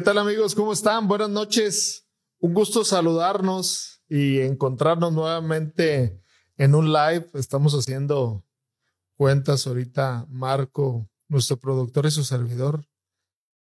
¿Qué 0.00 0.04
tal 0.04 0.16
amigos? 0.16 0.54
¿Cómo 0.54 0.72
están? 0.72 1.08
Buenas 1.08 1.28
noches. 1.28 2.08
Un 2.38 2.54
gusto 2.54 2.86
saludarnos 2.86 4.02
y 4.08 4.40
encontrarnos 4.40 5.12
nuevamente 5.12 6.22
en 6.56 6.74
un 6.74 6.90
live. 6.90 7.28
Estamos 7.34 7.74
haciendo 7.74 8.42
cuentas 9.14 9.66
ahorita, 9.66 10.24
Marco, 10.30 11.06
nuestro 11.28 11.58
productor 11.58 12.06
y 12.06 12.12
su 12.12 12.24
servidor, 12.24 12.82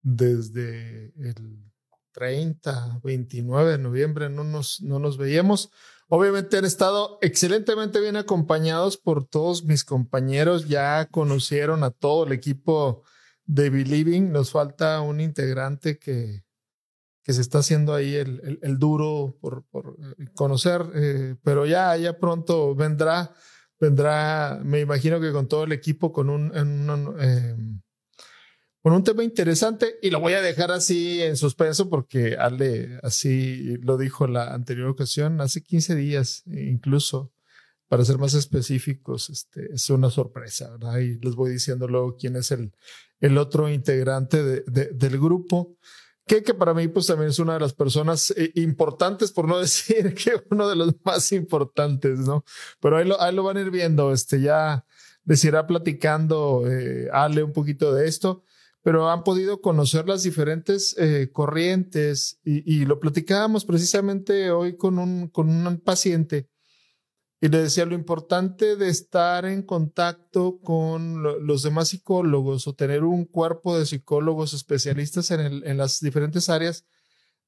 desde 0.03 1.11
el 1.17 1.69
30, 2.13 3.01
29 3.03 3.71
de 3.71 3.77
noviembre 3.77 4.29
no 4.29 4.45
nos, 4.45 4.79
no 4.79 4.99
nos 4.99 5.17
veíamos. 5.17 5.69
Obviamente 6.07 6.57
han 6.57 6.63
estado 6.63 7.17
excelentemente 7.21 7.99
bien 7.99 8.15
acompañados 8.15 8.95
por 8.95 9.27
todos 9.27 9.65
mis 9.65 9.83
compañeros. 9.83 10.69
Ya 10.69 11.07
conocieron 11.07 11.83
a 11.83 11.91
todo 11.91 12.23
el 12.23 12.31
equipo 12.31 13.03
de 13.51 13.69
Believing. 13.69 14.31
Nos 14.31 14.51
falta 14.51 15.01
un 15.01 15.19
integrante 15.19 15.99
que, 15.99 16.43
que 17.21 17.33
se 17.33 17.41
está 17.41 17.59
haciendo 17.59 17.93
ahí 17.93 18.15
el, 18.15 18.59
el, 18.61 18.79
duro 18.79 19.37
por, 19.41 19.65
por 19.65 19.97
eh, 19.99 20.25
conocer, 20.33 20.83
eh, 20.95 21.35
pero 21.43 21.65
ya, 21.65 21.95
ya 21.97 22.17
pronto 22.17 22.73
vendrá, 22.75 23.33
vendrá, 23.79 24.61
me 24.63 24.79
imagino 24.79 25.19
que 25.19 25.33
con 25.33 25.47
todo 25.47 25.65
el 25.65 25.73
equipo, 25.73 26.13
con 26.13 26.29
un, 26.29 26.51
eh, 27.19 27.55
con 28.81 28.93
un 28.93 29.03
tema 29.03 29.23
interesante 29.23 29.99
y 30.01 30.09
lo 30.11 30.21
voy 30.21 30.33
a 30.33 30.41
dejar 30.41 30.71
así 30.71 31.21
en 31.21 31.35
suspenso 31.35 31.89
porque 31.89 32.37
Ale 32.37 32.99
así 33.03 33.77
lo 33.81 33.97
dijo 33.97 34.27
la 34.27 34.53
anterior 34.53 34.87
ocasión, 34.87 35.41
hace 35.41 35.61
15 35.61 35.95
días 35.95 36.43
incluso 36.47 37.33
para 37.89 38.05
ser 38.05 38.17
más 38.17 38.33
específicos, 38.33 39.29
este, 39.29 39.73
es 39.73 39.89
una 39.89 40.09
sorpresa, 40.09 40.71
¿verdad? 40.71 40.99
Y 40.99 41.19
les 41.19 41.35
voy 41.35 41.51
diciendo 41.51 41.89
luego 41.89 42.15
quién 42.15 42.37
es 42.37 42.49
el, 42.51 42.71
el 43.21 43.37
otro 43.37 43.69
integrante 43.69 44.43
de, 44.43 44.89
del 44.91 45.19
grupo, 45.19 45.77
que, 46.27 46.43
que 46.43 46.53
para 46.53 46.73
mí 46.73 46.87
pues 46.87 47.07
también 47.07 47.29
es 47.29 47.39
una 47.39 47.53
de 47.53 47.59
las 47.61 47.73
personas 47.73 48.31
eh, 48.35 48.51
importantes, 48.55 49.31
por 49.31 49.47
no 49.47 49.59
decir 49.61 50.13
que 50.13 50.43
uno 50.49 50.67
de 50.67 50.75
los 50.75 50.95
más 51.03 51.31
importantes, 51.31 52.19
¿no? 52.19 52.43
Pero 52.81 52.97
ahí 52.97 53.07
lo, 53.07 53.21
ahí 53.21 53.33
lo 53.33 53.43
van 53.43 53.57
a 53.57 53.61
ir 53.61 53.71
viendo, 53.71 54.11
este, 54.11 54.41
ya 54.41 54.85
les 55.23 55.43
irá 55.45 55.67
platicando 55.67 56.63
eh, 56.67 57.07
Ale 57.13 57.43
un 57.43 57.53
poquito 57.53 57.93
de 57.93 58.07
esto 58.07 58.43
pero 58.83 59.11
han 59.11 59.23
podido 59.23 59.61
conocer 59.61 60.07
las 60.07 60.23
diferentes 60.23 60.95
eh, 60.97 61.29
corrientes 61.31 62.39
y, 62.43 62.63
y, 62.65 62.85
lo 62.85 62.99
platicábamos 62.99 63.63
precisamente 63.63 64.49
hoy 64.49 64.75
con 64.75 64.97
un, 64.97 65.27
con 65.27 65.49
un 65.49 65.79
paciente 65.79 66.49
y 67.41 67.49
le 67.49 67.63
decía 67.63 67.85
lo 67.85 67.95
importante 67.95 68.75
de 68.75 68.89
estar 68.89 69.45
en 69.45 69.63
contacto 69.63 70.59
con 70.61 71.23
los 71.23 71.63
demás 71.63 71.89
psicólogos 71.89 72.67
o 72.67 72.75
tener 72.75 73.03
un 73.03 73.25
cuerpo 73.25 73.77
de 73.77 73.87
psicólogos 73.87 74.53
especialistas 74.53 75.31
en, 75.31 75.65
en 75.65 75.77
las 75.77 75.99
diferentes 75.99 76.49
áreas 76.49 76.85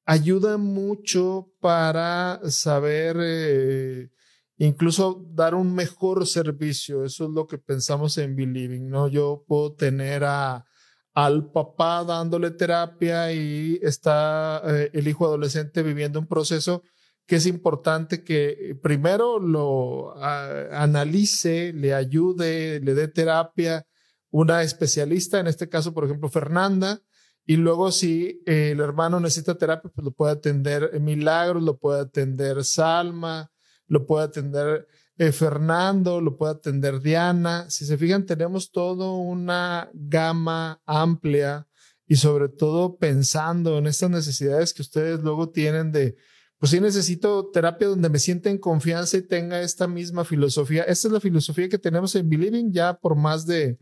ayuda 0.05 0.57
mucho 0.57 1.51
para 1.59 2.41
saber 2.49 3.17
eh, 3.19 4.09
incluso 4.57 5.25
dar 5.29 5.55
un 5.55 5.73
mejor 5.73 6.27
servicio. 6.27 7.05
Eso 7.05 7.25
es 7.25 7.29
lo 7.31 7.47
que 7.47 7.57
pensamos 7.57 8.17
en 8.17 8.35
Believing, 8.35 8.89
¿no? 8.89 9.07
Yo 9.07 9.43
puedo 9.47 9.73
tener 9.73 10.23
a, 10.23 10.65
al 11.13 11.51
papá 11.51 12.03
dándole 12.03 12.51
terapia 12.51 13.31
y 13.31 13.79
está 13.81 14.61
eh, 14.65 14.89
el 14.93 15.07
hijo 15.07 15.25
adolescente 15.25 15.83
viviendo 15.83 16.19
un 16.19 16.27
proceso 16.27 16.83
que 17.25 17.37
es 17.37 17.45
importante 17.45 18.23
que 18.23 18.49
eh, 18.49 18.75
primero 18.75 19.39
lo 19.39 20.15
analice, 20.21 21.73
le 21.73 21.93
ayude, 21.93 22.79
le 22.79 22.93
dé 22.93 23.07
terapia 23.07 23.85
una 24.29 24.63
especialista, 24.63 25.39
en 25.39 25.47
este 25.47 25.69
caso, 25.69 25.93
por 25.93 26.05
ejemplo, 26.05 26.27
Fernanda, 26.27 27.01
y 27.45 27.57
luego 27.57 27.91
si 27.91 28.41
eh, 28.45 28.71
el 28.71 28.79
hermano 28.79 29.19
necesita 29.19 29.57
terapia, 29.57 29.91
pues 29.93 30.03
lo 30.03 30.11
puede 30.11 30.33
atender 30.33 30.99
Milagros, 30.99 31.61
lo 31.61 31.77
puede 31.77 32.01
atender 32.01 32.63
Salma, 32.63 33.51
lo 33.87 34.05
puede 34.05 34.25
atender 34.25 34.87
eh, 35.17 35.31
Fernando, 35.31 36.19
lo 36.19 36.35
puede 36.35 36.53
atender 36.53 36.99
Diana. 36.99 37.69
Si 37.69 37.85
se 37.85 37.97
fijan, 37.97 38.25
tenemos 38.25 38.71
toda 38.71 39.11
una 39.11 39.89
gama 39.93 40.81
amplia 40.85 41.67
y 42.07 42.15
sobre 42.15 42.49
todo 42.49 42.97
pensando 42.97 43.77
en 43.77 43.87
estas 43.87 44.09
necesidades 44.09 44.73
que 44.73 44.81
ustedes 44.81 45.19
luego 45.19 45.49
tienen 45.49 45.91
de 45.91 46.15
pues 46.63 46.71
sí 46.71 46.79
necesito 46.79 47.49
terapia 47.51 47.89
donde 47.89 48.07
me 48.07 48.19
sienta 48.19 48.49
en 48.49 48.57
confianza 48.57 49.17
y 49.17 49.21
tenga 49.21 49.61
esta 49.61 49.85
misma 49.85 50.23
filosofía. 50.23 50.83
Esta 50.83 51.09
es 51.09 51.13
la 51.13 51.19
filosofía 51.19 51.67
que 51.67 51.77
tenemos 51.77 52.15
en 52.15 52.29
Believing 52.29 52.71
ya 52.71 52.93
por 52.93 53.17
más 53.17 53.45
de, 53.45 53.77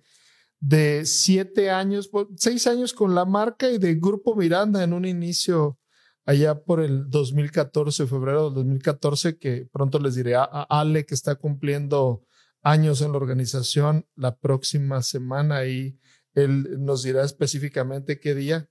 siete 1.06 1.70
años, 1.70 2.10
seis 2.38 2.66
años 2.66 2.94
con 2.94 3.14
la 3.14 3.24
marca 3.24 3.70
y 3.70 3.78
de 3.78 3.94
Grupo 3.94 4.36
Miranda 4.36 4.84
en 4.84 4.94
un 4.94 5.06
inicio 5.06 5.78
allá 6.26 6.60
por 6.60 6.82
el 6.82 7.08
2014, 7.08 8.08
febrero 8.08 8.46
del 8.46 8.56
2014, 8.56 9.38
que 9.38 9.68
pronto 9.72 10.00
les 10.00 10.16
diré 10.16 10.34
a, 10.34 10.46
Ale 10.46 11.06
que 11.06 11.14
está 11.14 11.36
cumpliendo 11.36 12.24
años 12.64 13.04
en 13.04 13.12
la 13.12 13.18
organización 13.18 14.08
la 14.16 14.36
próxima 14.36 15.04
semana 15.04 15.68
y 15.68 16.00
él 16.34 16.84
nos 16.84 17.04
dirá 17.04 17.26
específicamente 17.26 18.20
qué 18.20 18.34
día, 18.34 18.68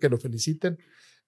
que 0.00 0.08
lo 0.08 0.18
feliciten. 0.18 0.78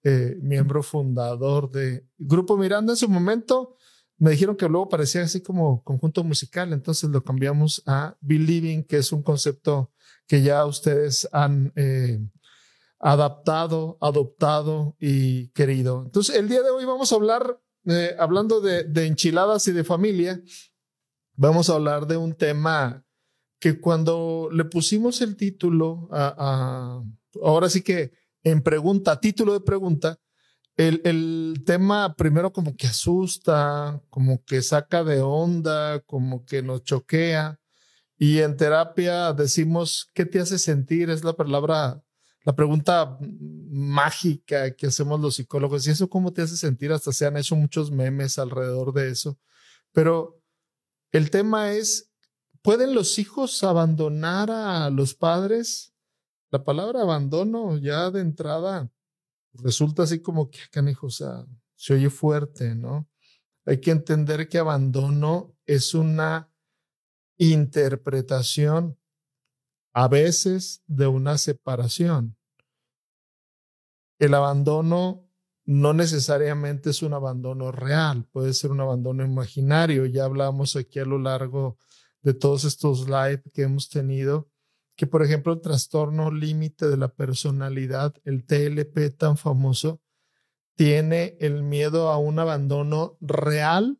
Eh, 0.07 0.37
miembro 0.39 0.83
fundador 0.83 1.71
de 1.71 2.05
Grupo 2.19 2.57
Miranda 2.57 2.93
en 2.93 2.97
su 2.97 3.09
momento. 3.09 3.75
Me 4.19 4.29
dijeron 4.29 4.55
que 4.55 4.69
luego 4.69 4.87
parecía 4.87 5.23
así 5.23 5.41
como 5.41 5.83
conjunto 5.83 6.23
musical, 6.23 6.73
entonces 6.73 7.09
lo 7.09 7.23
cambiamos 7.23 7.81
a 7.87 8.15
Believing, 8.21 8.83
que 8.83 8.97
es 8.97 9.11
un 9.11 9.23
concepto 9.23 9.91
que 10.27 10.43
ya 10.43 10.63
ustedes 10.67 11.27
han 11.31 11.73
eh, 11.75 12.19
adaptado, 12.99 13.97
adoptado 13.99 14.95
y 14.99 15.47
querido. 15.53 16.03
Entonces, 16.05 16.35
el 16.35 16.49
día 16.49 16.61
de 16.61 16.69
hoy 16.69 16.85
vamos 16.85 17.11
a 17.11 17.15
hablar, 17.15 17.59
eh, 17.85 18.15
hablando 18.19 18.61
de, 18.61 18.85
enchiladas 19.07 19.67
y 19.67 19.71
de 19.71 19.83
familia, 19.83 20.39
vamos 21.33 21.67
a 21.71 21.73
hablar 21.73 22.05
de 22.05 22.17
un 22.17 22.35
tema 22.35 23.03
que 23.59 23.79
cuando 23.81 24.49
le 24.51 24.65
pusimos 24.65 25.21
el 25.21 25.35
título 25.35 26.09
a 26.11 27.01
ahora 27.41 27.69
sí 27.69 27.81
que 27.81 28.11
en 28.45 28.61
pregunta, 28.61 29.19
título 29.19 29.53
de 29.53 29.59
pregunta, 29.59 30.19
el, 30.77 31.01
el, 31.03 31.63
tema 31.65 32.15
primero 32.15 32.53
como 32.53 32.75
que 32.75 32.87
asusta, 32.87 34.01
como 34.09 34.43
que 34.45 34.61
saca 34.61 35.03
de 35.03 35.21
onda, 35.21 35.99
como 36.01 36.45
que 36.45 36.61
nos 36.61 36.83
choquea. 36.83 37.59
Y 38.17 38.39
en 38.39 38.55
terapia 38.55 39.33
decimos, 39.33 40.09
¿qué 40.13 40.25
te 40.25 40.39
hace 40.39 40.59
sentir? 40.59 41.09
Es 41.09 41.23
la 41.23 41.33
palabra, 41.33 42.03
la 42.43 42.55
pregunta 42.55 43.17
mágica 43.19 44.75
que 44.75 44.87
hacemos 44.87 45.19
los 45.19 45.35
psicólogos. 45.35 45.87
¿Y 45.87 45.91
eso 45.91 46.07
cómo 46.07 46.31
te 46.31 46.43
hace 46.43 46.55
sentir? 46.55 46.91
Hasta 46.91 47.11
se 47.11 47.25
han 47.25 47.37
hecho 47.37 47.55
muchos 47.55 47.89
memes 47.89 48.37
alrededor 48.37 48.93
de 48.93 49.09
eso. 49.09 49.39
Pero 49.91 50.39
el 51.11 51.31
tema 51.31 51.71
es, 51.71 52.11
¿pueden 52.61 52.93
los 52.93 53.17
hijos 53.17 53.63
abandonar 53.63 54.51
a 54.51 54.89
los 54.91 55.15
padres? 55.15 55.94
La 56.51 56.63
palabra 56.63 57.01
abandono 57.01 57.77
ya 57.77 58.11
de 58.11 58.21
entrada 58.21 58.91
resulta 59.53 60.03
así 60.03 60.21
como 60.21 60.49
que, 60.49 60.59
canijo, 60.71 61.07
o 61.07 61.11
sea, 61.11 61.45
se 61.75 61.93
oye 61.93 62.09
fuerte, 62.09 62.75
¿no? 62.75 63.09
Hay 63.65 63.79
que 63.79 63.91
entender 63.91 64.47
que 64.47 64.59
abandono 64.59 65.55
es 65.65 65.93
una 65.93 66.51
interpretación 67.37 68.97
a 69.93 70.07
veces 70.07 70.83
de 70.87 71.07
una 71.07 71.37
separación. 71.37 72.37
El 74.19 74.33
abandono 74.33 75.27
no 75.65 75.93
necesariamente 75.93 76.91
es 76.91 77.01
un 77.01 77.13
abandono 77.13 77.71
real, 77.71 78.25
puede 78.31 78.53
ser 78.53 78.71
un 78.71 78.81
abandono 78.81 79.25
imaginario. 79.25 80.05
Ya 80.05 80.25
hablamos 80.25 80.75
aquí 80.75 80.99
a 80.99 81.05
lo 81.05 81.17
largo 81.17 81.77
de 82.21 82.33
todos 82.33 82.65
estos 82.65 83.07
live 83.07 83.41
que 83.53 83.63
hemos 83.63 83.89
tenido 83.89 84.49
que, 84.95 85.07
por 85.07 85.23
ejemplo, 85.23 85.53
el 85.53 85.61
trastorno 85.61 86.31
límite 86.31 86.87
de 86.87 86.97
la 86.97 87.09
personalidad, 87.09 88.13
el 88.23 88.45
TLP 88.45 89.15
tan 89.17 89.37
famoso, 89.37 90.01
tiene 90.75 91.37
el 91.39 91.63
miedo 91.63 92.09
a 92.09 92.17
un 92.17 92.39
abandono 92.39 93.17
real 93.21 93.97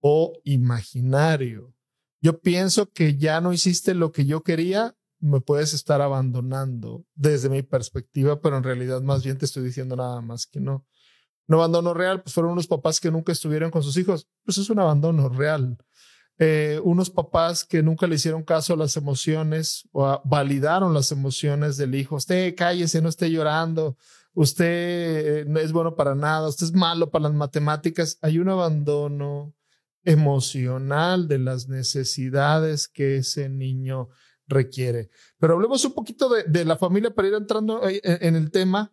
o 0.00 0.32
imaginario. 0.44 1.74
Yo 2.20 2.40
pienso 2.40 2.90
que 2.92 3.16
ya 3.16 3.40
no 3.40 3.52
hiciste 3.52 3.94
lo 3.94 4.12
que 4.12 4.24
yo 4.24 4.42
quería, 4.42 4.96
me 5.18 5.40
puedes 5.40 5.72
estar 5.72 6.00
abandonando 6.00 7.04
desde 7.14 7.48
mi 7.48 7.62
perspectiva, 7.62 8.40
pero 8.40 8.56
en 8.56 8.64
realidad 8.64 9.00
más 9.02 9.24
bien 9.24 9.38
te 9.38 9.44
estoy 9.44 9.62
diciendo 9.62 9.96
nada 9.96 10.20
más 10.20 10.46
que 10.46 10.60
no. 10.60 10.86
Un 11.48 11.54
abandono 11.56 11.94
real, 11.94 12.22
pues 12.22 12.34
fueron 12.34 12.52
unos 12.52 12.66
papás 12.66 13.00
que 13.00 13.10
nunca 13.10 13.32
estuvieron 13.32 13.70
con 13.70 13.82
sus 13.82 13.96
hijos, 13.96 14.28
pues 14.44 14.58
es 14.58 14.70
un 14.70 14.78
abandono 14.78 15.28
real. 15.28 15.78
Eh, 16.44 16.80
unos 16.82 17.08
papás 17.08 17.64
que 17.64 17.84
nunca 17.84 18.08
le 18.08 18.16
hicieron 18.16 18.42
caso 18.42 18.74
a 18.74 18.76
las 18.76 18.96
emociones 18.96 19.88
o 19.92 20.20
validaron 20.24 20.92
las 20.92 21.12
emociones 21.12 21.76
del 21.76 21.94
hijo. 21.94 22.16
Usted 22.16 22.56
cállese, 22.56 23.00
no 23.00 23.10
esté 23.10 23.30
llorando. 23.30 23.96
Usted 24.34 25.46
no 25.46 25.60
es 25.60 25.70
bueno 25.70 25.94
para 25.94 26.16
nada. 26.16 26.48
Usted 26.48 26.66
es 26.66 26.72
malo 26.72 27.12
para 27.12 27.24
las 27.24 27.34
matemáticas. 27.34 28.18
Hay 28.22 28.40
un 28.40 28.48
abandono 28.48 29.54
emocional 30.02 31.28
de 31.28 31.38
las 31.38 31.68
necesidades 31.68 32.88
que 32.88 33.18
ese 33.18 33.48
niño 33.48 34.08
requiere. 34.48 35.10
Pero 35.38 35.54
hablemos 35.54 35.84
un 35.84 35.92
poquito 35.92 36.28
de, 36.28 36.64
la 36.64 36.76
familia 36.76 37.14
para 37.14 37.28
ir 37.28 37.34
entrando 37.34 37.82
en 37.84 38.34
el 38.34 38.50
tema. 38.50 38.92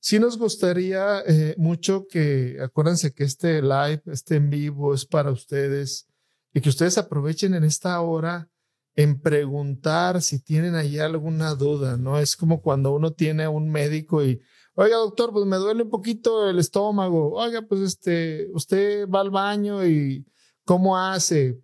sí 0.00 0.18
nos 0.18 0.38
gustaría 0.38 1.20
eh, 1.26 1.56
mucho 1.58 2.06
que, 2.08 2.56
acuérdense 2.58 3.12
que 3.12 3.24
este 3.24 3.60
live, 3.60 4.00
este 4.06 4.36
en 4.36 4.48
vivo 4.48 4.94
es 4.94 5.04
para 5.04 5.30
ustedes 5.30 6.08
y 6.56 6.62
que 6.62 6.70
ustedes 6.70 6.96
aprovechen 6.96 7.52
en 7.52 7.64
esta 7.64 8.00
hora 8.00 8.48
en 8.94 9.20
preguntar 9.20 10.22
si 10.22 10.42
tienen 10.42 10.74
ahí 10.74 10.98
alguna 10.98 11.54
duda, 11.54 11.98
¿no? 11.98 12.18
Es 12.18 12.34
como 12.34 12.62
cuando 12.62 12.94
uno 12.94 13.12
tiene 13.12 13.44
a 13.44 13.50
un 13.50 13.70
médico 13.70 14.24
y, 14.24 14.40
oiga, 14.74 14.96
doctor, 14.96 15.34
pues 15.34 15.44
me 15.44 15.58
duele 15.58 15.82
un 15.82 15.90
poquito 15.90 16.48
el 16.48 16.58
estómago. 16.58 17.34
Oiga, 17.34 17.60
pues 17.60 17.82
este, 17.82 18.48
usted 18.54 19.06
va 19.06 19.20
al 19.20 19.30
baño 19.30 19.86
y 19.86 20.26
¿cómo 20.64 20.96
hace? 20.96 21.60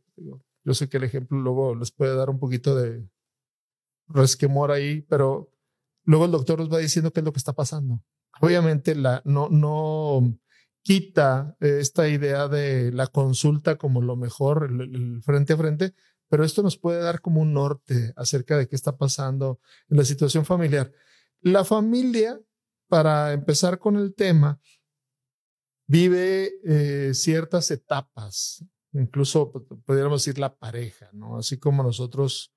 Yo 0.62 0.74
sé 0.74 0.90
que 0.90 0.98
el 0.98 1.04
ejemplo 1.04 1.38
luego 1.38 1.74
les 1.74 1.90
puede 1.90 2.14
dar 2.14 2.28
un 2.28 2.38
poquito 2.38 2.76
de 2.76 3.02
resquemor 4.08 4.72
ahí, 4.72 5.00
pero 5.08 5.50
luego 6.04 6.26
el 6.26 6.32
doctor 6.32 6.58
nos 6.58 6.70
va 6.70 6.76
diciendo 6.76 7.14
qué 7.14 7.20
es 7.20 7.24
lo 7.24 7.32
que 7.32 7.38
está 7.38 7.54
pasando. 7.54 8.02
Obviamente 8.42 8.94
la, 8.94 9.22
no, 9.24 9.48
no 9.48 10.38
quita 10.82 11.56
esta 11.60 12.08
idea 12.08 12.48
de 12.48 12.92
la 12.92 13.06
consulta 13.06 13.76
como 13.76 14.02
lo 14.02 14.16
mejor, 14.16 14.68
el 14.70 15.22
frente 15.22 15.52
a 15.52 15.56
frente, 15.56 15.94
pero 16.28 16.44
esto 16.44 16.62
nos 16.62 16.78
puede 16.78 17.02
dar 17.02 17.20
como 17.20 17.40
un 17.40 17.52
norte 17.52 18.12
acerca 18.16 18.56
de 18.56 18.66
qué 18.66 18.74
está 18.74 18.96
pasando 18.96 19.60
en 19.88 19.98
la 19.98 20.04
situación 20.04 20.44
familiar. 20.44 20.92
La 21.40 21.64
familia, 21.64 22.40
para 22.88 23.32
empezar 23.32 23.78
con 23.78 23.96
el 23.96 24.14
tema, 24.14 24.60
vive 25.86 26.52
eh, 26.64 27.12
ciertas 27.14 27.70
etapas, 27.70 28.64
incluso 28.92 29.52
podríamos 29.84 30.24
decir 30.24 30.38
la 30.38 30.56
pareja, 30.56 31.10
¿no? 31.12 31.38
Así 31.38 31.58
como 31.58 31.82
nosotros 31.82 32.54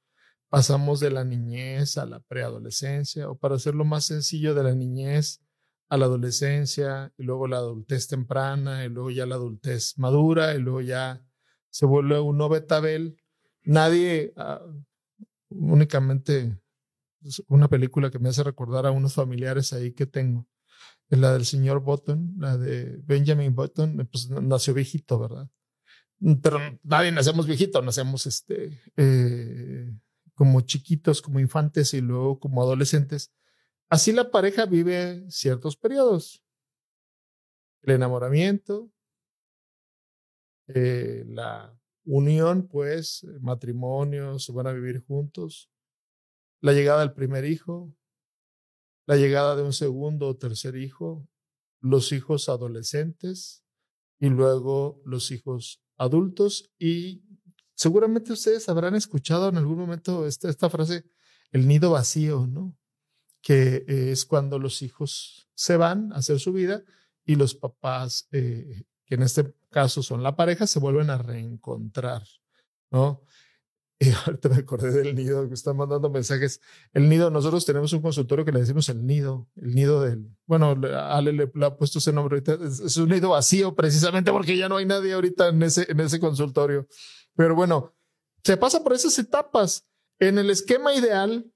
pasamos 0.49 0.99
de 0.99 1.11
la 1.11 1.25
niñez 1.25 1.97
a 1.97 2.05
la 2.05 2.21
preadolescencia, 2.21 3.29
o 3.29 3.37
para 3.37 3.55
hacerlo 3.55 3.83
más 3.83 4.05
sencillo, 4.05 4.55
de 4.55 4.63
la 4.63 4.73
niñez 4.73 5.41
a 5.89 5.97
la 5.97 6.05
adolescencia, 6.05 7.13
y 7.17 7.23
luego 7.23 7.47
la 7.47 7.57
adultez 7.57 8.07
temprana, 8.07 8.85
y 8.85 8.89
luego 8.89 9.11
ya 9.11 9.25
la 9.25 9.35
adultez 9.35 9.97
madura, 9.97 10.55
y 10.55 10.59
luego 10.59 10.81
ya 10.81 11.23
se 11.69 11.85
vuelve 11.85 12.19
un 12.19 12.37
betabel 12.49 13.17
nadie, 13.65 14.33
ah, 14.37 14.61
únicamente 15.49 16.57
una 17.47 17.67
película 17.67 18.11
que 18.11 18.19
me 18.19 18.29
hace 18.29 18.43
recordar 18.43 18.85
a 18.85 18.91
unos 18.91 19.13
familiares 19.13 19.73
ahí 19.73 19.91
que 19.91 20.05
tengo. 20.05 20.47
Es 21.09 21.19
la 21.19 21.33
del 21.33 21.45
señor 21.45 21.81
Button, 21.81 22.35
la 22.37 22.57
de 22.57 22.97
Benjamin 23.03 23.53
Button, 23.53 24.07
pues 24.11 24.29
nació 24.29 24.73
viejito, 24.73 25.19
¿verdad? 25.19 25.49
Pero 26.41 26.59
nadie 26.83 27.11
nacemos 27.11 27.45
viejito, 27.45 27.81
nacemos 27.81 28.25
este, 28.25 28.79
eh, 28.95 29.91
como 30.33 30.61
chiquitos, 30.61 31.21
como 31.21 31.39
infantes 31.39 31.93
y 31.93 32.01
luego 32.01 32.39
como 32.39 32.61
adolescentes. 32.61 33.33
Así 33.89 34.11
la 34.11 34.31
pareja 34.31 34.65
vive 34.65 35.29
ciertos 35.29 35.77
periodos. 35.77 36.43
El 37.83 37.95
enamoramiento, 37.95 38.91
eh, 40.67 41.23
la 41.27 41.77
unión, 42.03 42.67
pues, 42.67 43.23
eh, 43.23 43.39
matrimonio, 43.41 44.39
se 44.39 44.51
van 44.51 44.67
a 44.67 44.73
vivir 44.73 45.03
juntos. 45.05 45.69
La 46.61 46.73
llegada 46.73 47.01
del 47.01 47.13
primer 47.13 47.45
hijo, 47.45 47.93
la 49.05 49.17
llegada 49.17 49.55
de 49.55 49.61
un 49.61 49.73
segundo 49.73 50.27
o 50.27 50.37
tercer 50.37 50.75
hijo, 50.75 51.27
los 51.79 52.11
hijos 52.11 52.49
adolescentes 52.49 53.63
y 54.19 54.29
luego 54.29 55.01
los 55.05 55.29
hijos 55.29 55.83
adultos. 55.97 56.71
Y 56.79 57.23
seguramente 57.75 58.33
ustedes 58.33 58.67
habrán 58.67 58.95
escuchado 58.95 59.49
en 59.49 59.57
algún 59.57 59.77
momento 59.77 60.25
esta, 60.25 60.49
esta 60.49 60.71
frase, 60.71 61.05
el 61.51 61.67
nido 61.67 61.91
vacío, 61.91 62.47
¿no? 62.47 62.75
Que 63.45 63.85
es 63.87 64.25
cuando 64.25 64.57
los 64.57 64.81
hijos 64.81 65.47
se 65.53 65.77
van 65.77 66.11
a 66.13 66.17
hacer 66.17 66.39
su 66.39 66.51
vida 66.51 66.83
y 67.25 67.35
los 67.35 67.53
papás 67.53 68.27
eh, 68.31 68.85
que 69.05 69.15
en 69.15 69.23
este 69.23 69.53
caso 69.69 70.01
son 70.03 70.23
la 70.23 70.35
pareja, 70.35 70.67
se 70.67 70.79
vuelven 70.79 71.09
a 71.09 71.17
reencontrar, 71.17 72.23
¿no? 72.91 73.21
Y 73.97 74.11
ahorita 74.11 74.49
me 74.49 74.57
acordé 74.57 74.91
del 74.91 75.15
nido 75.15 75.47
que 75.47 75.53
están 75.53 75.77
mandando 75.77 76.09
mensajes. 76.09 76.59
El 76.91 77.07
nido, 77.07 77.31
nosotros 77.31 77.65
tenemos 77.65 77.93
un 77.93 78.01
consultorio 78.01 78.43
que 78.43 78.51
le 78.51 78.59
decimos 78.59 78.89
el 78.89 79.05
nido, 79.05 79.47
el 79.55 79.73
nido 79.73 80.01
del, 80.01 80.35
bueno, 80.45 80.75
Ale 80.93 81.31
le, 81.31 81.49
ha 81.61 81.77
puesto 81.77 81.99
ese 81.99 82.11
nombre 82.11 82.35
ahorita, 82.35 82.65
es, 82.65 82.97
un 82.97 83.07
nido 83.07 83.29
vacío 83.29 83.73
precisamente 83.73 84.33
porque 84.33 84.57
ya 84.57 84.67
no 84.67 84.75
hay 84.75 84.85
nadie 84.85 85.13
ahorita 85.13 85.47
en 85.47 85.63
ese, 85.63 85.89
en 85.89 86.01
ese 86.01 86.19
consultorio. 86.19 86.89
Pero 87.37 87.55
bueno, 87.55 87.95
se 88.43 88.57
pasa 88.57 88.83
por 88.83 88.91
esas 88.91 89.17
etapas. 89.17 89.87
En 90.19 90.39
el 90.39 90.49
esquema 90.49 90.93
ideal, 90.93 91.49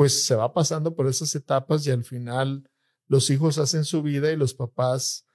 pues 0.00 0.24
se 0.24 0.34
va 0.34 0.54
pasando 0.54 0.96
por 0.96 1.08
esas 1.08 1.34
etapas 1.34 1.86
y 1.86 1.90
al 1.90 2.04
final 2.04 2.66
los 3.06 3.28
hijos 3.28 3.58
hacen 3.58 3.84
su 3.84 4.02
vida 4.02 4.32
y 4.32 4.36
los 4.36 4.54
papás 4.54 5.26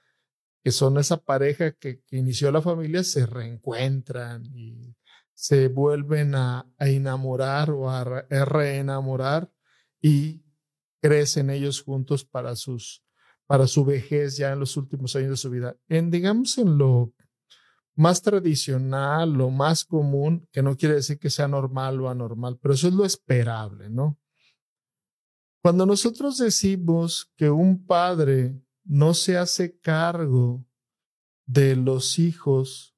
que 0.64 0.72
son 0.72 0.98
esa 0.98 1.18
pareja 1.18 1.74
que, 1.74 2.02
inició 2.10 2.52
la 2.52 2.64
familia, 2.64 3.04
se 3.04 3.28
reencuentran 3.28 4.44
y 4.56 4.96
se 5.36 5.68
vuelven 5.68 6.34
a, 6.34 6.68
enamorar 6.80 7.70
o 7.70 7.92
a, 7.92 8.04
reenamorar 8.04 9.52
y 10.02 10.44
crecen 11.00 11.52
ellos 11.52 11.84
juntos 11.84 12.26
para 12.26 12.56
sus 12.56 13.04
para 13.46 13.68
su 13.68 13.86
vejez 13.86 14.36
ya 14.36 14.52
en 14.52 14.62
los 14.62 14.78
últimos 14.78 15.16
años 15.16 15.30
de 15.30 15.38
su 15.38 15.52
vida. 15.52 15.78
En 15.90 16.10
digamos 16.10 16.58
en 16.58 16.80
lo 16.80 17.14
más 17.94 18.24
tradicional, 18.24 19.32
lo 19.32 19.52
más 19.52 19.86
común, 19.86 20.50
que 20.52 20.64
no 20.64 20.76
quiere 20.76 20.96
decir 20.96 21.20
que 21.20 21.30
sea 21.30 21.48
normal 21.48 22.02
o 22.02 22.10
anormal, 22.10 22.58
pero 22.60 22.74
eso 22.74 22.88
es 22.88 22.96
lo 22.96 23.06
esperable, 23.06 23.92
¿no? 23.92 24.18
Cuando 25.66 25.88
nosotros 25.88 26.38
decimos 26.38 27.34
que 27.36 27.50
un 27.50 27.88
padre 27.88 28.62
no 28.84 29.16
se 29.16 29.36
hace 29.36 29.80
cargo 29.80 30.64
de 31.48 31.76
los 31.76 32.20
hijos, 32.20 32.96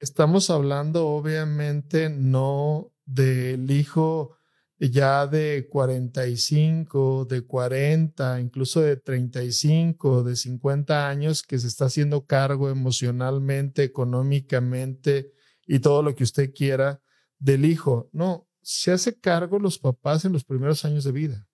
estamos 0.00 0.48
hablando 0.48 1.06
obviamente 1.06 2.08
no 2.08 2.94
del 3.04 3.70
hijo 3.70 4.38
ya 4.78 5.26
de 5.26 5.68
45, 5.70 7.26
de 7.26 7.42
40, 7.42 8.40
incluso 8.40 8.80
de 8.80 8.96
35, 8.96 10.22
de 10.22 10.34
50 10.34 11.06
años 11.06 11.42
que 11.42 11.58
se 11.58 11.66
está 11.66 11.84
haciendo 11.84 12.24
cargo 12.24 12.70
emocionalmente, 12.70 13.82
económicamente 13.82 15.34
y 15.66 15.80
todo 15.80 16.02
lo 16.02 16.14
que 16.14 16.24
usted 16.24 16.54
quiera 16.54 17.02
del 17.38 17.66
hijo. 17.66 18.08
No, 18.14 18.48
se 18.62 18.92
hace 18.92 19.20
cargo 19.20 19.58
los 19.58 19.78
papás 19.78 20.24
en 20.24 20.32
los 20.32 20.42
primeros 20.42 20.82
años 20.86 21.04
de 21.04 21.12
vida. 21.12 21.46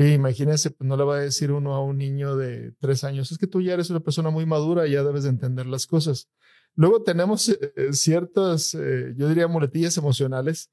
Sí, 0.00 0.14
imagínense, 0.14 0.70
pues 0.70 0.88
no 0.88 0.96
le 0.96 1.04
va 1.04 1.16
a 1.16 1.20
decir 1.20 1.52
uno 1.52 1.74
a 1.74 1.84
un 1.84 1.98
niño 1.98 2.34
de 2.34 2.72
tres 2.80 3.04
años, 3.04 3.30
es 3.32 3.36
que 3.36 3.46
tú 3.46 3.60
ya 3.60 3.74
eres 3.74 3.90
una 3.90 4.00
persona 4.00 4.30
muy 4.30 4.46
madura 4.46 4.86
ya 4.86 5.02
debes 5.02 5.24
de 5.24 5.28
entender 5.28 5.66
las 5.66 5.86
cosas. 5.86 6.30
Luego 6.74 7.02
tenemos 7.02 7.50
eh, 7.50 7.58
eh, 7.76 7.92
ciertas, 7.92 8.74
eh, 8.74 9.12
yo 9.14 9.28
diría, 9.28 9.46
muletillas 9.46 9.98
emocionales 9.98 10.70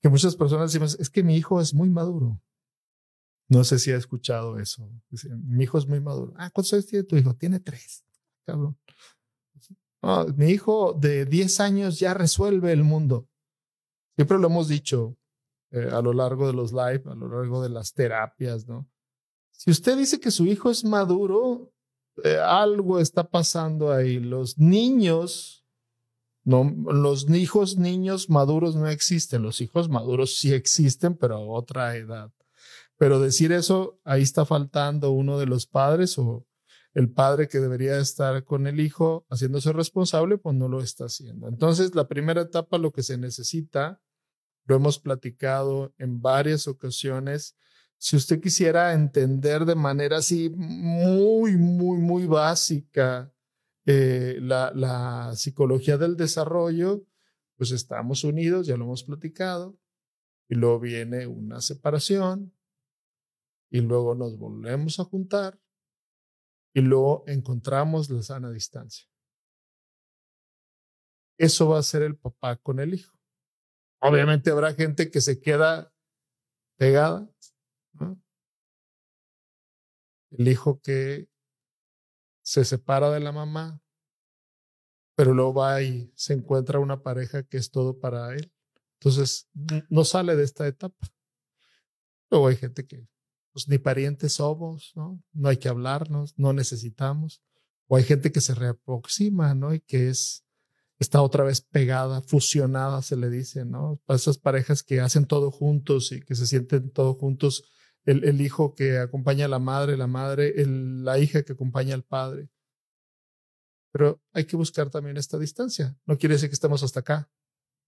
que 0.00 0.08
muchas 0.08 0.36
personas 0.36 0.72
decimos, 0.72 0.98
es 0.98 1.10
que 1.10 1.22
mi 1.22 1.36
hijo 1.36 1.60
es 1.60 1.74
muy 1.74 1.90
maduro. 1.90 2.40
No 3.50 3.62
sé 3.62 3.78
si 3.78 3.92
ha 3.92 3.98
escuchado 3.98 4.58
eso. 4.58 4.90
mi 5.44 5.64
hijo 5.64 5.76
es 5.76 5.86
muy 5.86 6.00
maduro. 6.00 6.32
Ah, 6.38 6.48
¿cuántos 6.48 6.72
años 6.72 6.86
tiene 6.86 7.04
tu 7.04 7.16
hijo? 7.16 7.34
Tiene 7.34 7.60
tres. 7.60 8.06
Cabrón. 8.46 8.78
mi 10.36 10.46
hijo 10.46 10.94
de 10.94 11.26
diez 11.26 11.60
años 11.60 11.98
ya 12.00 12.14
resuelve 12.14 12.72
el 12.72 12.84
mundo. 12.84 13.28
Siempre 14.16 14.38
lo 14.38 14.46
hemos 14.46 14.68
dicho, 14.68 15.18
eh, 15.72 15.88
a 15.90 16.02
lo 16.02 16.12
largo 16.12 16.46
de 16.46 16.52
los 16.52 16.72
live, 16.72 17.02
a 17.06 17.14
lo 17.14 17.28
largo 17.28 17.62
de 17.62 17.70
las 17.70 17.94
terapias, 17.94 18.68
¿no? 18.68 18.88
Si 19.52 19.70
usted 19.70 19.96
dice 19.96 20.20
que 20.20 20.30
su 20.30 20.44
hijo 20.44 20.70
es 20.70 20.84
maduro, 20.84 21.72
eh, 22.24 22.36
algo 22.36 22.98
está 22.98 23.28
pasando 23.28 23.92
ahí. 23.92 24.18
Los 24.18 24.58
niños, 24.58 25.64
no, 26.44 26.64
los 26.92 27.30
hijos 27.30 27.78
niños 27.78 28.28
maduros 28.28 28.76
no 28.76 28.88
existen. 28.88 29.42
Los 29.42 29.60
hijos 29.60 29.88
maduros 29.88 30.38
sí 30.38 30.52
existen, 30.52 31.16
pero 31.16 31.36
a 31.36 31.40
otra 31.40 31.96
edad. 31.96 32.30
Pero 32.98 33.18
decir 33.18 33.52
eso, 33.52 33.98
ahí 34.04 34.22
está 34.22 34.44
faltando 34.44 35.10
uno 35.12 35.38
de 35.38 35.46
los 35.46 35.66
padres 35.66 36.18
o 36.18 36.46
el 36.94 37.10
padre 37.10 37.48
que 37.48 37.58
debería 37.58 37.98
estar 37.98 38.44
con 38.44 38.66
el 38.66 38.78
hijo 38.78 39.24
haciéndose 39.30 39.72
responsable, 39.72 40.36
pues 40.36 40.54
no 40.54 40.68
lo 40.68 40.82
está 40.82 41.06
haciendo. 41.06 41.48
Entonces, 41.48 41.94
la 41.94 42.08
primera 42.08 42.42
etapa, 42.42 42.76
lo 42.76 42.92
que 42.92 43.02
se 43.02 43.16
necesita 43.16 44.02
lo 44.64 44.76
hemos 44.76 44.98
platicado 44.98 45.94
en 45.98 46.20
varias 46.20 46.68
ocasiones. 46.68 47.56
Si 47.98 48.16
usted 48.16 48.40
quisiera 48.40 48.92
entender 48.92 49.64
de 49.64 49.74
manera 49.74 50.18
así 50.18 50.50
muy, 50.50 51.56
muy, 51.56 51.98
muy 51.98 52.26
básica 52.26 53.32
eh, 53.86 54.38
la, 54.40 54.72
la 54.74 55.32
psicología 55.34 55.98
del 55.98 56.16
desarrollo, 56.16 57.04
pues 57.56 57.70
estamos 57.70 58.24
unidos, 58.24 58.66
ya 58.66 58.76
lo 58.76 58.84
hemos 58.84 59.04
platicado, 59.04 59.78
y 60.48 60.54
luego 60.54 60.80
viene 60.80 61.26
una 61.26 61.60
separación, 61.60 62.52
y 63.70 63.80
luego 63.80 64.14
nos 64.14 64.36
volvemos 64.36 65.00
a 65.00 65.04
juntar, 65.04 65.58
y 66.74 66.80
luego 66.80 67.24
encontramos 67.26 68.10
la 68.10 68.22
sana 68.22 68.50
distancia. 68.50 69.08
Eso 71.38 71.68
va 71.68 71.78
a 71.78 71.82
ser 71.82 72.02
el 72.02 72.16
papá 72.16 72.56
con 72.56 72.80
el 72.80 72.94
hijo. 72.94 73.11
Obviamente 74.02 74.50
habrá 74.50 74.74
gente 74.74 75.10
que 75.10 75.20
se 75.20 75.40
queda 75.40 75.92
pegada. 76.76 77.28
el 80.38 80.48
hijo 80.48 80.80
que 80.80 81.28
se 82.42 82.64
separa 82.64 83.10
de 83.10 83.20
la 83.20 83.32
mamá, 83.32 83.82
pero 85.14 85.34
luego 85.34 85.54
va 85.54 85.82
y 85.82 86.10
se 86.16 86.32
encuentra 86.32 86.78
una 86.78 87.02
pareja 87.02 87.42
que 87.42 87.58
es 87.58 87.70
todo 87.70 88.00
para 88.00 88.34
él. 88.34 88.52
Entonces, 88.98 89.48
no 89.88 90.04
sale 90.04 90.36
de 90.36 90.44
esta 90.44 90.66
etapa. 90.66 91.06
Luego 92.30 92.48
hay 92.48 92.56
gente 92.56 92.86
que, 92.86 93.06
pues 93.52 93.68
ni 93.68 93.78
parientes 93.78 94.34
somos, 94.34 94.92
¿no? 94.94 95.22
No 95.32 95.48
hay 95.48 95.58
que 95.58 95.68
hablarnos, 95.68 96.38
no 96.38 96.52
necesitamos. 96.52 97.42
O 97.88 97.96
hay 97.96 98.04
gente 98.04 98.32
que 98.32 98.40
se 98.40 98.54
reaproxima, 98.54 99.54
¿no? 99.54 99.74
Y 99.74 99.80
que 99.80 100.08
es, 100.08 100.46
está 101.02 101.20
otra 101.20 101.44
vez 101.44 101.60
pegada, 101.60 102.22
fusionada, 102.22 103.02
se 103.02 103.16
le 103.16 103.28
dice, 103.28 103.64
¿no? 103.64 104.00
Para 104.06 104.16
esas 104.16 104.38
parejas 104.38 104.82
que 104.82 105.00
hacen 105.00 105.26
todo 105.26 105.50
juntos 105.50 106.12
y 106.12 106.20
que 106.20 106.34
se 106.34 106.46
sienten 106.46 106.90
todos 106.90 107.16
juntos, 107.18 107.64
el, 108.04 108.40
hijo 108.40 108.74
que 108.74 108.98
acompaña 108.98 109.44
a 109.44 109.48
la 109.48 109.58
madre, 109.58 109.96
la 109.96 110.08
madre, 110.08 110.60
el, 110.60 111.04
la 111.04 111.18
hija 111.18 111.42
que 111.42 111.52
acompaña 111.52 111.94
al 111.94 112.02
padre. 112.02 112.48
Pero 113.92 114.20
hay 114.32 114.44
que 114.44 114.56
buscar 114.56 114.90
también 114.90 115.16
esta 115.16 115.38
distancia. 115.38 115.96
No 116.06 116.18
quiere 116.18 116.34
decir 116.34 116.48
que 116.48 116.54
estemos 116.54 116.82
hasta 116.82 117.00
acá 117.00 117.30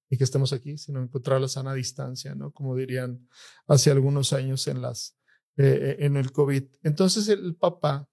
y 0.09 0.17
que 0.17 0.25
estemos 0.25 0.53
aquí, 0.53 0.79
sino 0.79 1.03
encontrar 1.03 1.41
la 1.41 1.49
sana 1.49 1.75
distancia, 1.75 2.35
¿no? 2.35 2.53
Como 2.53 2.77
dirían 2.77 3.29
hace 3.67 3.91
algunos 3.91 4.33
años 4.33 4.69
en 4.69 4.83
las, 4.83 5.17
eh, 5.57 5.97
en 6.01 6.17
el 6.17 6.31
COVID. 6.31 6.65
Entonces 6.83 7.29
el 7.29 7.57
papá 7.57 8.09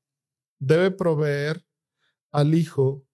debe 0.59 0.91
proveer 0.91 1.65
al 2.31 2.55
hijo, 2.55 3.05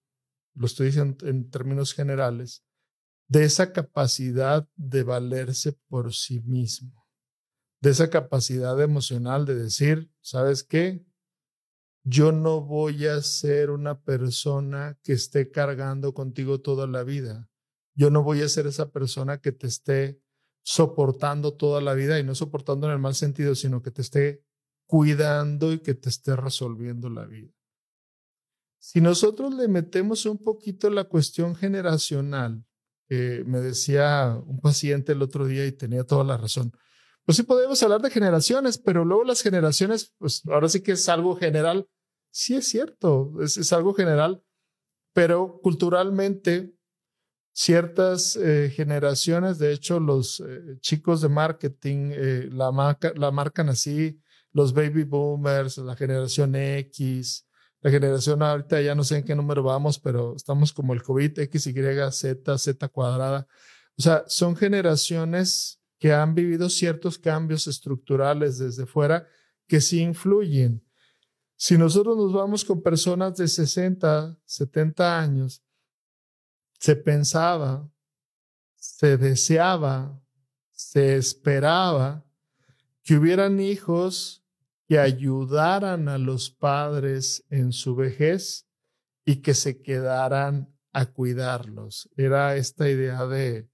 lo 0.58 0.66
estoy 0.66 0.88
diciendo 0.88 1.28
en 1.28 1.50
términos 1.50 1.94
generales, 1.94 2.64
de 3.28 3.44
esa 3.44 3.74
capacidad 3.74 4.68
de 4.76 5.04
valerse 5.04 5.74
por 5.88 6.14
sí 6.14 6.42
mismo, 6.42 7.08
de 7.82 7.92
esa 7.92 8.10
capacidad 8.10 8.82
emocional 8.82 9.46
de 9.46 9.56
decir, 9.56 10.12
¿sabes 10.22 10.64
qué? 10.64 11.06
Yo 12.04 12.32
no 12.32 12.62
voy 12.62 13.06
a 13.06 13.22
ser 13.22 13.70
una 13.70 14.00
persona 14.02 14.98
que 15.04 15.14
esté 15.14 15.52
cargando 15.52 16.14
contigo 16.14 16.62
toda 16.62 16.88
la 16.88 17.04
vida. 17.04 17.50
Yo 17.96 18.10
no 18.10 18.24
voy 18.24 18.42
a 18.42 18.50
ser 18.50 18.66
esa 18.66 18.92
persona 18.92 19.42
que 19.42 19.52
te 19.52 19.68
esté 19.68 20.22
soportando 20.64 21.54
toda 21.54 21.82
la 21.82 21.94
vida 21.94 22.18
y 22.18 22.24
no 22.24 22.34
soportando 22.34 22.88
en 22.88 22.94
el 22.94 23.00
mal 23.00 23.14
sentido, 23.14 23.56
sino 23.56 23.82
que 23.82 23.92
te 23.92 24.02
esté 24.02 24.44
cuidando 24.86 25.74
y 25.74 25.80
que 25.80 25.94
te 25.94 26.10
esté 26.10 26.36
resolviendo 26.36 27.10
la 27.10 27.26
vida. 27.26 27.57
Si 28.89 29.01
nosotros 29.01 29.53
le 29.53 29.67
metemos 29.67 30.25
un 30.25 30.38
poquito 30.38 30.89
la 30.89 31.03
cuestión 31.03 31.56
generacional, 31.56 32.63
me 33.10 33.60
decía 33.60 34.41
un 34.46 34.60
paciente 34.62 35.12
el 35.12 35.22
otro 35.22 35.46
día 35.46 35.65
y 35.65 35.72
tenía 35.74 36.06
toda 36.06 36.24
la 36.24 36.38
razón, 36.38 36.72
pues 37.27 37.36
sí 37.36 37.44
podemos 37.44 37.84
hablar 37.84 38.01
de 38.01 38.10
generaciones, 38.10 38.77
pero 38.77 39.03
luego 39.03 39.25
las 39.25 39.41
generaciones, 39.41 40.13
pues 40.17 40.44
ahora 40.48 40.70
sí 40.70 40.79
que 40.79 40.94
es 40.94 41.10
algo 41.10 41.36
general. 41.36 41.86
Sí 42.32 42.56
es 42.56 42.70
cierto, 42.70 43.34
es, 43.41 43.74
algo 43.74 43.94
general, 43.94 44.41
pero 45.12 45.60
culturalmente 45.62 46.74
ciertas 47.51 48.38
eh, 48.38 48.72
generaciones, 48.74 49.58
de 49.58 49.74
hecho 49.74 50.00
los 50.00 50.39
eh, 50.39 50.79
chicos 50.79 51.20
de 51.20 51.27
marketing 51.27 52.12
eh, 52.13 52.50
la, 52.50 52.72
marca, 52.72 53.12
la 53.17 53.32
marcan 53.32 53.67
así, 53.67 54.22
los 54.53 54.74
baby 54.74 55.03
boomers, 55.03 55.79
la 55.79 55.98
generación 55.98 56.56
X, 56.56 57.47
la 57.81 57.91
generación 57.91 58.41
ahorita 58.41 58.81
ya 58.81 58.96
no 58.96 59.03
sé 59.03 59.17
en 59.17 59.24
qué 59.24 59.36
número 59.36 59.63
vamos, 59.63 60.00
pero 60.00 60.36
estamos 60.36 60.74
como 60.74 60.93
el 60.93 61.03
COVID, 61.03 61.39
X, 61.39 61.67
Y, 61.67 61.74
Z, 62.12 62.57
Z 62.57 62.88
cuadrada. 62.89 63.48
O 63.98 64.01
sea, 64.01 64.24
son 64.27 64.55
generaciones 64.55 65.79
que 66.00 66.13
han 66.13 66.36
vivido 66.36 66.69
ciertos 66.69 67.17
cambios 67.17 67.67
estructurales 67.67 68.57
desde 68.57 68.86
fuera 68.86 69.27
que 69.67 69.81
sí 69.81 70.01
influyen. 70.01 70.84
Si 71.55 71.77
nosotros 71.77 72.15
nos 72.15 72.34
vamos 72.34 72.63
con 72.63 72.81
personas 72.81 73.36
de 73.36 73.48
60, 73.48 74.38
70 74.46 75.19
años, 75.19 75.63
se 76.79 76.96
pensaba, 76.96 77.89
se 78.75 79.17
deseaba, 79.17 80.22
se 80.72 81.17
esperaba 81.17 82.24
que 83.03 83.15
hubieran 83.15 83.60
hijos 83.60 84.43
que 84.88 85.00
ayudaran 85.00 86.08
a 86.08 86.17
los 86.17 86.50
padres 86.50 87.44
en 87.50 87.74
su 87.74 87.96
vejez 87.96 88.67
y 89.25 89.38
que 89.38 89.53
se 89.53 89.82
quedaran 89.82 90.74
a 90.94 91.06
cuidarlos. 91.06 92.10
Era 92.15 92.56
esta 92.56 92.89
idea 92.89 93.25
de, 93.27 93.70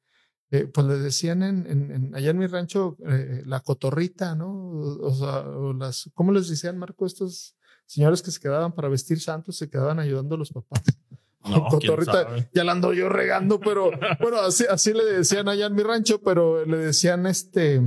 pues 0.73 0.87
les 0.87 1.03
decían 1.03 1.43
en, 1.43 1.67
en, 1.67 2.15
allá 2.15 2.31
en 2.31 2.37
mi 2.37 2.47
rancho, 2.47 2.97
eh, 3.07 3.43
la 3.45 3.59
cotorrita, 3.59 4.35
¿no? 4.35 4.51
O, 4.51 5.13
sea, 5.13 5.45
las, 5.77 6.09
¿cómo 6.15 6.31
les 6.31 6.49
decían, 6.49 6.77
Marco? 6.77 7.05
Estos 7.05 7.55
señores 7.85 8.21
que 8.21 8.31
se 8.31 8.39
quedaban 8.39 8.73
para 8.73 8.89
vestir 8.89 9.19
santos, 9.19 9.55
se 9.55 9.69
quedaban 9.69 9.99
ayudando 9.99 10.35
a 10.35 10.39
los 10.39 10.51
papás. 10.51 10.83
No, 11.45 11.65
cotorrita, 11.65 12.49
ya 12.53 12.63
la 12.63 12.71
ando 12.71 12.93
yo 12.93 13.09
regando, 13.09 13.59
pero 13.59 13.91
bueno, 14.21 14.37
así, 14.37 14.63
así 14.69 14.93
le 14.93 15.03
decían 15.03 15.49
allá 15.49 15.65
en 15.65 15.75
mi 15.75 15.83
rancho, 15.83 16.21
pero 16.21 16.65
le 16.65 16.77
decían 16.77 17.27
este, 17.27 17.81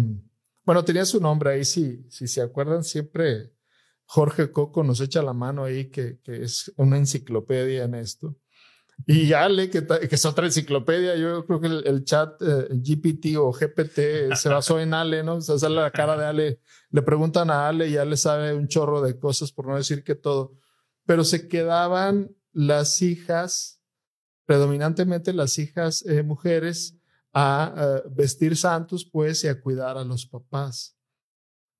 bueno, 0.66 0.84
tenía 0.84 1.04
su 1.04 1.20
nombre 1.20 1.50
ahí, 1.50 1.64
si, 1.64 2.04
si 2.10 2.26
se 2.26 2.42
acuerdan, 2.42 2.82
siempre 2.82 3.52
Jorge 4.04 4.50
Coco 4.50 4.82
nos 4.82 5.00
echa 5.00 5.22
la 5.22 5.32
mano 5.32 5.64
ahí, 5.64 5.90
que, 5.90 6.18
que 6.20 6.42
es 6.42 6.72
una 6.76 6.98
enciclopedia 6.98 7.84
en 7.84 7.94
esto. 7.94 8.36
Y 9.06 9.32
Ale, 9.32 9.70
que, 9.70 9.86
que 9.86 10.14
es 10.14 10.24
otra 10.24 10.46
enciclopedia, 10.46 11.16
yo 11.16 11.46
creo 11.46 11.60
que 11.60 11.66
el, 11.68 12.04
chat 12.04 12.40
eh, 12.40 12.68
GPT 12.70 13.36
o 13.38 13.52
GPT 13.52 14.34
se 14.34 14.48
basó 14.48 14.80
en 14.80 14.94
Ale, 14.94 15.22
¿no? 15.22 15.36
O 15.36 15.40
sea, 15.40 15.58
sale 15.58 15.76
la 15.76 15.90
cara 15.90 16.16
de 16.16 16.24
Ale, 16.24 16.60
le 16.90 17.02
preguntan 17.02 17.50
a 17.50 17.68
Ale 17.68 17.88
y 17.88 17.96
Ale 17.96 18.16
sabe 18.16 18.54
un 18.54 18.68
chorro 18.68 19.02
de 19.02 19.18
cosas, 19.18 19.52
por 19.52 19.68
no 19.68 19.76
decir 19.76 20.02
que 20.02 20.14
todo. 20.14 20.56
Pero 21.04 21.24
se 21.24 21.46
quedaban 21.46 22.34
las 22.52 23.02
hijas, 23.02 23.80
predominantemente 24.46 25.32
las 25.32 25.58
hijas 25.58 26.04
eh, 26.06 26.22
mujeres, 26.22 26.95
a 27.38 28.02
vestir 28.10 28.56
santos, 28.56 29.04
pues, 29.04 29.44
y 29.44 29.48
a 29.48 29.60
cuidar 29.60 29.98
a 29.98 30.04
los 30.04 30.24
papás. 30.24 30.96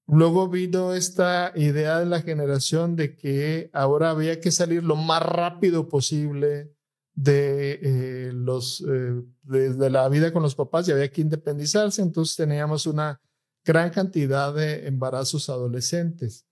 Luego 0.06 0.50
vino 0.50 0.92
esta 0.92 1.50
idea 1.56 1.98
de 1.98 2.04
la 2.04 2.20
generación 2.20 2.94
de 2.94 3.16
que 3.16 3.70
ahora 3.72 4.10
había 4.10 4.38
que 4.38 4.52
salir 4.52 4.84
lo 4.84 4.96
más 4.96 5.22
rápido 5.22 5.88
posible 5.88 6.76
de, 7.14 7.80
eh, 7.82 8.32
los, 8.34 8.84
eh, 8.86 9.22
de, 9.44 9.90
la 9.90 10.06
vida 10.10 10.30
con 10.30 10.42
los 10.42 10.54
papás 10.54 10.86
y 10.86 10.92
había 10.92 11.10
que 11.10 11.22
independizarse. 11.22 12.02
Entonces 12.02 12.36
teníamos 12.36 12.86
una 12.86 13.18
gran 13.64 13.88
cantidad 13.88 14.54
de 14.54 14.86
embarazos 14.86 15.48
adolescentes. 15.48 16.44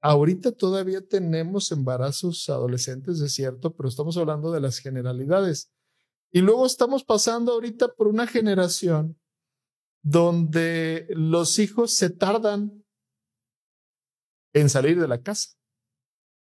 Ahorita 0.00 0.52
todavía 0.52 1.00
tenemos 1.00 1.72
embarazos 1.72 2.48
adolescentes, 2.48 3.20
es 3.20 3.32
cierto, 3.32 3.74
pero 3.74 3.88
estamos 3.88 4.16
hablando 4.16 4.52
de 4.52 4.60
las 4.60 4.78
generalidades. 4.78 5.72
Y 6.32 6.40
luego 6.40 6.64
estamos 6.64 7.04
pasando 7.04 7.52
ahorita 7.52 7.94
por 7.94 8.08
una 8.08 8.26
generación 8.26 9.20
donde 10.02 11.06
los 11.10 11.58
hijos 11.58 11.92
se 11.92 12.10
tardan 12.10 12.84
en 14.54 14.68
salir 14.70 14.98
de 14.98 15.08
la 15.08 15.22
casa, 15.22 15.50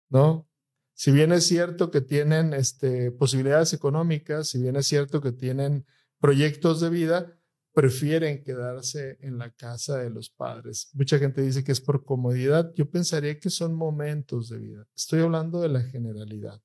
¿no? 0.10 0.48
Si 0.94 1.12
bien 1.12 1.32
es 1.32 1.46
cierto 1.46 1.92
que 1.92 2.02
tienen 2.02 2.54
este, 2.54 3.12
posibilidades 3.12 3.74
económicas, 3.74 4.50
si 4.50 4.62
bien 4.62 4.76
es 4.76 4.86
cierto 4.86 5.22
que 5.22 5.32
tienen 5.32 5.86
proyectos 6.20 6.82
de 6.82 6.90
vida, 6.90 7.40
prefieren 7.74 8.44
quedarse 8.44 9.18
en 9.22 9.38
la 9.38 9.52
casa 9.52 9.98
de 9.98 10.10
los 10.10 10.30
padres. 10.30 10.90
Mucha 10.94 11.18
gente 11.18 11.42
dice 11.42 11.64
que 11.64 11.72
es 11.72 11.80
por 11.80 12.04
comodidad. 12.04 12.74
Yo 12.76 12.90
pensaría 12.90 13.40
que 13.40 13.50
son 13.50 13.74
momentos 13.76 14.50
de 14.50 14.60
vida. 14.60 14.88
Estoy 14.96 15.22
hablando 15.22 15.62
de 15.62 15.70
la 15.70 15.82
generalidad. 15.82 16.62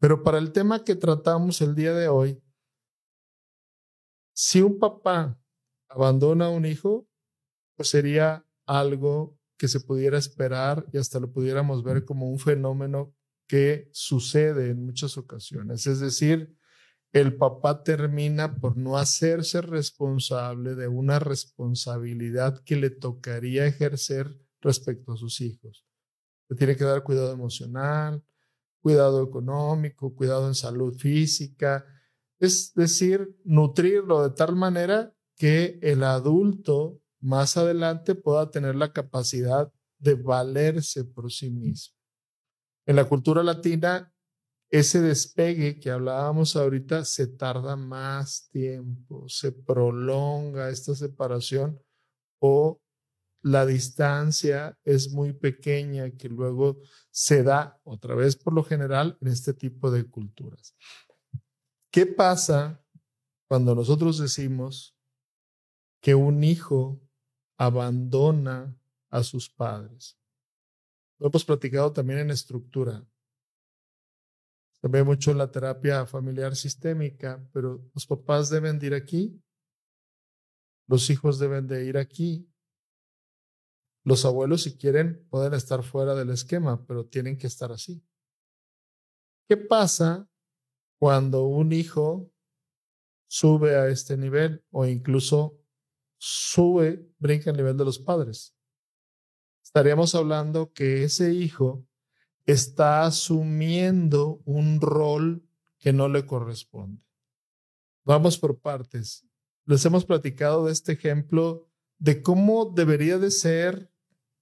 Pero 0.00 0.22
para 0.22 0.38
el 0.38 0.52
tema 0.52 0.84
que 0.84 0.96
tratamos 0.96 1.60
el 1.60 1.74
día 1.74 1.94
de 1.94 2.08
hoy, 2.08 2.42
si 4.40 4.62
un 4.62 4.78
papá 4.78 5.36
abandona 5.88 6.46
a 6.46 6.50
un 6.50 6.64
hijo, 6.64 7.08
pues 7.74 7.88
sería 7.88 8.46
algo 8.66 9.36
que 9.56 9.66
se 9.66 9.80
pudiera 9.80 10.16
esperar 10.16 10.86
y 10.92 10.98
hasta 10.98 11.18
lo 11.18 11.32
pudiéramos 11.32 11.82
ver 11.82 12.04
como 12.04 12.30
un 12.30 12.38
fenómeno 12.38 13.12
que 13.48 13.88
sucede 13.90 14.70
en 14.70 14.86
muchas 14.86 15.18
ocasiones. 15.18 15.88
Es 15.88 15.98
decir, 15.98 16.56
el 17.12 17.36
papá 17.36 17.82
termina 17.82 18.60
por 18.60 18.76
no 18.76 18.96
hacerse 18.96 19.60
responsable 19.60 20.76
de 20.76 20.86
una 20.86 21.18
responsabilidad 21.18 22.62
que 22.62 22.76
le 22.76 22.90
tocaría 22.90 23.66
ejercer 23.66 24.38
respecto 24.60 25.14
a 25.14 25.16
sus 25.16 25.40
hijos. 25.40 25.84
Le 26.48 26.56
tiene 26.56 26.76
que 26.76 26.84
dar 26.84 27.02
cuidado 27.02 27.32
emocional, 27.32 28.22
cuidado 28.80 29.20
económico, 29.20 30.14
cuidado 30.14 30.46
en 30.46 30.54
salud 30.54 30.96
física, 30.96 31.84
es 32.38 32.72
decir, 32.74 33.36
nutrirlo 33.44 34.22
de 34.22 34.34
tal 34.34 34.56
manera 34.56 35.14
que 35.36 35.78
el 35.82 36.02
adulto 36.04 37.00
más 37.20 37.56
adelante 37.56 38.14
pueda 38.14 38.50
tener 38.50 38.74
la 38.76 38.92
capacidad 38.92 39.72
de 39.98 40.14
valerse 40.14 41.04
por 41.04 41.32
sí 41.32 41.50
mismo. 41.50 41.96
En 42.86 42.96
la 42.96 43.04
cultura 43.04 43.42
latina, 43.42 44.12
ese 44.70 45.00
despegue 45.00 45.80
que 45.80 45.90
hablábamos 45.90 46.54
ahorita 46.54 47.04
se 47.04 47.26
tarda 47.26 47.76
más 47.76 48.48
tiempo, 48.50 49.28
se 49.28 49.52
prolonga 49.52 50.68
esta 50.68 50.94
separación 50.94 51.80
o 52.40 52.80
la 53.42 53.64
distancia 53.64 54.78
es 54.84 55.10
muy 55.12 55.32
pequeña 55.32 56.10
que 56.10 56.28
luego 56.28 56.80
se 57.10 57.42
da 57.42 57.80
otra 57.84 58.14
vez 58.14 58.36
por 58.36 58.52
lo 58.52 58.64
general 58.64 59.16
en 59.20 59.28
este 59.28 59.54
tipo 59.54 59.90
de 59.90 60.04
culturas. 60.04 60.74
¿Qué 61.98 62.06
pasa 62.06 62.80
cuando 63.48 63.74
nosotros 63.74 64.18
decimos 64.18 64.96
que 66.00 66.14
un 66.14 66.44
hijo 66.44 67.00
abandona 67.56 68.80
a 69.10 69.24
sus 69.24 69.50
padres? 69.50 70.16
Lo 71.18 71.26
hemos 71.26 71.44
platicado 71.44 71.92
también 71.92 72.20
en 72.20 72.30
estructura. 72.30 73.04
Se 74.80 74.86
ve 74.86 75.02
mucho 75.02 75.32
en 75.32 75.38
la 75.38 75.50
terapia 75.50 76.06
familiar 76.06 76.54
sistémica, 76.54 77.44
pero 77.52 77.90
los 77.92 78.06
papás 78.06 78.48
deben 78.48 78.78
de 78.78 78.86
ir 78.86 78.94
aquí, 78.94 79.42
los 80.86 81.10
hijos 81.10 81.40
deben 81.40 81.66
de 81.66 81.84
ir 81.84 81.98
aquí, 81.98 82.48
los 84.04 84.24
abuelos 84.24 84.62
si 84.62 84.76
quieren 84.78 85.26
pueden 85.30 85.52
estar 85.52 85.82
fuera 85.82 86.14
del 86.14 86.30
esquema, 86.30 86.86
pero 86.86 87.06
tienen 87.06 87.36
que 87.36 87.48
estar 87.48 87.72
así. 87.72 88.06
¿Qué 89.48 89.56
pasa 89.56 90.30
cuando 90.98 91.44
un 91.44 91.72
hijo 91.72 92.30
sube 93.26 93.76
a 93.76 93.88
este 93.88 94.16
nivel 94.16 94.64
o 94.70 94.86
incluso 94.86 95.58
sube, 96.16 97.08
brinca 97.18 97.50
el 97.50 97.56
nivel 97.56 97.76
de 97.76 97.84
los 97.84 97.98
padres? 97.98 98.54
Estaríamos 99.62 100.14
hablando 100.14 100.72
que 100.72 101.04
ese 101.04 101.32
hijo 101.32 101.86
está 102.46 103.04
asumiendo 103.04 104.40
un 104.44 104.80
rol 104.80 105.46
que 105.78 105.92
no 105.92 106.08
le 106.08 106.24
corresponde. 106.24 107.02
Vamos 108.04 108.38
por 108.38 108.58
partes. 108.58 109.26
Les 109.66 109.84
hemos 109.84 110.06
platicado 110.06 110.64
de 110.64 110.72
este 110.72 110.92
ejemplo 110.92 111.68
de 111.98 112.22
cómo 112.22 112.72
debería 112.74 113.18
de 113.18 113.30
ser 113.30 113.92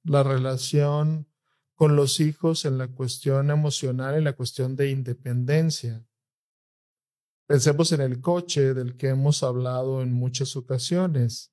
la 0.04 0.22
relación 0.22 1.26
con 1.74 1.96
los 1.96 2.20
hijos 2.20 2.64
en 2.64 2.78
la 2.78 2.88
cuestión 2.88 3.50
emocional, 3.50 4.14
en 4.14 4.24
la 4.24 4.34
cuestión 4.34 4.76
de 4.76 4.90
independencia. 4.90 6.06
Pensemos 7.46 7.92
en 7.92 8.00
el 8.00 8.20
coche 8.20 8.74
del 8.74 8.96
que 8.96 9.08
hemos 9.08 9.42
hablado 9.42 10.02
en 10.02 10.12
muchas 10.12 10.56
ocasiones. 10.56 11.52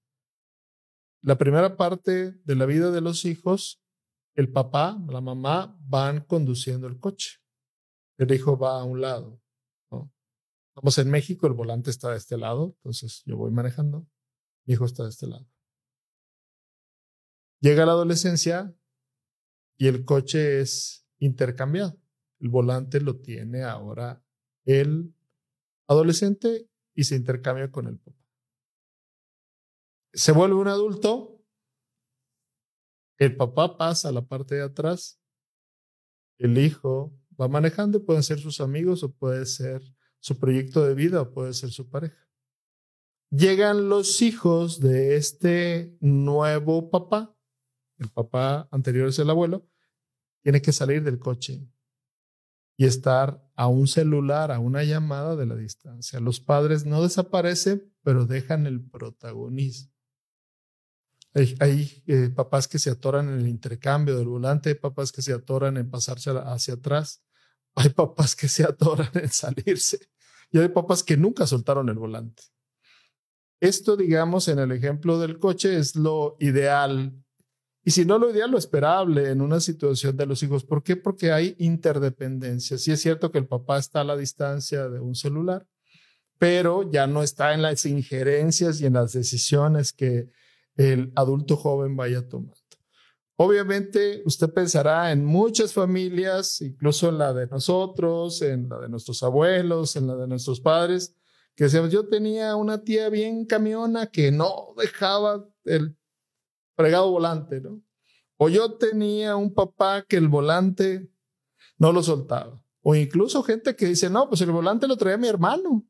La 1.21 1.38
primera 1.38 1.77
parte 1.77 2.33
de 2.43 2.55
la 2.55 2.65
vida 2.65 2.91
de 2.91 3.01
los 3.01 3.25
hijos 3.25 3.83
el 4.35 4.51
papá, 4.51 5.00
la 5.09 5.21
mamá 5.21 5.77
van 5.81 6.21
conduciendo 6.21 6.88
el 6.88 7.00
coche. 7.00 7.39
El 8.17 8.31
hijo 8.33 8.57
va 8.57 8.79
a 8.79 8.83
un 8.83 9.01
lado. 9.01 9.39
¿no? 9.91 10.12
Estamos 10.69 10.97
en 10.97 11.12
México, 11.12 11.45
el 11.47 11.53
volante 11.53 11.91
está 11.91 12.09
de 12.12 12.17
este 12.17 12.38
lado, 12.38 12.75
entonces 12.77 13.21
yo 13.25 13.38
voy 13.38 13.51
manejando, 13.51 14.07
mi 14.65 14.73
hijo 14.73 14.85
está 14.85 15.03
de 15.03 15.09
este 15.09 15.27
lado. 15.27 15.47
Llega 17.59 17.85
la 17.85 17.93
adolescencia 17.93 18.75
y 19.77 19.88
el 19.88 20.03
coche 20.03 20.62
es 20.62 21.07
intercambiado. 21.19 21.97
El 22.39 22.50
volante 22.50 23.00
lo 23.00 23.21
tiene 23.21 23.63
ahora 23.63 24.23
el 24.65 25.15
adolescente 25.87 26.69
y 26.93 27.03
se 27.03 27.15
intercambia 27.15 27.71
con 27.71 27.87
el 27.87 27.99
papá. 27.99 28.17
Se 30.13 30.31
vuelve 30.31 30.55
un 30.55 30.67
adulto. 30.67 31.43
El 33.17 33.35
papá 33.35 33.77
pasa 33.77 34.09
a 34.09 34.11
la 34.11 34.25
parte 34.25 34.55
de 34.55 34.63
atrás, 34.63 35.21
el 36.39 36.58
hijo 36.58 37.17
va 37.39 37.47
manejando, 37.47 38.03
pueden 38.03 38.23
ser 38.23 38.39
sus 38.39 38.60
amigos 38.60 39.03
o 39.03 39.13
puede 39.13 39.45
ser 39.45 39.81
su 40.19 40.38
proyecto 40.39 40.84
de 40.84 40.95
vida 40.95 41.21
o 41.21 41.31
puede 41.31 41.53
ser 41.53 41.69
su 41.69 41.89
pareja. 41.89 42.27
Llegan 43.29 43.89
los 43.89 44.21
hijos 44.21 44.79
de 44.79 45.15
este 45.15 45.95
nuevo 45.99 46.89
papá, 46.89 47.36
el 47.97 48.10
papá 48.10 48.67
anterior 48.71 49.10
es 49.10 49.19
el 49.19 49.29
abuelo, 49.29 49.67
tiene 50.41 50.62
que 50.62 50.71
salir 50.71 51.03
del 51.03 51.19
coche 51.19 51.67
y 52.77 52.86
estar 52.86 53.43
a 53.55 53.67
un 53.67 53.88
celular, 53.88 54.51
a 54.51 54.59
una 54.59 54.83
llamada 54.83 55.36
de 55.36 55.45
la 55.45 55.55
distancia. 55.55 56.19
Los 56.19 56.39
padres 56.39 56.86
no 56.86 57.03
desaparecen, 57.03 57.93
pero 58.01 58.25
dejan 58.25 58.65
el 58.65 58.81
protagonismo. 58.81 59.91
Hay, 61.36 62.03
eh, 62.05 62.29
papás 62.29 62.67
que 62.67 62.77
se 62.77 62.91
atoran 62.91 63.27
en 63.27 63.39
el 63.39 63.47
intercambio 63.47 64.15
del 64.17 64.27
volante, 64.27 64.69
hay 64.69 64.75
papás 64.75 65.12
que 65.12 65.23
se 65.23 65.33
atoran 65.33 65.77
en 65.77 65.89
pasarse 65.89 66.29
hacia 66.29 66.75
atrás, 66.75 67.23
hay 67.75 67.89
papás 67.89 68.36
que 68.36 68.47
se 68.47 68.63
atoran 68.63 69.09
en 69.15 69.29
salirse 69.29 69.99
y 70.51 70.59
hay 70.59 70.69
papás 70.69 71.03
que 71.03 71.17
nunca 71.17 71.47
soltaron 71.47 71.89
el 71.89 71.97
volante. 71.97 72.43
Esto, 73.59 73.95
digamos, 73.95 74.47
en 74.47 74.59
el 74.59 74.71
ejemplo 74.73 75.19
del 75.19 75.39
coche 75.39 75.77
es 75.77 75.95
lo 75.95 76.36
ideal. 76.39 77.22
Y 77.86 77.91
si 77.91 78.06
no 78.06 78.17
lo 78.17 78.32
ideal, 78.32 78.52
lo 78.52 78.58
esperable 78.58 79.30
en 79.30 79.41
una 79.41 79.60
situación 79.60 80.15
de 80.15 80.26
los 80.26 80.41
hijos. 80.41 80.63
¿Por 80.63 80.84
qué? 80.84 80.96
Porque 80.96 81.32
hay 81.32 81.56
interdependencia. 81.60 82.78
Sí 82.78 82.91
es 82.91 83.02
cierto 83.02 83.32
que 83.32 83.39
el 83.39 83.48
papá 83.48 83.78
está 83.78 84.02
a 84.02 84.06
la 84.06 84.15
distancia 84.15 84.88
de 84.88 85.02
un 85.02 85.15
celular, 85.15 85.67
pero 86.38 86.89
ya 86.89 87.08
no 87.08 87.24
está 87.24 87.54
en 87.54 87.62
las 87.62 87.86
injerencias 87.86 88.80
y 88.80 88.86
en 88.86 88.93
las 88.93 89.12
decisiones 89.12 89.91
que 89.91 90.30
el 90.78 91.12
adulto 91.15 91.58
joven 91.58 91.96
vaya 91.98 92.28
tomando. 92.28 92.58
Obviamente, 93.36 94.22
usted 94.26 94.50
pensará 94.54 95.12
en 95.12 95.26
muchas 95.26 95.74
familias, 95.74 96.62
incluso 96.62 97.10
en 97.10 97.17
la 97.17 97.34
de 97.34 97.48
nosotros, 97.48 98.41
en 98.41 98.69
la 98.69 98.80
de 98.80 98.89
nuestros 98.89 99.24
abuelos, 99.24 99.96
en 99.96 100.08
la 100.08 100.15
de 100.15 100.28
nuestros 100.28 100.62
padres, 100.62 101.15
que 101.56 101.65
decíamos, 101.65 101.91
yo 101.91 102.08
tenía 102.08 102.56
una 102.56 102.84
tía 102.84 103.10
bien 103.10 103.46
camiona 103.46 104.08
que 104.08 104.32
no 104.32 104.74
dejaba 104.78 105.48
el 105.65 105.98
fregado 106.75 107.12
volante, 107.12 107.62
¿no? 107.62 107.81
O 108.38 108.49
yo 108.49 108.73
tenía 108.73 109.36
un 109.36 109.53
papá 109.53 110.03
que 110.07 110.17
el 110.17 110.27
volante 110.27 111.09
no 111.77 111.91
lo 111.91 112.03
soltaba. 112.03 112.62
O 112.81 112.95
incluso 112.95 113.43
gente 113.43 113.75
que 113.75 113.86
dice, 113.86 114.09
no, 114.09 114.27
pues 114.27 114.41
el 114.41 114.51
volante 114.51 114.88
lo 114.88 114.97
traía 114.97 115.17
mi 115.17 115.27
hermano 115.27 115.86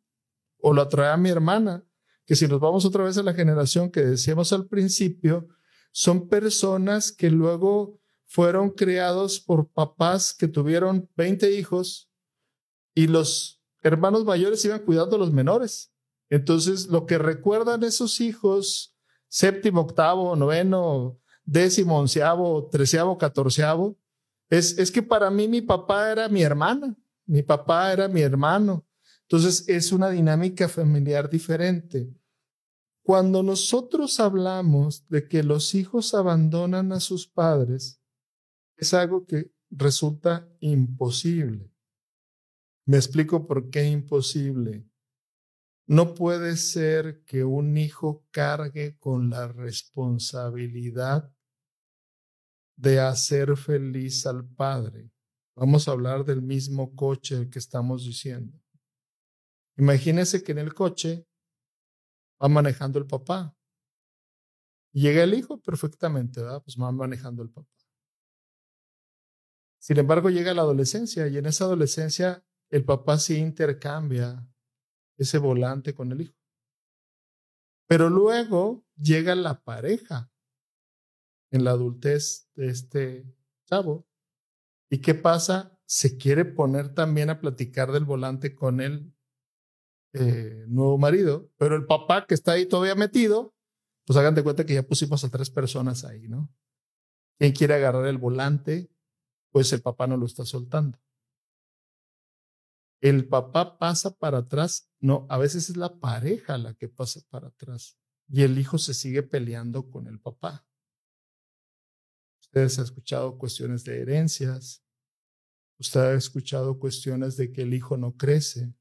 o 0.60 0.74
lo 0.74 0.88
traía 0.88 1.18
mi 1.18 1.30
hermana 1.30 1.84
que 2.26 2.36
si 2.36 2.48
nos 2.48 2.60
vamos 2.60 2.86
otra 2.86 3.04
vez 3.04 3.18
a 3.18 3.24
la 3.24 3.34
generación 3.34 3.92
que 3.92 4.02
decíamos 4.02 4.54
al 4.54 4.68
principio, 4.68 5.48
son 5.92 6.30
personas 6.30 7.12
que 7.12 7.30
luego 7.30 8.00
fueron 8.26 8.72
criados 8.72 9.40
por 9.40 9.70
papás 9.70 10.34
que 10.34 10.48
tuvieron 10.48 11.10
20 11.16 11.52
hijos 11.52 12.10
y 12.96 13.08
los 13.08 13.62
hermanos 13.82 14.24
mayores 14.26 14.64
iban 14.66 14.84
cuidando 14.84 15.18
a 15.18 15.20
los 15.20 15.34
menores. 15.34 15.94
Entonces, 16.30 16.88
lo 16.88 17.06
que 17.06 17.18
recuerdan 17.18 17.84
esos 17.84 18.22
hijos, 18.22 18.93
séptimo, 19.34 19.82
octavo, 19.82 20.36
noveno, 20.36 21.20
décimo, 21.44 21.98
onceavo, 21.98 22.70
treceavo, 22.70 23.18
catorceavo, 23.18 23.98
es, 24.48 24.78
es 24.78 24.92
que 24.92 25.02
para 25.02 25.32
mí 25.32 25.48
mi 25.48 25.62
papá 25.62 26.12
era 26.12 26.30
mi 26.30 26.44
hermana, 26.44 26.96
mi 27.26 27.42
papá 27.42 27.92
era 27.92 28.08
mi 28.08 28.22
hermano, 28.22 28.86
entonces 29.24 29.68
es 29.68 29.92
una 29.92 30.12
dinámica 30.12 30.70
familiar 30.70 31.32
diferente. 31.32 32.14
Cuando 33.02 33.42
nosotros 33.42 34.20
hablamos 34.20 35.08
de 35.08 35.28
que 35.28 35.42
los 35.42 35.74
hijos 35.74 36.14
abandonan 36.14 36.92
a 36.92 37.00
sus 37.00 37.28
padres, 37.28 38.00
es 38.78 38.94
algo 38.94 39.26
que 39.26 39.52
resulta 39.72 40.48
imposible. 40.60 41.74
Me 42.86 42.98
explico 42.98 43.48
por 43.48 43.72
qué 43.72 43.86
imposible. 43.86 44.88
No 45.86 46.14
puede 46.14 46.56
ser 46.56 47.24
que 47.26 47.44
un 47.44 47.78
hijo 47.78 48.26
cargue 48.32 48.98
con 49.00 49.30
la 49.30 49.48
responsabilidad 49.50 51.34
de 52.78 53.00
hacer 53.02 53.58
feliz 53.58 54.26
al 54.26 54.48
padre. 54.48 55.12
Vamos 55.56 55.88
a 55.88 55.92
hablar 55.92 56.24
del 56.24 56.42
mismo 56.42 56.96
coche 56.96 57.50
que 57.50 57.60
estamos 57.60 58.06
diciendo. 58.06 58.58
Imagínese 59.78 60.42
que 60.42 60.54
en 60.54 60.60
el 60.60 60.74
coche 60.74 61.28
va 62.42 62.48
manejando 62.48 62.98
el 63.00 63.06
papá. 63.06 63.56
Llega 64.94 65.24
el 65.24 65.34
hijo 65.34 65.60
perfectamente, 65.60 66.42
¿verdad? 66.42 66.62
Pues 66.64 66.78
va 66.80 66.92
manejando 66.92 67.44
el 67.44 67.50
papá. 67.50 67.70
Sin 69.80 69.98
embargo, 69.98 70.30
llega 70.30 70.54
la 70.54 70.62
adolescencia 70.62 71.28
y 71.28 71.38
en 71.38 71.46
esa 71.46 71.66
adolescencia 71.66 72.44
el 72.70 72.86
papá 72.86 73.18
sí 73.18 73.36
intercambia 73.36 74.48
ese 75.18 75.38
volante 75.38 75.94
con 75.94 76.12
el 76.12 76.22
hijo. 76.22 76.36
Pero 77.88 78.10
luego 78.10 78.86
llega 78.96 79.36
la 79.36 79.64
pareja 79.64 80.32
en 81.52 81.64
la 81.64 81.72
adultez 81.72 82.50
de 82.56 82.70
este 82.70 83.26
chavo. 83.66 84.08
¿Y 84.90 85.00
qué 85.00 85.14
pasa? 85.14 85.78
Se 85.86 86.18
quiere 86.18 86.46
poner 86.46 86.94
también 86.94 87.30
a 87.30 87.40
platicar 87.40 87.92
del 87.92 88.06
volante 88.06 88.56
con 88.56 88.82
él 88.82 89.14
eh, 90.16 90.66
nuevo 90.68 91.00
marido, 91.00 91.50
pero 91.58 91.76
el 91.76 91.88
papá 91.88 92.28
que 92.28 92.36
está 92.36 92.52
ahí 92.52 92.68
todavía 92.68 92.94
metido, 92.94 93.56
pues 94.06 94.16
hagan 94.16 94.36
de 94.36 94.44
cuenta 94.44 94.64
que 94.64 94.76
ya 94.76 94.84
pusimos 94.84 95.24
a 95.24 95.30
tres 95.30 95.50
personas 95.50 96.04
ahí, 96.04 96.28
¿no? 96.28 96.54
Quien 97.40 97.52
quiere 97.52 97.74
agarrar 97.74 98.06
el 98.06 98.20
volante, 98.20 98.92
pues 99.52 99.74
el 99.74 99.82
papá 99.82 100.06
no 100.06 100.16
lo 100.18 100.28
está 100.28 100.46
soltando. 100.46 101.00
El 103.02 103.28
papá 103.28 103.80
pasa 103.80 104.16
para 104.16 104.40
atrás, 104.40 104.88
no, 105.04 105.28
a 105.30 105.38
veces 105.38 105.70
es 105.70 105.76
la 105.76 106.00
pareja 106.00 106.58
la 106.58 106.76
que 106.76 106.88
pasa 106.88 107.20
para 107.30 107.50
atrás 107.50 107.98
y 108.30 108.44
el 108.44 108.58
hijo 108.58 108.78
se 108.78 108.94
sigue 108.94 109.22
peleando 109.22 109.90
con 109.92 110.08
el 110.08 110.18
papá. 110.18 110.66
Ustedes 112.40 112.80
han 112.80 112.86
escuchado 112.86 113.38
cuestiones 113.38 113.84
de 113.84 114.00
herencias. 114.00 114.82
Usted 115.78 116.00
ha 116.00 116.14
escuchado 116.14 116.80
cuestiones 116.80 117.36
de 117.36 117.52
que 117.52 117.64
el 117.64 117.74
hijo 117.74 117.98
no 117.98 118.16
crece. 118.16 118.74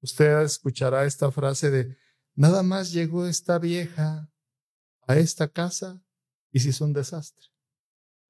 Usted 0.00 0.40
escuchará 0.40 1.04
esta 1.04 1.30
frase 1.30 1.70
de, 1.70 1.96
nada 2.34 2.64
más 2.64 2.90
llegó 2.90 3.24
esta 3.24 3.60
vieja 3.60 4.28
a 5.06 5.16
esta 5.18 5.46
casa 5.46 6.02
y 6.50 6.58
se 6.58 6.70
hizo 6.70 6.84
un 6.84 6.92
desastre. 6.92 7.46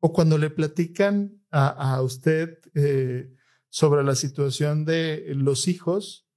O 0.01 0.13
cuando 0.13 0.37
le 0.37 0.51
platican 0.51 1.43
a, 1.51 2.03
usted 2.03 2.59
eh, 2.75 3.35
sobre 3.71 4.05
la 4.05 4.15
situación 4.15 4.85
de 4.85 5.33
los 5.35 5.69
hijos, 5.69 6.28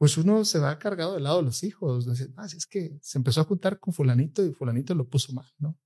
pues 0.00 0.16
uno 0.16 0.46
se 0.46 0.58
va 0.58 0.78
cargado 0.78 1.12
del 1.12 1.24
lado 1.24 1.36
de 1.36 1.42
los 1.42 1.62
hijos. 1.62 2.06
Dice, 2.06 2.32
ah, 2.38 2.46
es 2.46 2.66
que 2.66 2.98
se 3.02 3.18
empezó 3.18 3.42
a 3.42 3.44
juntar 3.44 3.78
con 3.78 3.92
fulanito 3.92 4.42
y 4.42 4.54
fulanito 4.54 4.94
lo 4.94 5.06
puso 5.06 5.34
mal, 5.34 5.52
¿no? 5.58 5.78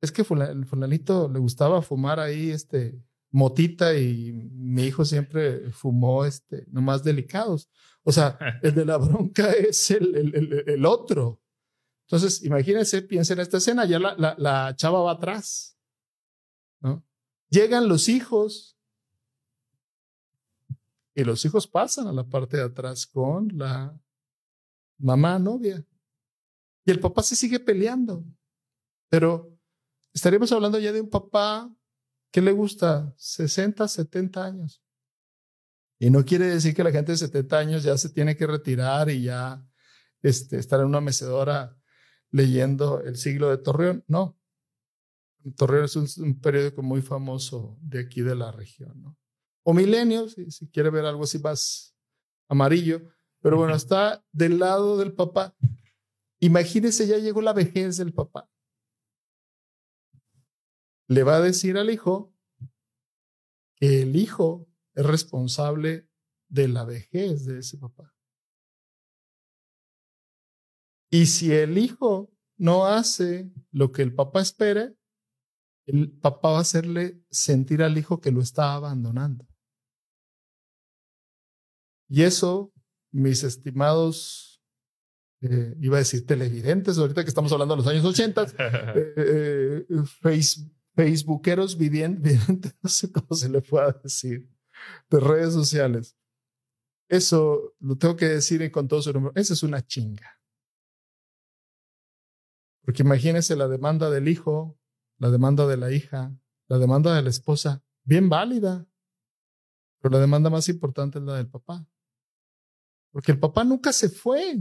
Es 0.00 0.12
que 0.12 0.22
fulanito 0.22 1.28
le 1.28 1.40
gustaba 1.40 1.82
fumar 1.82 2.20
ahí 2.20 2.50
este 2.50 3.02
motita 3.32 3.98
y 3.98 4.32
mi 4.32 4.84
hijo 4.84 5.04
siempre 5.04 5.72
fumó 5.72 6.24
este 6.24 6.66
nomás 6.68 7.02
delicados. 7.02 7.68
O 8.04 8.12
sea, 8.12 8.38
el 8.62 8.76
de 8.76 8.84
la 8.84 8.96
bronca 8.96 9.50
es 9.50 9.90
el, 9.90 10.14
el, 10.14 10.64
el, 10.64 10.86
otro. 10.86 11.42
Entonces, 12.06 12.44
imagínense, 12.44 13.02
piensen 13.02 13.38
en 13.38 13.42
esta 13.42 13.56
escena, 13.56 13.86
ya 13.86 13.98
la, 13.98 14.14
la, 14.16 14.36
la 14.38 14.76
chava 14.76 15.02
va 15.02 15.10
atrás. 15.10 15.76
¿no? 16.80 17.04
Llegan 17.50 17.88
los 17.88 18.08
hijos 18.08 18.75
y 21.16 21.24
los 21.24 21.42
hijos 21.46 21.66
pasan 21.66 22.06
a 22.08 22.12
la 22.12 22.28
parte 22.28 22.58
de 22.58 22.64
atrás 22.64 23.06
con 23.06 23.48
la 23.56 23.98
mamá 24.98 25.38
novia. 25.38 25.82
Y 26.84 26.90
el 26.90 27.00
papá 27.00 27.22
se 27.22 27.34
sigue 27.34 27.58
peleando. 27.58 28.22
Pero 29.08 29.58
estaríamos 30.12 30.52
hablando 30.52 30.78
ya 30.78 30.92
de 30.92 31.00
un 31.00 31.08
papá 31.08 31.74
que 32.30 32.42
le 32.42 32.52
gusta 32.52 33.14
60, 33.16 33.88
70 33.88 34.44
años. 34.44 34.82
Y 35.98 36.10
no 36.10 36.22
quiere 36.22 36.48
decir 36.48 36.74
que 36.74 36.84
la 36.84 36.92
gente 36.92 37.12
de 37.12 37.18
70 37.18 37.58
años 37.58 37.82
ya 37.82 37.96
se 37.96 38.10
tiene 38.10 38.36
que 38.36 38.46
retirar 38.46 39.08
y 39.08 39.22
ya 39.22 39.66
este, 40.20 40.58
estar 40.58 40.80
en 40.80 40.86
una 40.86 41.00
mecedora 41.00 41.78
leyendo 42.30 43.00
El 43.00 43.16
siglo 43.16 43.48
de 43.48 43.56
Torreón. 43.56 44.04
No. 44.06 44.38
Torreón 45.56 45.86
es 45.86 45.96
un, 46.18 46.38
periódico 46.40 46.82
muy 46.82 47.00
famoso 47.00 47.78
de 47.80 48.00
aquí 48.00 48.20
de 48.20 48.34
la 48.34 48.52
región. 48.52 49.02
¿no? 49.02 49.16
O 49.68 49.74
Milenio, 49.74 50.28
si, 50.28 50.48
si 50.52 50.68
quiere 50.68 50.90
ver 50.90 51.04
algo 51.04 51.24
así 51.24 51.40
más 51.40 51.92
amarillo. 52.48 53.02
Pero 53.40 53.56
bueno, 53.56 53.74
está 53.74 54.24
del 54.30 54.60
lado 54.60 54.96
del 54.96 55.12
papá. 55.12 55.56
Imagínese, 56.38 57.08
ya 57.08 57.18
llegó 57.18 57.42
la 57.42 57.52
vejez 57.52 57.96
del 57.96 58.14
papá. 58.14 58.48
Le 61.08 61.24
va 61.24 61.38
a 61.38 61.40
decir 61.40 61.78
al 61.78 61.90
hijo 61.90 62.32
que 63.74 64.02
el 64.02 64.14
hijo 64.14 64.68
es 64.94 65.04
responsable 65.04 66.08
de 66.48 66.68
la 66.68 66.84
vejez 66.84 67.44
de 67.44 67.58
ese 67.58 67.76
papá. 67.76 68.14
Y 71.10 71.26
si 71.26 71.52
el 71.52 71.76
hijo 71.76 72.32
no 72.56 72.86
hace 72.86 73.50
lo 73.72 73.90
que 73.90 74.02
el 74.02 74.14
papá 74.14 74.42
espera, 74.42 74.94
el 75.86 76.12
papá 76.12 76.50
va 76.50 76.58
a 76.58 76.60
hacerle 76.60 77.20
sentir 77.30 77.82
al 77.82 77.98
hijo 77.98 78.20
que 78.20 78.30
lo 78.30 78.40
está 78.40 78.74
abandonando. 78.74 79.44
Y 82.08 82.22
eso, 82.22 82.72
mis 83.10 83.42
estimados, 83.42 84.62
eh, 85.40 85.74
iba 85.80 85.96
a 85.96 86.00
decir 86.00 86.26
televidentes, 86.26 86.98
ahorita 86.98 87.22
que 87.22 87.28
estamos 87.28 87.52
hablando 87.52 87.74
de 87.74 87.82
los 87.82 87.86
años 87.86 88.04
80, 88.04 88.42
eh, 88.58 89.86
eh, 89.88 90.04
facebookeros 90.94 91.76
videntes, 91.76 92.40
no 92.82 92.88
sé 92.88 93.12
cómo 93.12 93.34
se 93.36 93.48
le 93.48 93.60
pueda 93.60 93.92
decir, 94.02 94.48
de 95.10 95.20
redes 95.20 95.52
sociales. 95.52 96.16
Eso 97.08 97.74
lo 97.78 97.96
tengo 97.96 98.16
que 98.16 98.26
decir 98.26 98.68
con 98.72 98.88
todo 98.88 99.00
su 99.02 99.12
nombre. 99.12 99.32
Esa 99.36 99.54
es 99.54 99.62
una 99.62 99.84
chinga. 99.86 100.40
Porque 102.82 103.02
imagínese 103.02 103.56
la 103.56 103.68
demanda 103.68 104.10
del 104.10 104.28
hijo, 104.28 104.78
la 105.18 105.30
demanda 105.30 105.66
de 105.66 105.76
la 105.76 105.92
hija, 105.92 106.36
la 106.68 106.78
demanda 106.78 107.14
de 107.14 107.22
la 107.22 107.30
esposa, 107.30 107.84
bien 108.04 108.28
válida. 108.28 108.86
Pero 110.00 110.14
la 110.14 110.20
demanda 110.20 110.50
más 110.50 110.68
importante 110.68 111.18
es 111.18 111.24
la 111.24 111.36
del 111.36 111.48
papá. 111.48 111.86
Porque 113.16 113.32
el 113.32 113.40
papá 113.40 113.64
nunca 113.64 113.94
se 113.94 114.10
fue. 114.10 114.58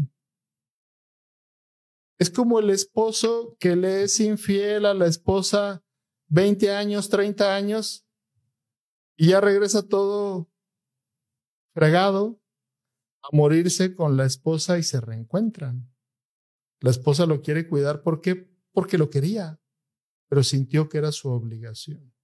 Es 2.17 2.29
como 2.29 2.59
el 2.59 2.69
esposo 2.69 3.57
que 3.59 3.75
le 3.75 4.03
es 4.03 4.17
infiel 4.21 4.85
a 4.85 4.93
la 4.93 5.07
esposa 5.07 5.83
20 6.27 6.71
años, 6.71 7.09
30 7.09 7.53
años, 7.53 8.07
y 9.17 9.31
ya 9.31 9.41
regresa 9.41 9.85
todo 9.85 10.49
fregado 11.73 12.41
a 13.23 13.35
morirse 13.35 13.93
con 13.93 14.15
la 14.15 14.23
esposa 14.23 14.77
y 14.77 14.83
se 14.83 15.01
reencuentran. 15.01 15.93
La 16.79 16.91
esposa 16.91 17.25
lo 17.25 17.41
quiere 17.41 17.67
cuidar. 17.67 18.03
Porque 18.03 18.47
lo 18.97 19.09
quería, 19.09 19.59
pero 20.29 20.43
sintió 20.43 20.87
que 20.87 20.99
era 20.99 21.11
su 21.11 21.27
obligación. 21.27 22.14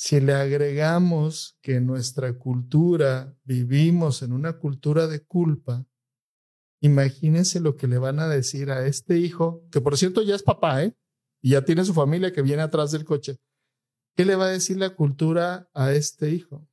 Si 0.00 0.20
le 0.20 0.32
agregamos 0.32 1.58
que 1.60 1.74
en 1.74 1.86
nuestra 1.86 2.32
cultura 2.38 3.36
vivimos 3.42 4.22
en 4.22 4.32
una 4.32 4.56
cultura 4.56 5.08
de 5.08 5.26
culpa, 5.26 5.84
imagínense 6.80 7.58
lo 7.58 7.74
que 7.74 7.88
le 7.88 7.98
van 7.98 8.20
a 8.20 8.28
decir 8.28 8.70
a 8.70 8.86
este 8.86 9.18
hijo, 9.18 9.66
que 9.72 9.80
por 9.80 9.98
cierto 9.98 10.22
ya 10.22 10.36
es 10.36 10.44
papá, 10.44 10.84
¿eh? 10.84 10.96
Y 11.42 11.50
ya 11.50 11.64
tiene 11.64 11.84
su 11.84 11.94
familia 11.94 12.32
que 12.32 12.42
viene 12.42 12.62
atrás 12.62 12.92
del 12.92 13.04
coche. 13.04 13.40
¿Qué 14.14 14.24
le 14.24 14.36
va 14.36 14.44
a 14.44 14.50
decir 14.50 14.76
la 14.76 14.94
cultura 14.94 15.68
a 15.74 15.92
este 15.92 16.30
hijo? 16.30 16.64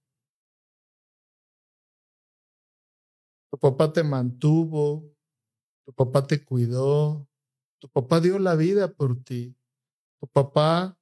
Tu 3.49 3.57
papá 3.57 3.91
te 3.91 4.03
mantuvo, 4.03 5.11
tu 5.83 5.93
papá 5.93 6.27
te 6.27 6.45
cuidó, 6.45 7.27
tu 7.79 7.89
papá 7.89 8.19
dio 8.19 8.38
la 8.38 8.55
vida 8.55 8.93
por 8.93 9.23
ti, 9.23 9.57
tu 10.19 10.27
papá 10.27 10.95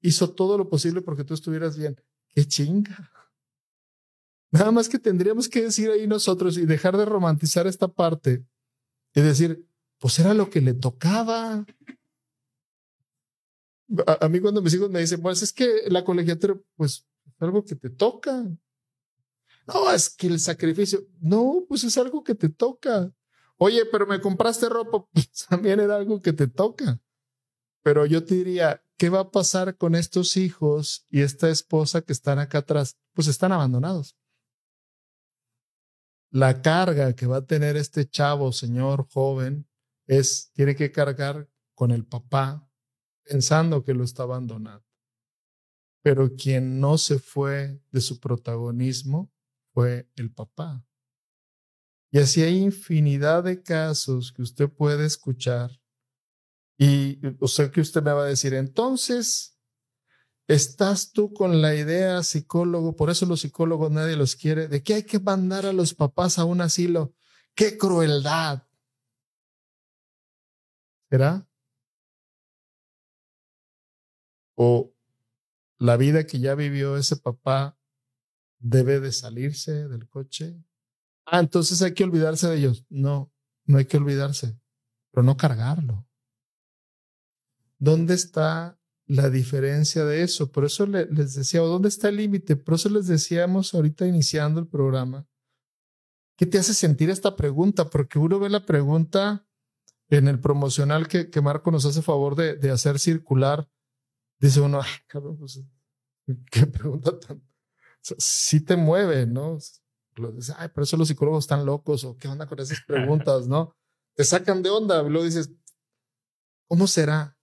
hizo 0.00 0.30
todo 0.30 0.58
lo 0.58 0.68
posible 0.68 1.02
porque 1.02 1.24
tú 1.24 1.34
estuvieras 1.34 1.76
bien. 1.76 2.00
¡Qué 2.28 2.44
chinga! 2.46 3.12
Nada 4.50 4.70
más 4.70 4.88
que 4.88 4.98
tendríamos 4.98 5.48
que 5.48 5.62
decir 5.62 5.90
ahí 5.90 6.06
nosotros 6.06 6.56
y 6.58 6.66
dejar 6.66 6.96
de 6.96 7.04
romantizar 7.04 7.66
esta 7.66 7.88
parte 7.88 8.44
y 9.14 9.20
decir, 9.20 9.66
pues 9.98 10.18
era 10.18 10.34
lo 10.34 10.50
que 10.50 10.60
le 10.60 10.74
tocaba. 10.74 11.64
A, 14.06 14.28
mí 14.28 14.40
cuando 14.40 14.62
mis 14.62 14.74
hijos 14.74 14.90
me 14.90 15.00
dicen, 15.00 15.20
pues 15.20 15.42
es 15.42 15.52
que 15.52 15.82
la 15.88 16.04
colegiatura, 16.04 16.56
pues 16.76 17.06
es 17.26 17.42
algo 17.42 17.64
que 17.64 17.76
te 17.76 17.90
toca. 17.90 18.44
No, 19.66 19.92
es 19.92 20.10
que 20.10 20.26
el 20.26 20.40
sacrificio, 20.40 21.06
no, 21.20 21.64
pues 21.68 21.84
es 21.84 21.96
algo 21.98 22.24
que 22.24 22.34
te 22.34 22.48
toca. 22.48 23.12
Oye, 23.56 23.84
pero 23.86 24.06
me 24.06 24.20
compraste 24.20 24.68
ropa, 24.68 25.06
pues 25.12 25.30
también 25.48 25.80
era 25.80 25.96
algo 25.96 26.20
que 26.20 26.32
te 26.32 26.48
toca. 26.48 26.98
Pero 27.82 28.06
yo 28.06 28.24
te 28.24 28.34
diría, 28.36 28.82
¿qué 29.00 29.08
va 29.08 29.20
a 29.20 29.30
pasar 29.30 29.78
con 29.78 29.94
estos 29.94 30.36
hijos 30.36 31.06
y 31.08 31.22
esta 31.22 31.48
esposa 31.48 32.02
que 32.02 32.12
están 32.12 32.38
acá 32.38 32.58
atrás? 32.58 32.98
Pues 33.14 33.28
están 33.28 33.50
abandonados. 33.50 34.14
La 36.30 36.60
carga 36.60 37.14
que 37.14 37.26
va 37.26 37.38
a 37.38 37.46
tener 37.46 37.78
este 37.78 38.06
chavo, 38.06 38.52
señor 38.52 39.08
joven, 39.08 39.66
es, 40.06 40.52
tiene 40.52 40.76
que 40.76 40.92
cargar 40.92 41.48
con 41.74 41.92
el 41.92 42.04
papá 42.04 42.68
pensando 43.24 43.82
que 43.84 43.94
lo 43.94 44.04
está 44.04 44.24
abandonando. 44.24 44.84
Pero 46.02 46.36
quien 46.36 46.78
no 46.78 46.98
se 46.98 47.18
fue 47.18 47.82
de 47.90 48.02
su 48.02 48.20
protagonismo 48.20 49.32
fue 49.72 50.10
el 50.14 50.30
papá. 50.30 50.84
Y 52.10 52.18
así 52.18 52.42
hay 52.42 52.58
infinidad 52.58 53.44
de 53.44 53.62
casos 53.62 54.30
que 54.30 54.42
usted 54.42 54.68
puede 54.68 55.06
escuchar 55.06 55.80
y 56.82 57.20
o 57.40 57.46
sea 57.46 57.70
que 57.70 57.82
usted 57.82 58.02
me 58.02 58.10
va 58.10 58.22
a 58.22 58.26
decir, 58.26 58.54
entonces, 58.54 59.60
estás 60.48 61.12
tú 61.12 61.30
con 61.34 61.60
la 61.60 61.74
idea 61.74 62.22
psicólogo, 62.22 62.96
por 62.96 63.10
eso 63.10 63.26
los 63.26 63.42
psicólogos 63.42 63.90
nadie 63.90 64.16
los 64.16 64.34
quiere, 64.34 64.66
de 64.66 64.82
que 64.82 64.94
hay 64.94 65.02
que 65.02 65.20
mandar 65.20 65.66
a 65.66 65.74
los 65.74 65.92
papás 65.92 66.38
a 66.38 66.46
un 66.46 66.62
asilo. 66.62 67.14
¡Qué 67.54 67.76
crueldad! 67.76 68.62
¿Será? 71.10 71.46
¿O 74.54 74.94
la 75.78 75.98
vida 75.98 76.24
que 76.24 76.40
ya 76.40 76.54
vivió 76.54 76.96
ese 76.96 77.18
papá 77.18 77.78
debe 78.58 79.00
de 79.00 79.12
salirse 79.12 79.86
del 79.86 80.08
coche? 80.08 80.64
Ah, 81.26 81.40
entonces 81.40 81.82
hay 81.82 81.92
que 81.92 82.04
olvidarse 82.04 82.48
de 82.48 82.56
ellos. 82.56 82.86
No, 82.88 83.30
no 83.66 83.76
hay 83.76 83.84
que 83.84 83.98
olvidarse, 83.98 84.58
pero 85.10 85.22
no 85.22 85.36
cargarlo. 85.36 86.06
¿Dónde 87.80 88.14
está 88.14 88.78
la 89.06 89.28
diferencia 89.28 90.04
de 90.04 90.22
eso? 90.22 90.52
Por 90.52 90.64
eso 90.64 90.86
les 90.86 91.34
decía, 91.34 91.60
¿dónde 91.60 91.88
está 91.88 92.10
el 92.10 92.16
límite? 92.16 92.54
Por 92.54 92.74
eso 92.74 92.88
les 92.88 93.08
decíamos 93.08 93.74
ahorita 93.74 94.06
iniciando 94.06 94.60
el 94.60 94.68
programa, 94.68 95.26
¿qué 96.36 96.46
te 96.46 96.58
hace 96.58 96.74
sentir 96.74 97.10
esta 97.10 97.34
pregunta? 97.34 97.90
Porque 97.90 98.20
uno 98.20 98.38
ve 98.38 98.48
la 98.48 98.64
pregunta 98.64 99.44
en 100.08 100.28
el 100.28 100.38
promocional 100.38 101.08
que, 101.08 101.30
que 101.30 101.40
Marco 101.40 101.72
nos 101.72 101.84
hace 101.84 102.02
favor 102.02 102.36
de, 102.36 102.54
de 102.54 102.70
hacer 102.70 103.00
circular 103.00 103.68
dice 104.40 104.60
uno, 104.60 104.80
cabrón, 105.06 105.36
pues, 105.36 105.60
qué 106.50 106.66
pregunta 106.66 107.18
tan, 107.18 107.42
sí 108.00 108.60
te 108.60 108.76
mueve, 108.76 109.26
¿no? 109.26 109.58
Dice, 110.34 110.54
ay, 110.56 110.68
por 110.68 110.82
eso 110.82 110.96
los 110.96 111.08
psicólogos 111.08 111.44
están 111.44 111.64
locos 111.64 112.04
o 112.04 112.16
qué 112.16 112.26
onda 112.26 112.46
con 112.46 112.58
esas 112.58 112.80
preguntas, 112.86 113.46
¿no? 113.46 113.76
Te 114.14 114.24
sacan 114.24 114.62
de 114.62 114.70
onda, 114.70 115.02
luego 115.02 115.24
dices, 115.24 115.52
¿cómo 116.66 116.86
será? 116.86 117.38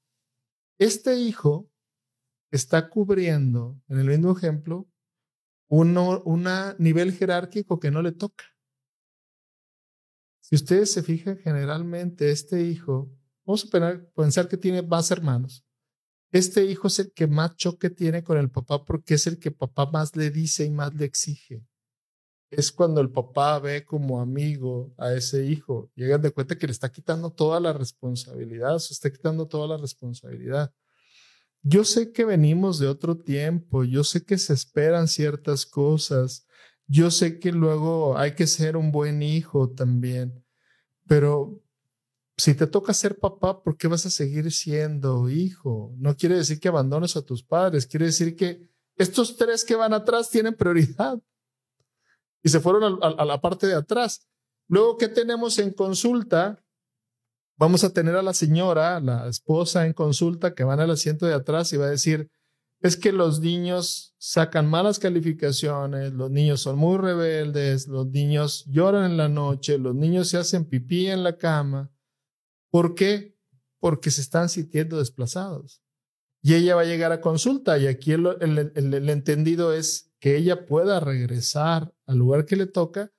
Este 0.79 1.15
hijo 1.15 1.69
está 2.51 2.89
cubriendo, 2.89 3.81
en 3.87 3.99
el 3.99 4.07
mismo 4.07 4.37
ejemplo, 4.37 4.87
un 5.69 5.93
nivel 6.77 7.13
jerárquico 7.13 7.79
que 7.79 7.91
no 7.91 8.01
le 8.01 8.11
toca. 8.11 8.45
Si 10.39 10.55
ustedes 10.55 10.91
se 10.93 11.03
fijan, 11.03 11.37
generalmente 11.37 12.31
este 12.31 12.61
hijo, 12.61 13.11
vamos 13.45 13.67
a 13.73 14.01
pensar 14.15 14.47
que 14.47 14.57
tiene 14.57 14.81
más 14.81 15.11
hermanos. 15.11 15.65
Este 16.31 16.63
hijo 16.65 16.87
es 16.87 16.99
el 16.99 17.11
que 17.11 17.27
más 17.27 17.55
choque 17.55 17.89
tiene 17.89 18.23
con 18.23 18.37
el 18.37 18.49
papá 18.49 18.85
porque 18.85 19.15
es 19.15 19.27
el 19.27 19.39
que 19.39 19.51
papá 19.51 19.89
más 19.91 20.15
le 20.15 20.29
dice 20.29 20.65
y 20.65 20.69
más 20.69 20.93
le 20.93 21.05
exige. 21.05 21.65
Es 22.49 22.71
cuando 22.71 23.01
el 23.01 23.11
papá 23.11 23.59
ve 23.59 23.83
como 23.83 24.21
amigo 24.21 24.93
a 24.97 25.13
ese 25.13 25.45
hijo. 25.45 25.91
Llegan 25.95 26.21
de 26.21 26.31
cuenta 26.31 26.57
que 26.57 26.67
le 26.67 26.71
está 26.71 26.91
quitando 26.91 27.31
toda 27.31 27.59
la 27.59 27.73
responsabilidad, 27.73 28.79
se 28.79 28.93
está 28.93 29.11
quitando 29.11 29.47
toda 29.47 29.67
la 29.67 29.77
responsabilidad. 29.77 30.71
Yo 31.61 31.83
sé 31.83 32.13
que 32.13 32.23
venimos 32.23 32.79
de 32.79 32.87
otro 32.87 33.17
tiempo, 33.17 33.83
yo 33.83 34.03
sé 34.03 34.23
que 34.23 34.37
se 34.37 34.53
esperan 34.53 35.07
ciertas 35.07 35.65
cosas, 35.65 36.47
yo 36.85 37.11
sé 37.11 37.39
que 37.39 37.51
luego 37.51 38.17
hay 38.17 38.35
que 38.35 38.47
ser 38.47 38.77
un 38.77 38.91
buen 38.91 39.21
hijo 39.21 39.71
también, 39.71 40.45
pero 41.05 41.61
si 42.37 42.53
te 42.53 42.67
toca 42.67 42.93
ser 42.93 43.17
papá, 43.17 43.61
¿por 43.61 43.75
qué 43.75 43.87
vas 43.87 44.05
a 44.05 44.11
seguir 44.11 44.51
siendo 44.51 45.27
hijo? 45.29 45.93
No 45.97 46.15
quiere 46.15 46.35
decir 46.35 46.59
que 46.59 46.69
abandones 46.69 47.17
a 47.17 47.23
tus 47.23 47.43
padres, 47.43 47.87
quiere 47.87 48.05
decir 48.05 48.35
que 48.35 48.69
estos 48.95 49.35
tres 49.35 49.65
que 49.65 49.75
van 49.75 49.93
atrás 49.93 50.29
tienen 50.29 50.55
prioridad 50.55 51.19
y 52.43 52.49
se 52.49 52.59
fueron 52.59 52.99
a, 53.01 53.25
la 53.25 53.41
parte 53.41 53.67
de 53.67 53.75
atrás. 53.75 54.27
Luego, 54.67 54.97
¿qué 54.97 55.07
tenemos 55.07 55.57
en 55.59 55.71
consulta? 55.71 56.63
vamos 57.57 57.83
a 57.83 57.91
tener 57.91 58.15
a 58.15 58.21
la 58.21 58.33
señora, 58.33 58.99
la 58.99 59.27
esposa 59.27 59.85
en 59.85 59.93
consulta, 59.93 60.53
que 60.53 60.63
van 60.63 60.79
al 60.79 60.91
asiento 60.91 61.25
de 61.25 61.33
atrás 61.33 61.73
y 61.73 61.77
va 61.77 61.87
a 61.87 61.89
decir, 61.89 62.29
es 62.79 62.95
que 62.95 63.11
los 63.11 63.39
niños 63.39 64.15
sacan 64.19 64.67
malas 64.67 64.99
calificaciones, 64.99 66.13
los 66.13 66.29
niños 66.29 66.61
son 66.61 66.77
muy 66.77 66.97
rebeldes, 66.97 67.87
los 67.87 68.07
niños 68.07 68.65
lloran 68.67 69.11
en 69.11 69.17
la 69.17 69.29
noche, 69.29 69.79
los 69.79 69.95
niños 69.95 70.29
se 70.29 70.37
hacen 70.37 70.65
pipí 70.65 71.07
en 71.07 71.23
la 71.23 71.37
cama. 71.37 71.91
¿Por 72.69 72.93
qué? 72.93 73.35
Porque 73.79 74.11
se 74.11 74.21
están 74.21 74.49
sintiendo 74.49 74.99
desplazados. 74.99 75.81
Y 76.43 76.53
ella 76.53 76.75
va 76.75 76.81
a 76.81 76.85
llegar 76.85 77.11
a 77.11 77.19
consulta 77.19 77.79
y 77.79 77.87
aquí 77.87 78.11
el 78.11 79.09
entendido 79.09 79.73
es 79.73 80.13
que 80.19 80.37
ella 80.37 80.67
pueda 80.67 80.99
regresar 80.99 81.93
al 82.07 82.17
lugar 82.17 82.45
que 82.45 82.55
le 82.55 82.65
toca 82.65 83.11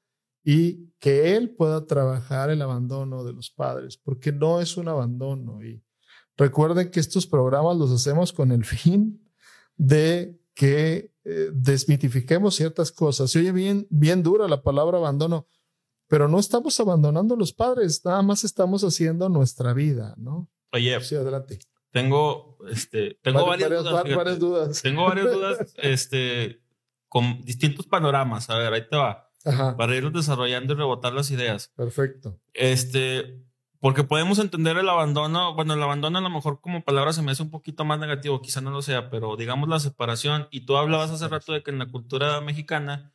y 0.43 0.89
que 0.99 1.37
él 1.37 1.51
pueda 1.51 1.87
trabajar 1.87 2.51
el 2.51 2.63
abandono 2.63 3.23
de 3.23 3.33
los 3.33 3.51
padres, 3.51 3.97
porque 3.97 4.33
no 4.33 4.61
es 4.61 4.77
un 4.77 4.89
abandono. 4.89 5.63
Y 5.63 5.83
recuerden 6.37 6.91
que 6.91 7.01
estos 7.01 7.27
programas 7.27 7.77
los 7.77 7.93
hacemos 7.93 8.33
con 8.33 8.51
el 8.51 8.65
fin 8.65 9.23
de 9.77 10.41
que 10.55 11.13
eh, 11.25 11.51
desmitifiquemos 11.53 12.57
ciertas 12.57 12.91
cosas. 12.91 13.31
Se 13.31 13.39
oye 13.39 13.53
bien, 13.53 13.87
bien 13.91 14.23
dura 14.23 14.49
la 14.49 14.63
palabra 14.63 14.99
abandono, 14.99 15.47
pero 16.09 16.27
no 16.27 16.39
estamos 16.41 16.81
abandonando 16.81 17.35
a 17.35 17.39
los 17.39 17.53
padres, 17.53 18.05
nada 18.05 18.23
más 18.23 18.43
estamos 18.43 18.83
haciendo 18.83 19.29
nuestra 19.29 19.75
vida, 19.75 20.15
¿no? 20.17 20.49
Oye, 20.73 20.99
sí, 21.03 21.15
adelante. 21.15 21.59
Tengo, 21.91 22.59
este, 22.71 23.19
tengo 23.23 23.47
varias, 23.47 23.71
dudas, 23.71 24.15
varias, 24.15 24.39
dudas. 24.39 24.83
Tengo 24.83 25.05
varias 25.05 25.33
dudas, 25.33 25.75
este, 25.77 26.61
con 27.09 27.41
distintos 27.43 27.87
panoramas. 27.87 28.51
A 28.51 28.59
ver, 28.59 28.73
ahí 28.73 28.89
te 28.89 28.97
va 28.97 29.29
para 29.77 29.95
irlos 29.95 30.13
desarrollando 30.13 30.75
y 30.75 30.77
rebotar 30.77 31.13
las 31.13 31.31
ideas. 31.31 31.73
Perfecto. 31.77 32.39
Este, 32.55 33.41
porque 33.81 34.05
podemos 34.05 34.39
entender 34.39 34.77
el 34.77 34.89
abandono, 34.89 35.55
bueno, 35.55 35.75
el 35.75 35.83
abandono 35.83 36.19
a 36.19 36.23
lo 36.23 36.31
mejor 36.31 36.61
como 36.61 36.85
palabra 36.85 37.13
se 37.13 37.23
me 37.23 37.33
hace 37.33 37.43
un 37.43 37.51
poquito 37.51 37.85
más 37.85 37.99
negativo, 37.99 38.43
quizá 38.43 38.61
no 38.61 38.71
lo 38.71 38.83
sea, 38.83 39.11
pero 39.11 39.37
digamos 39.37 39.69
la 39.69 39.81
separación, 39.81 40.49
y 40.51 40.63
tú 40.63 40.77
hablabas 40.77 41.11
hace 41.11 41.29
rato 41.29 41.53
de 41.53 41.63
que 41.63 41.71
en 41.71 41.79
la 41.79 41.87
cultura 41.87 42.41
mexicana 42.41 43.13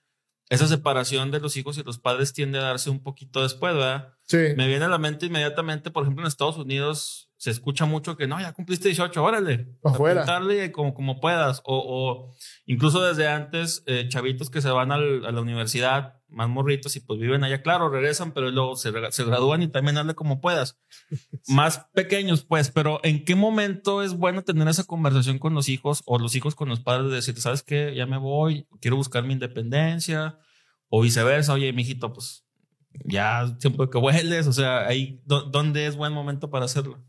esa 0.50 0.68
separación 0.68 1.32
de 1.32 1.40
los 1.40 1.58
hijos 1.58 1.78
y 1.78 1.84
los 1.84 1.98
padres 2.00 2.34
tiende 2.34 2.60
a 2.60 2.64
darse 2.64 2.90
un 2.90 3.02
poquito 3.02 3.42
después, 3.42 3.74
¿verdad? 3.74 4.14
Sí. 4.24 4.38
Me 4.56 4.68
viene 4.68 4.86
a 4.86 4.90
la 4.90 5.00
mente 5.00 5.26
inmediatamente, 5.26 5.90
por 5.90 6.04
ejemplo, 6.04 6.24
en 6.24 6.28
Estados 6.28 6.58
Unidos 6.58 7.32
se 7.44 7.52
escucha 7.52 7.84
mucho 7.84 8.16
que 8.16 8.26
no, 8.26 8.40
ya 8.40 8.54
cumpliste 8.54 8.88
18, 8.88 9.22
órale. 9.22 9.68
Afuera. 9.84 10.26
como, 10.72 10.94
como 10.94 11.20
puedas. 11.20 11.60
O, 11.66 11.76
o 11.76 12.36
incluso 12.66 13.04
desde 13.04 13.28
antes, 13.28 13.84
eh, 13.86 14.08
chavitos 14.08 14.50
que 14.50 14.62
se 14.62 14.70
van 14.70 14.94
al, 14.94 15.26
a 15.26 15.32
la 15.34 15.42
universidad, 15.42 16.22
más 16.30 16.48
morritos, 16.48 16.96
y 16.96 17.02
pues 17.02 17.20
viven 17.20 17.44
allá, 17.44 17.62
claro, 17.62 17.90
regresan, 17.90 18.32
pero 18.32 18.50
luego 18.50 18.78
se, 18.78 18.94
se 19.12 19.26
gradúan 19.26 19.62
y 19.62 19.68
también 19.68 19.98
hazle 19.98 20.16
como 20.16 20.40
puedas. 20.40 20.80
Más 21.50 21.86
pequeños, 21.94 22.46
pues, 22.46 22.72
pero 22.72 23.02
¿en 23.04 23.26
qué 23.26 23.36
momento 23.36 24.04
es 24.04 24.14
bueno 24.14 24.44
tener 24.44 24.66
esa 24.70 24.86
conversación 24.86 25.38
con 25.38 25.54
los 25.54 25.68
hijos 25.68 26.02
o 26.06 26.20
los 26.20 26.36
hijos 26.36 26.56
con 26.56 26.70
los 26.70 26.80
padres 26.80 27.10
de 27.10 27.18
decir, 27.18 27.38
¿sabes 27.42 27.62
qué? 27.62 27.94
Ya 27.94 28.06
me 28.06 28.20
voy, 28.20 28.70
quiero 28.80 28.96
buscar 28.96 29.26
mi 29.26 29.34
independencia. 29.34 30.40
O 30.88 31.02
viceversa, 31.02 31.52
oye, 31.52 31.74
mijito, 31.74 32.14
pues 32.14 32.46
ya 33.04 33.54
tiempo 33.60 33.90
que 33.90 33.98
hueles, 33.98 34.48
o 34.48 34.54
sea, 34.54 34.88
ahí, 34.88 35.22
¿dónde 35.26 35.88
es 35.88 35.98
buen 35.98 36.14
momento 36.14 36.50
para 36.50 36.64
hacerlo? 36.64 37.04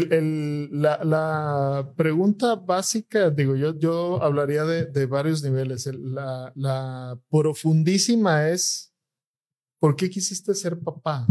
La, 0.00 1.92
pregunta 1.96 2.54
básica, 2.54 3.28
digo, 3.28 3.56
yo, 3.56 3.78
yo 3.78 4.22
hablaría 4.22 4.64
de, 4.64 4.86
de 4.86 5.04
varios 5.04 5.42
niveles. 5.42 5.84
La, 5.86 6.50
la, 6.54 7.20
profundísima 7.30 8.48
es, 8.48 8.94
¿por 9.78 9.94
qué 9.94 10.08
quisiste 10.08 10.54
ser 10.54 10.78
papá? 10.80 11.26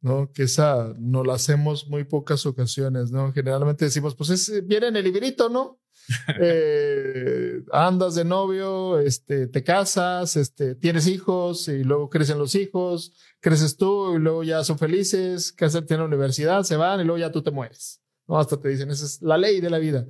¿No? 0.00 0.32
Que 0.32 0.44
esa 0.44 0.94
no 0.98 1.22
la 1.22 1.34
hacemos 1.34 1.86
muy 1.86 2.04
pocas 2.04 2.46
ocasiones, 2.46 3.10
¿no? 3.10 3.30
Generalmente 3.32 3.84
decimos, 3.84 4.16
pues 4.16 4.30
es, 4.30 4.66
viene 4.66 4.86
en 4.86 4.96
el 4.96 5.04
librito, 5.04 5.50
¿no? 5.50 5.81
eh, 6.40 7.62
andas 7.72 8.14
de 8.14 8.24
novio, 8.24 8.98
este, 8.98 9.46
te 9.46 9.62
casas, 9.62 10.36
este, 10.36 10.74
tienes 10.74 11.06
hijos 11.06 11.68
y 11.68 11.84
luego 11.84 12.10
crecen 12.10 12.38
los 12.38 12.54
hijos, 12.54 13.12
creces 13.40 13.76
tú 13.76 14.16
y 14.16 14.18
luego 14.18 14.42
ya 14.42 14.64
son 14.64 14.78
felices, 14.78 15.52
que 15.52 15.68
tienen 15.68 16.06
universidad, 16.06 16.62
se 16.64 16.76
van 16.76 17.00
y 17.00 17.04
luego 17.04 17.18
ya 17.18 17.32
tú 17.32 17.42
te 17.42 17.50
mueres. 17.50 18.02
¿no? 18.26 18.38
Hasta 18.38 18.58
te 18.58 18.68
dicen, 18.68 18.90
esa 18.90 19.04
es 19.04 19.22
la 19.22 19.36
ley 19.36 19.60
de 19.60 19.70
la 19.70 19.78
vida. 19.78 20.06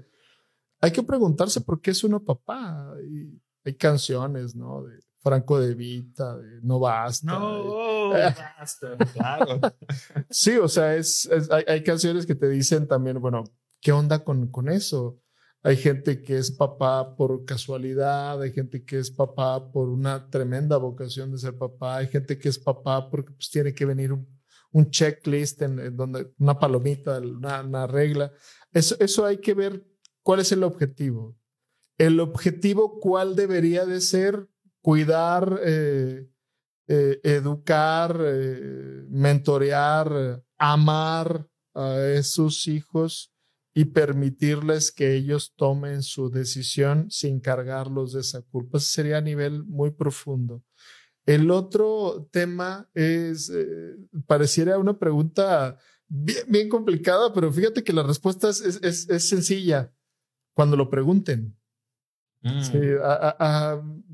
Hay 0.81 0.91
que 0.91 1.03
preguntarse 1.03 1.61
por 1.61 1.81
qué 1.81 1.93
es 1.93 2.03
uno 2.05 2.23
papá. 2.25 2.95
Y 3.09 3.41
hay 3.65 3.75
canciones, 3.75 4.57
¿no? 4.57 4.83
De 4.83 4.99
Franco 5.21 5.61
de 5.61 5.75
Vita, 5.75 6.37
de 6.37 6.61
No 6.63 6.81
Basta. 6.81 7.39
No, 7.39 8.09
basta, 8.59 8.97
claro. 9.15 9.61
sí, 10.29 10.57
o 10.57 10.69
sea, 10.69 10.97
es, 10.97 11.31
hay, 11.51 11.65
hay, 11.69 11.85
canciones 11.85 12.27
que 12.27 12.35
te 12.35 12.49
dicen 12.49 12.89
también, 12.89 13.21
bueno, 13.21 13.45
¿qué 13.81 13.93
onda 13.93 14.25
con, 14.25 14.49
con 14.49 14.69
eso? 14.69 15.22
Hay 15.65 15.77
gente 15.77 16.21
que 16.23 16.39
es 16.39 16.51
papá 16.51 17.15
por 17.15 17.45
casualidad, 17.45 18.43
hay 18.43 18.53
gente 18.53 18.85
que 18.85 18.99
es 18.99 19.13
papá 19.13 19.71
por 19.71 19.89
una 19.89 20.29
tremenda 20.29 20.77
vocación 20.77 21.31
de 21.31 21.39
ser 21.39 21.57
papá, 21.57 21.99
hay 21.99 22.09
gente 22.09 22.37
que 22.37 22.49
es 22.49 22.59
papá 22.59 23.09
porque 23.09 23.33
pues, 23.33 23.49
tiene 23.49 23.73
que 23.73 23.85
venir 23.85 24.13
un, 24.13 24.27
un 24.73 24.91
checklist 24.91 25.63
en, 25.63 25.97
donde 25.97 26.33
una 26.39 26.59
palomita, 26.59 27.19
una, 27.21 27.87
regla. 27.87 28.33
Eso, 28.73 28.97
eso 28.99 29.25
hay 29.25 29.39
que 29.39 29.55
ver 29.55 29.87
cuál 30.23 30.41
es 30.41 30.51
el 30.51 30.65
objetivo. 30.65 31.39
El 31.97 32.19
objetivo, 32.19 32.99
¿cuál 32.99 33.37
debería 33.37 33.87
de 33.87 34.01
ser? 34.01 34.49
Cuidar, 34.81 35.61
eh, 35.63 36.29
eh, 36.89 37.21
educar, 37.23 38.19
eh, 38.21 39.05
mentorear, 39.11 40.43
amar 40.59 41.47
a 41.73 42.01
esos 42.17 42.67
hijos 42.67 43.32
y 43.75 43.87
permitirles 43.87 44.93
que 44.93 45.15
ellos 45.15 45.55
tomen 45.57 46.03
su 46.03 46.31
decisión 46.31 47.11
sin 47.11 47.41
cargarlos 47.41 48.13
de 48.13 48.21
esa 48.21 48.43
culpa. 48.43 48.79
Ese 48.79 48.89
sería 48.89 49.19
a 49.19 49.23
nivel 49.23 49.65
muy 49.65 49.91
profundo. 49.91 50.63
El 51.25 51.51
otro 51.51 52.29
tema 52.31 52.91
es, 52.95 53.49
eh, 53.49 53.97
pareciera 54.27 54.79
una 54.79 54.99
pregunta 54.99 55.79
bien, 56.09 56.45
bien, 56.49 56.69
complicada, 56.69 57.33
pero 57.33 57.51
fíjate 57.53 57.83
que 57.83 57.93
la 57.93 58.03
respuesta 58.03 58.51
es, 58.51 58.61
es, 58.61 59.09
es 59.09 59.29
sencilla 59.29 59.93
cuando 60.55 60.77
lo 60.77 60.91
pregunten. 60.91 61.57
Mm. 62.43 62.63
Sí, 62.63 62.79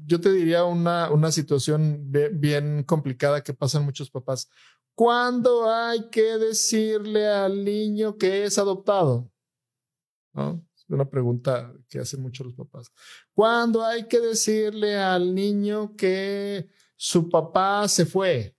yo 0.05 0.21
te 0.21 0.33
diría 0.33 0.65
una, 0.65 1.11
una 1.11 1.33
situación 1.33 2.11
bien, 2.11 2.39
bien 2.41 2.83
complicada 2.85 3.43
que 3.43 3.55
pasan 3.55 3.85
muchos 3.85 4.11
papás. 4.11 4.49
¿Cuándo 4.95 5.71
hay 5.71 6.11
que 6.11 6.39
decirle 6.39 7.27
al 7.27 7.65
niño 7.65 8.19
que 8.19 8.45
es 8.45 8.59
adoptado? 8.59 9.31
Una 10.89 11.09
pregunta 11.09 11.73
que 11.89 11.99
hacen 11.99 12.23
muchos 12.23 12.47
los 12.47 12.55
papás. 12.55 12.91
¿Cuándo 13.35 13.85
hay 13.85 14.09
que 14.09 14.21
decirle 14.21 14.97
al 14.97 15.35
niño 15.35 15.95
que 15.97 16.69
su 16.97 17.29
papá 17.29 17.87
se 17.89 18.07
fue? 18.07 18.57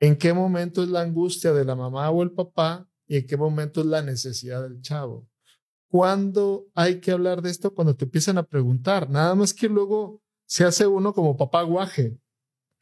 ¿En 0.00 0.16
qué 0.16 0.32
momento 0.32 0.82
es 0.82 0.88
la 0.88 1.02
angustia 1.02 1.52
de 1.52 1.64
la 1.64 1.76
mamá 1.76 2.10
o 2.10 2.22
el 2.22 2.32
papá 2.32 2.88
y 3.12 3.18
en 3.18 3.26
qué 3.26 3.36
momento 3.36 3.80
es 3.80 3.86
la 3.86 4.00
necesidad 4.00 4.62
del 4.62 4.80
chavo. 4.80 5.28
¿Cuándo 5.90 6.68
hay 6.74 6.98
que 7.00 7.10
hablar 7.10 7.42
de 7.42 7.50
esto? 7.50 7.74
Cuando 7.74 7.94
te 7.94 8.06
empiezan 8.06 8.38
a 8.38 8.42
preguntar. 8.42 9.10
Nada 9.10 9.34
más 9.34 9.52
que 9.52 9.68
luego 9.68 10.22
se 10.46 10.64
hace 10.64 10.86
uno 10.86 11.12
como 11.12 11.36
papá 11.36 11.62
guaje. 11.62 12.18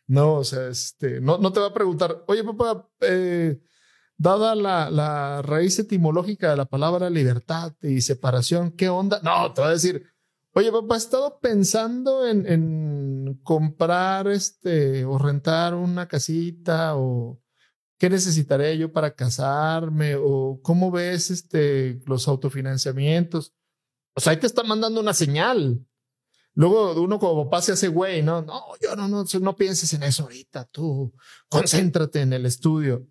No, 0.06 0.34
o 0.34 0.44
sea, 0.44 0.68
este, 0.68 1.20
no, 1.20 1.38
no 1.38 1.52
te 1.52 1.58
va 1.58 1.66
a 1.66 1.74
preguntar, 1.74 2.24
oye 2.28 2.44
papá, 2.44 2.88
eh, 3.00 3.60
dada 4.20 4.54
la, 4.54 5.40
raíz 5.42 5.78
etimológica 5.78 6.50
de 6.50 6.56
la 6.58 6.66
palabra 6.66 7.08
libertad 7.08 7.72
y 7.80 8.02
separación, 8.02 8.70
¿qué 8.70 8.90
onda? 8.90 9.18
No, 9.22 9.52
te 9.54 9.62
va 9.62 9.68
a 9.68 9.72
decir, 9.72 10.04
oye 10.52 10.70
papá, 10.70 10.96
he 10.96 10.98
estado 10.98 11.38
pensando 11.40 12.26
en, 12.26 12.46
en 12.46 13.40
comprar 13.42 14.28
este 14.28 15.06
o 15.06 15.16
rentar 15.16 15.74
una 15.74 16.06
casita 16.06 16.96
o 16.96 17.40
¿Qué 18.00 18.08
necesitaré 18.08 18.78
yo 18.78 18.90
para 18.90 19.14
casarme? 19.14 20.14
¿O 20.16 20.58
cómo 20.62 20.90
ves 20.90 21.30
este, 21.30 22.00
los 22.06 22.28
autofinanciamientos? 22.28 23.52
O 24.14 24.20
sea, 24.22 24.30
ahí 24.32 24.38
te 24.38 24.46
está 24.46 24.62
mandando 24.62 25.02
una 25.02 25.12
señal. 25.12 25.86
Luego 26.54 26.94
uno 26.94 27.18
como 27.18 27.44
papá 27.44 27.60
se 27.60 27.72
hace 27.72 27.88
güey, 27.88 28.22
¿no? 28.22 28.40
No, 28.40 28.62
yo 28.80 28.96
no, 28.96 29.06
no, 29.06 29.26
no 29.42 29.54
pienses 29.54 29.92
en 29.92 30.02
eso 30.02 30.22
ahorita, 30.22 30.64
tú 30.72 31.12
concéntrate 31.50 32.22
en 32.22 32.32
el 32.32 32.46
estudio. 32.46 33.06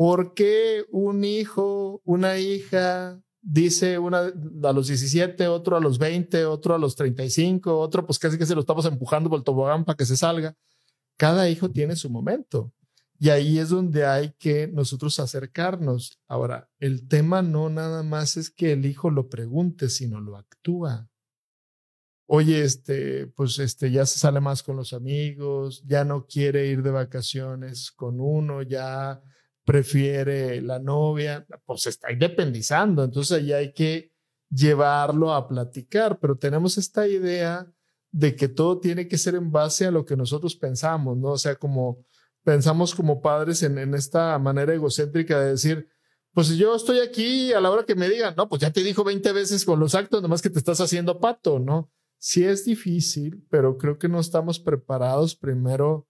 ¿Por 0.00 0.32
qué 0.32 0.86
un 0.92 1.24
hijo, 1.24 2.00
una 2.06 2.38
hija 2.38 3.20
dice 3.42 3.98
una 3.98 4.32
a 4.62 4.72
los 4.72 4.86
17, 4.86 5.46
otro 5.48 5.76
a 5.76 5.80
los 5.80 5.98
20, 5.98 6.46
otro 6.46 6.74
a 6.74 6.78
los 6.78 6.96
35, 6.96 7.78
otro 7.78 8.06
pues 8.06 8.18
casi 8.18 8.38
que 8.38 8.46
se 8.46 8.54
lo 8.54 8.62
estamos 8.62 8.86
empujando 8.86 9.28
por 9.28 9.40
el 9.40 9.44
tobogán 9.44 9.84
para 9.84 9.98
que 9.98 10.06
se 10.06 10.16
salga? 10.16 10.56
Cada 11.18 11.50
hijo 11.50 11.70
tiene 11.70 11.96
su 11.96 12.08
momento. 12.08 12.72
Y 13.18 13.28
ahí 13.28 13.58
es 13.58 13.68
donde 13.68 14.06
hay 14.06 14.32
que 14.38 14.68
nosotros 14.68 15.20
acercarnos. 15.20 16.18
Ahora, 16.26 16.70
el 16.78 17.06
tema 17.06 17.42
no 17.42 17.68
nada 17.68 18.02
más 18.02 18.38
es 18.38 18.48
que 18.48 18.72
el 18.72 18.86
hijo 18.86 19.10
lo 19.10 19.28
pregunte, 19.28 19.90
sino 19.90 20.18
lo 20.18 20.38
actúa. 20.38 21.10
Oye, 22.26 22.62
este, 22.62 23.26
pues 23.26 23.58
este, 23.58 23.90
ya 23.90 24.06
se 24.06 24.18
sale 24.18 24.40
más 24.40 24.62
con 24.62 24.76
los 24.76 24.94
amigos, 24.94 25.82
ya 25.84 26.06
no 26.06 26.26
quiere 26.26 26.68
ir 26.68 26.82
de 26.82 26.90
vacaciones 26.90 27.90
con 27.90 28.18
uno, 28.18 28.62
ya 28.62 29.22
prefiere 29.70 30.60
la 30.60 30.80
novia, 30.80 31.46
pues 31.64 31.86
está 31.86 32.10
independizando. 32.10 33.04
Entonces 33.04 33.38
ahí 33.38 33.52
hay 33.52 33.72
que 33.72 34.10
llevarlo 34.50 35.32
a 35.32 35.46
platicar, 35.46 36.18
pero 36.18 36.36
tenemos 36.36 36.76
esta 36.76 37.06
idea 37.06 37.72
de 38.10 38.34
que 38.34 38.48
todo 38.48 38.80
tiene 38.80 39.06
que 39.06 39.16
ser 39.16 39.36
en 39.36 39.52
base 39.52 39.86
a 39.86 39.92
lo 39.92 40.04
que 40.04 40.16
nosotros 40.16 40.56
pensamos, 40.56 41.16
¿no? 41.16 41.28
O 41.28 41.38
sea, 41.38 41.54
como 41.54 42.04
pensamos 42.42 42.96
como 42.96 43.22
padres 43.22 43.62
en, 43.62 43.78
en 43.78 43.94
esta 43.94 44.36
manera 44.40 44.74
egocéntrica 44.74 45.38
de 45.38 45.50
decir, 45.50 45.88
pues 46.32 46.48
yo 46.56 46.74
estoy 46.74 46.98
aquí 46.98 47.52
a 47.52 47.60
la 47.60 47.70
hora 47.70 47.84
que 47.84 47.94
me 47.94 48.08
digan, 48.08 48.34
no, 48.36 48.48
pues 48.48 48.62
ya 48.62 48.72
te 48.72 48.82
dijo 48.82 49.04
20 49.04 49.30
veces 49.30 49.64
con 49.64 49.78
los 49.78 49.94
actos, 49.94 50.20
nomás 50.20 50.42
que 50.42 50.50
te 50.50 50.58
estás 50.58 50.80
haciendo 50.80 51.20
pato, 51.20 51.60
¿no? 51.60 51.92
Sí 52.18 52.42
es 52.42 52.64
difícil, 52.64 53.46
pero 53.48 53.78
creo 53.78 53.98
que 53.98 54.08
no 54.08 54.18
estamos 54.18 54.58
preparados. 54.58 55.36
Primero, 55.36 56.08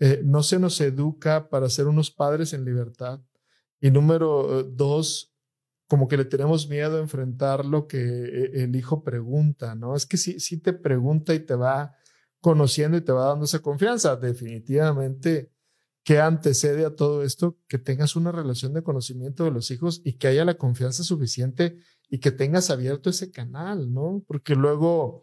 eh, 0.00 0.22
no 0.24 0.42
se 0.42 0.58
nos 0.58 0.80
educa 0.80 1.48
para 1.48 1.68
ser 1.68 1.86
unos 1.86 2.10
padres 2.10 2.52
en 2.52 2.64
libertad. 2.64 3.20
Y 3.80 3.90
número 3.90 4.60
eh, 4.60 4.64
dos, 4.68 5.32
como 5.86 6.08
que 6.08 6.16
le 6.16 6.24
tenemos 6.24 6.68
miedo 6.68 6.96
a 6.96 7.00
enfrentar 7.00 7.64
lo 7.64 7.86
que 7.86 7.98
eh, 7.98 8.50
el 8.64 8.74
hijo 8.74 9.04
pregunta, 9.04 9.74
¿no? 9.74 9.94
Es 9.94 10.06
que 10.06 10.16
sí, 10.16 10.40
sí 10.40 10.58
te 10.58 10.72
pregunta 10.72 11.34
y 11.34 11.40
te 11.40 11.54
va 11.54 11.94
conociendo 12.40 12.96
y 12.96 13.02
te 13.02 13.12
va 13.12 13.26
dando 13.26 13.44
esa 13.44 13.60
confianza. 13.60 14.16
Definitivamente 14.16 15.52
¿Qué 16.02 16.18
antecede 16.18 16.86
a 16.86 16.96
todo 16.96 17.22
esto? 17.22 17.58
Que 17.68 17.78
tengas 17.78 18.16
una 18.16 18.32
relación 18.32 18.72
de 18.72 18.82
conocimiento 18.82 19.44
de 19.44 19.50
los 19.50 19.70
hijos 19.70 20.00
y 20.04 20.14
que 20.14 20.28
haya 20.28 20.44
la 20.44 20.54
confianza 20.54 21.04
suficiente 21.04 21.78
y 22.08 22.18
que 22.18 22.32
tengas 22.32 22.70
abierto 22.70 23.10
ese 23.10 23.30
canal, 23.30 23.92
¿no? 23.92 24.24
Porque 24.26 24.54
luego 24.54 25.22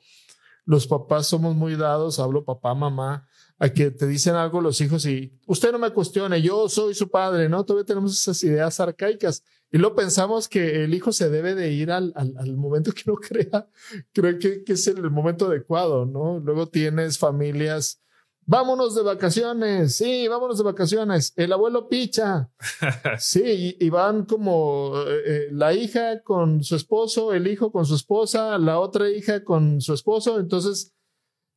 los 0.67 0.85
papás 0.85 1.27
somos 1.27 1.55
muy 1.55 1.77
dados, 1.77 2.19
hablo 2.19 2.43
papá, 2.43 2.75
mamá, 2.75 3.25
a 3.57 3.69
que 3.69 3.89
te 3.89 4.05
dicen 4.05 4.35
algo 4.35 4.59
los 4.59 4.81
hijos 4.81 5.05
y 5.05 5.33
usted 5.47 5.71
no 5.71 5.79
me 5.79 5.91
cuestione, 5.91 6.41
yo 6.41 6.67
soy 6.67 6.93
su 6.93 7.09
padre, 7.09 7.47
¿no? 7.47 7.63
Todavía 7.63 7.85
tenemos 7.85 8.13
esas 8.13 8.43
ideas 8.43 8.77
arcaicas 8.81 9.43
y 9.71 9.77
lo 9.77 9.95
pensamos 9.95 10.49
que 10.49 10.83
el 10.83 10.93
hijo 10.93 11.13
se 11.13 11.29
debe 11.29 11.55
de 11.55 11.71
ir 11.71 11.89
al, 11.89 12.13
al, 12.15 12.57
momento 12.57 12.91
que 12.91 13.03
no 13.07 13.15
crea, 13.15 13.69
creo 14.11 14.37
que, 14.37 14.65
que 14.65 14.73
es 14.73 14.85
el 14.87 15.09
momento 15.09 15.45
adecuado, 15.45 16.05
¿no? 16.05 16.39
Luego 16.39 16.67
tienes 16.67 17.17
familias 17.17 18.01
Vámonos 18.49 18.95
de 18.95 19.01
vacaciones, 19.01 19.97
sí, 19.97 20.25
vámonos 20.29 20.57
de 20.57 20.63
vacaciones. 20.63 21.33
El 21.35 21.51
abuelo 21.51 21.89
picha. 21.89 22.49
Sí, 23.19 23.75
y, 23.77 23.89
van 23.89 24.23
como 24.23 24.93
eh, 25.05 25.21
eh, 25.25 25.47
la 25.51 25.73
hija 25.73 26.21
con 26.23 26.63
su 26.63 26.77
esposo, 26.77 27.33
el 27.33 27.45
hijo 27.47 27.73
con 27.73 27.85
su 27.85 27.95
esposa, 27.95 28.57
la 28.57 28.79
otra 28.79 29.09
hija 29.09 29.43
con 29.43 29.81
su 29.81 29.93
esposo. 29.93 30.39
Entonces 30.39 30.95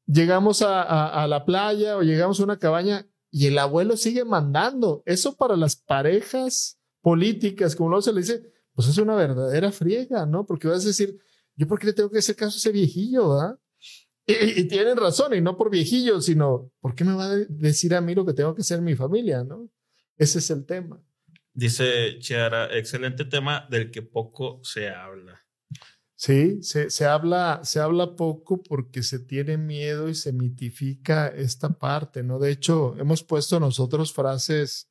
llegamos 0.05 0.63
a, 0.63 1.25
la 1.29 1.45
playa 1.45 1.97
o 1.97 2.03
llegamos 2.03 2.41
a 2.41 2.45
una 2.45 2.59
cabaña 2.59 3.07
y 3.31 3.47
el 3.47 3.59
abuelo 3.59 3.97
sigue 3.97 4.25
mandando. 4.25 5.05
Eso 5.07 5.37
para 5.37 5.57
las 5.57 5.77
parejas 5.77 6.81
políticas, 7.03 7.77
como 7.77 7.91
luego 7.91 8.03
se 8.03 8.13
le 8.13 8.23
dice, 8.23 8.43
pues 8.75 8.89
es 8.89 8.99
una 8.99 9.15
verdadera 9.15 9.71
friega, 9.71 10.27
¿no? 10.27 10.45
Porque 10.45 10.67
vas 10.67 10.83
a 10.83 10.89
decir, 10.89 11.21
yo 11.55 11.69
por 11.69 11.79
qué 11.79 11.87
le 11.87 11.93
tengo 11.93 12.11
que 12.11 12.19
hacer 12.19 12.35
caso 12.35 12.57
a 12.57 12.59
ese 12.59 12.73
viejillo, 12.73 13.35
¿ah? 13.35 13.57
Y, 14.57 14.65
tienen 14.65 14.97
razón, 14.97 15.35
y 15.35 15.41
no 15.41 15.57
por 15.57 15.71
viejillos, 15.71 16.27
sino, 16.27 16.73
¿por 16.81 16.95
qué 16.95 17.05
me 17.05 17.15
va 17.15 17.27
a 17.27 17.37
decir 17.37 17.95
a 17.95 18.01
mí 18.01 18.15
lo 18.15 18.25
que 18.25 18.33
tengo 18.33 18.55
que 18.55 18.63
hacer 18.63 18.81
mi 18.81 18.95
familia? 18.95 19.45
¿no? 19.45 19.71
Ese 20.17 20.39
es 20.39 20.51
el 20.51 20.65
tema. 20.67 21.03
Dice 21.53 22.19
Chiara, 22.19 22.77
excelente 22.77 23.25
tema 23.25 23.67
del 23.71 23.91
que 23.91 24.03
poco 24.03 24.61
se 24.63 24.89
habla. 24.89 25.41
Sí, 26.15 26.63
se, 26.63 26.91
se, 26.91 27.07
habla, 27.07 27.61
se 27.65 27.81
habla 27.81 28.15
poco 28.15 28.63
porque 28.63 29.03
se 29.03 29.19
tiene 29.21 29.57
miedo 29.57 30.09
y 30.09 30.15
se 30.15 30.33
mitifica 30.33 31.29
esta 31.29 31.71
parte, 31.71 32.23
¿no? 32.23 32.39
De 32.39 32.51
hecho, 32.51 32.95
hemos 32.99 33.23
puesto 33.25 33.59
nosotros 33.59 34.13
frases 34.13 34.91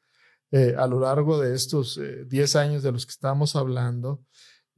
eh, 0.51 0.73
a 0.75 0.87
lo 0.87 0.99
largo 0.99 1.39
de 1.39 1.53
estos 1.53 1.99
10 2.27 2.55
eh, 2.55 2.57
años 2.57 2.81
de 2.81 2.91
los 2.91 3.05
que 3.05 3.11
estamos 3.11 3.55
hablando 3.55 4.25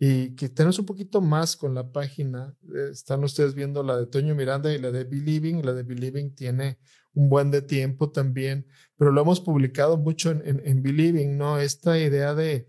y 0.03 0.33
que 0.33 0.49
tenemos 0.49 0.79
un 0.79 0.87
poquito 0.87 1.21
más 1.21 1.55
con 1.55 1.75
la 1.75 1.91
página. 1.91 2.57
Eh, 2.75 2.89
están 2.91 3.23
ustedes 3.23 3.53
viendo 3.53 3.83
la 3.83 3.97
de 3.97 4.07
Toño 4.07 4.33
Miranda 4.33 4.73
y 4.73 4.79
la 4.79 4.89
de 4.89 5.03
Believing. 5.03 5.63
La 5.63 5.73
de 5.73 5.83
Believing 5.83 6.33
tiene 6.33 6.79
un 7.13 7.29
buen 7.29 7.51
de 7.51 7.61
tiempo 7.61 8.09
también, 8.09 8.65
pero 8.97 9.11
lo 9.11 9.21
hemos 9.21 9.39
publicado 9.41 9.97
mucho 9.97 10.31
en, 10.31 10.59
en, 10.65 10.81
Believing, 10.81 11.37
¿no? 11.37 11.59
Esta 11.59 11.99
idea 11.99 12.33
de 12.33 12.67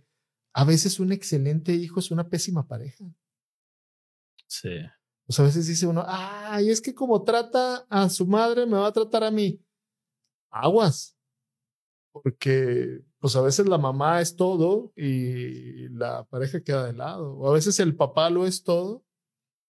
a 0.52 0.64
veces 0.66 1.00
un 1.00 1.10
excelente 1.10 1.72
hijo 1.72 2.00
es 2.00 2.10
una 2.10 2.28
pésima 2.28 2.68
pareja. 2.68 3.02
Sí. 4.46 4.76
O 5.26 5.32
sea, 5.32 5.46
a 5.46 5.48
veces 5.48 5.66
dice 5.66 5.86
uno, 5.86 6.04
ay, 6.06 6.68
es 6.68 6.82
que 6.82 6.94
como 6.94 7.24
trata 7.24 7.86
a 7.88 8.10
su 8.10 8.26
madre, 8.26 8.66
me 8.66 8.76
va 8.76 8.88
a 8.88 8.92
tratar 8.92 9.24
a 9.24 9.30
mí. 9.30 9.58
Aguas. 10.50 11.16
Porque 12.12 13.00
pues 13.22 13.34
a 13.36 13.40
veces 13.40 13.66
la 13.68 13.78
mamá 13.78 14.20
es 14.20 14.34
todo 14.34 14.92
y 14.96 15.88
la 15.90 16.24
pareja 16.24 16.60
queda 16.60 16.84
de 16.84 16.92
lado. 16.92 17.36
O 17.36 17.48
a 17.48 17.52
veces 17.52 17.78
el 17.78 17.94
papá 17.94 18.28
lo 18.30 18.48
es 18.48 18.64
todo. 18.64 19.04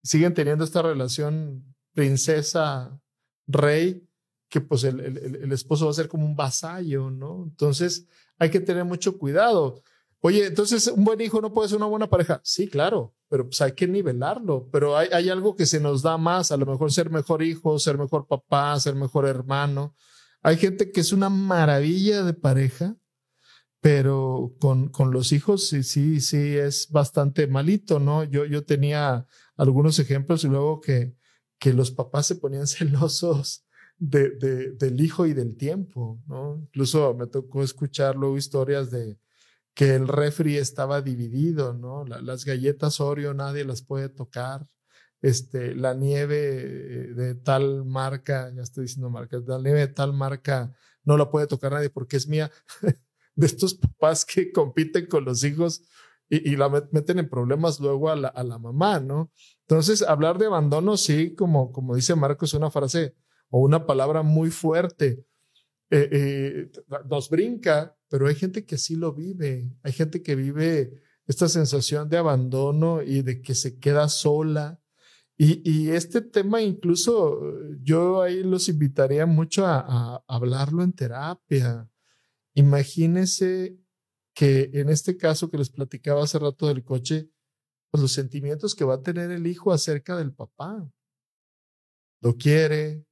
Siguen 0.03 0.35
teniendo 0.35 0.65
esta 0.65 0.83
relación 0.83 1.65
princesa-rey 1.95 4.07
que 4.51 4.61
pues 4.61 4.85
el, 4.85 5.01
el, 5.01 5.51
esposo 5.51 5.87
va 5.87 5.93
a 5.93 5.95
ser 5.95 6.09
como 6.09 6.27
un 6.27 6.37
vasallo, 6.37 7.11
¿no? 7.11 7.45
Entonces 7.45 8.07
hay 8.39 8.51
que 8.51 8.61
tener 8.61 8.85
mucho 8.85 9.17
cuidado. 9.17 9.83
Oye, 10.21 10.45
entonces 10.45 10.87
un 10.89 11.05
buen 11.05 11.23
hijo 11.23 11.41
no 11.41 11.55
puede 11.55 11.71
ser 11.71 11.79
una 11.79 11.87
buena 11.87 12.11
pareja. 12.11 12.43
Sí, 12.45 12.69
claro, 12.69 13.15
pero 13.31 13.47
pues 13.47 13.63
hay 13.63 13.73
que 13.73 13.89
nivelarlo. 13.89 14.69
Pero 14.71 14.95
hay, 14.95 15.09
hay 15.11 15.31
algo 15.31 15.57
que 15.57 15.65
se 15.65 15.81
nos 15.81 16.03
da 16.03 16.19
más, 16.19 16.53
a 16.53 16.59
lo 16.59 16.67
mejor 16.67 16.93
ser 16.93 17.09
mejor 17.09 17.43
hijo, 17.43 17.79
ser 17.79 17.97
mejor 17.97 18.27
papá, 18.27 18.79
ser 18.79 18.95
mejor 18.95 19.27
hermano. 19.27 19.95
Hay 20.43 20.59
gente 20.59 20.93
que 20.93 21.01
es 21.01 21.15
una 21.15 21.31
maravilla 21.31 22.25
de 22.25 22.35
pareja, 22.35 22.95
pero 23.81 24.55
con, 24.61 24.89
con 24.89 25.13
los 25.13 25.33
hijos 25.33 25.69
sí, 25.69 25.83
sí, 25.83 26.21
sí 26.21 26.57
es 26.57 26.91
bastante 26.91 27.47
malito, 27.47 28.01
¿no? 28.01 28.25
Yo, 28.25 28.45
yo 28.45 28.65
tenía 28.65 29.27
algunos 29.57 29.99
ejemplos 29.99 30.45
y 30.45 30.49
luego 30.49 30.81
que, 30.81 31.15
que 31.59 31.73
los 31.73 31.91
papás 31.91 32.27
se 32.27 32.37
ponían 32.37 32.67
celosos 32.67 33.65
de, 33.99 34.31
de, 34.31 34.73
del 34.73 35.01
hijo 35.01 35.27
y 35.27 35.35
del 35.35 35.57
tiempo, 35.57 36.21
¿no? 36.27 36.57
Incluso 36.57 37.15
me 37.15 37.27
tocó 37.27 37.63
escuchar 37.63 38.17
luego 38.17 38.37
historias 38.37 38.91
de 38.91 39.19
que 39.75 39.95
el 39.95 40.09
refri 40.09 40.57
estaba 40.57 41.03
dividido, 41.03 41.73
¿no? 41.73 42.05
las 42.05 42.45
galletas 42.45 43.01
Oreo 43.01 43.33
nadie 43.33 43.65
las 43.65 43.81
puede 43.81 44.09
tocar, 44.09 44.67
este, 45.23 45.73
la 45.77 45.95
nieve 45.95 46.35
de 47.15 47.37
tal 47.37 47.85
marca, 47.85 48.53
ya 48.57 48.63
estoy 48.63 48.87
diciendo 48.87 49.09
marca, 49.09 49.39
la 49.47 49.59
nieve 49.59 49.79
de 49.81 49.89
tal 49.89 50.13
marca 50.13 50.73
no 51.05 51.17
la 51.17 51.31
puede 51.31 51.47
tocar 51.47 51.71
nadie 51.73 51.91
porque 51.91 52.17
es 52.17 52.27
mía. 52.27 52.51
de 53.39 53.47
estos 53.47 53.75
papás 53.75 54.25
que 54.25 54.53
compiten 54.53 55.07
con 55.07 55.25
los 55.25 55.45
hijos 55.45 55.83
y, 56.29 56.57
la 56.57 56.69
meten 56.69 57.21
en 57.21 57.29
problemas 57.31 57.81
luego 57.81 58.11
a 58.11 58.17
la, 58.17 58.29
a 58.29 58.45
la, 58.45 58.59
mamá, 58.59 59.01
¿no? 59.01 59.33
Entonces, 59.67 60.03
hablar 60.03 60.37
de 60.37 60.45
abandono, 60.45 60.99
sí, 60.99 61.35
como, 61.35 61.73
como 61.73 61.97
dice 61.97 62.15
Marcos, 62.15 62.53
una 62.53 62.71
frase 62.71 63.15
o 63.49 63.61
una 63.61 63.87
palabra 63.87 64.23
muy 64.23 64.51
fuerte. 64.51 65.25
Eh, 65.91 66.09
eh, 66.13 66.71
nos 67.09 67.31
brinca 67.31 67.99
pero 68.09 68.27
hay 68.27 68.35
gente 68.35 68.65
que 68.65 68.79
sí 68.79 68.97
lo 68.97 69.13
vive. 69.13 69.71
Hay 69.83 69.93
gente 69.93 70.23
que 70.23 70.35
vive 70.35 70.93
esta 71.27 71.49
sensación 71.49 72.09
de 72.09 72.17
abandono 72.17 73.03
y 73.03 73.23
de 73.23 73.43
que 73.43 73.55
se 73.55 73.79
queda 73.79 74.09
sola. 74.09 74.81
Y, 75.41 75.91
este 75.91 76.21
tema 76.21 76.61
incluso 76.63 77.41
yo 77.81 78.23
ahí 78.23 78.43
los 78.43 78.69
invitaría 78.69 79.25
mucho 79.25 79.67
a, 79.67 80.21
hablarlo 80.27 80.83
en 80.83 80.93
terapia. 80.93 81.89
Imagínense 82.59 83.79
que 84.35 84.71
en 84.73 84.89
este 84.89 85.17
caso 85.17 85.49
que 85.49 85.59
les 85.59 85.71
platicaba 85.71 86.25
hace 86.25 86.41
rato 86.41 86.67
del 86.67 86.83
coche, 86.83 87.31
pues 87.89 88.03
los 88.03 88.11
sentimientos 88.11 88.75
que 88.75 88.85
va 88.85 88.95
a 88.95 89.03
tener 89.03 89.31
el 89.31 89.47
hijo 89.47 89.73
acerca 89.73 90.17
del 90.17 90.35
papá. 90.35 90.91
Lo 92.21 92.37
quiere, 92.37 93.07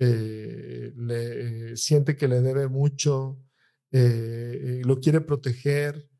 eh, 0.00 0.92
le, 0.96 1.76
siente 1.76 2.16
que 2.16 2.26
le 2.26 2.40
debe 2.40 2.66
mucho, 2.66 3.40
eh, 3.92 4.82
lo 4.84 4.98
quiere 4.98 5.20
proteger, 5.20 6.10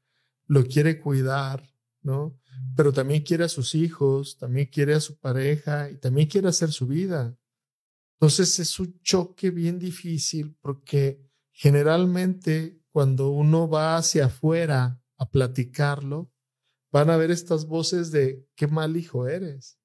lo 0.46 0.64
quiere 0.64 1.00
cuidar, 1.00 1.68
¿no? 2.02 2.38
Pero 2.76 2.92
también 2.92 3.24
quiere 3.24 3.42
a 3.42 3.48
sus 3.48 3.74
hijos, 3.74 4.38
también 4.38 4.68
quiere 4.68 4.94
a 4.94 5.00
su 5.00 5.18
pareja 5.18 5.90
y 5.90 5.96
también 5.96 6.28
quiere 6.28 6.46
hacer 6.46 6.70
su 6.70 6.86
vida. 6.86 7.36
Entonces 8.20 8.60
es 8.60 8.78
un 8.78 9.00
choque 9.02 9.50
bien 9.50 9.80
difícil 9.80 10.56
porque 10.60 11.27
generalmente 11.58 12.80
cuando 12.92 13.30
uno 13.30 13.68
va 13.68 13.96
hacia 13.96 14.26
afuera 14.26 15.02
a 15.16 15.28
platicarlo, 15.28 16.30
van 16.92 17.10
a 17.10 17.16
ver 17.16 17.32
estas 17.32 17.66
voces 17.66 18.12
de 18.12 18.46
qué 18.54 18.68
mal 18.68 18.96
hijo 18.96 19.26
eres. 19.26 19.76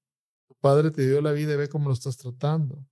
Tu 0.48 0.54
padre 0.62 0.92
te 0.92 1.08
dio 1.08 1.20
la 1.20 1.32
vida 1.32 1.54
y 1.54 1.58
ve 1.58 1.70
cómo 1.70 1.88
lo 1.88 1.96
estás 1.96 2.18
tratando. 2.18 2.86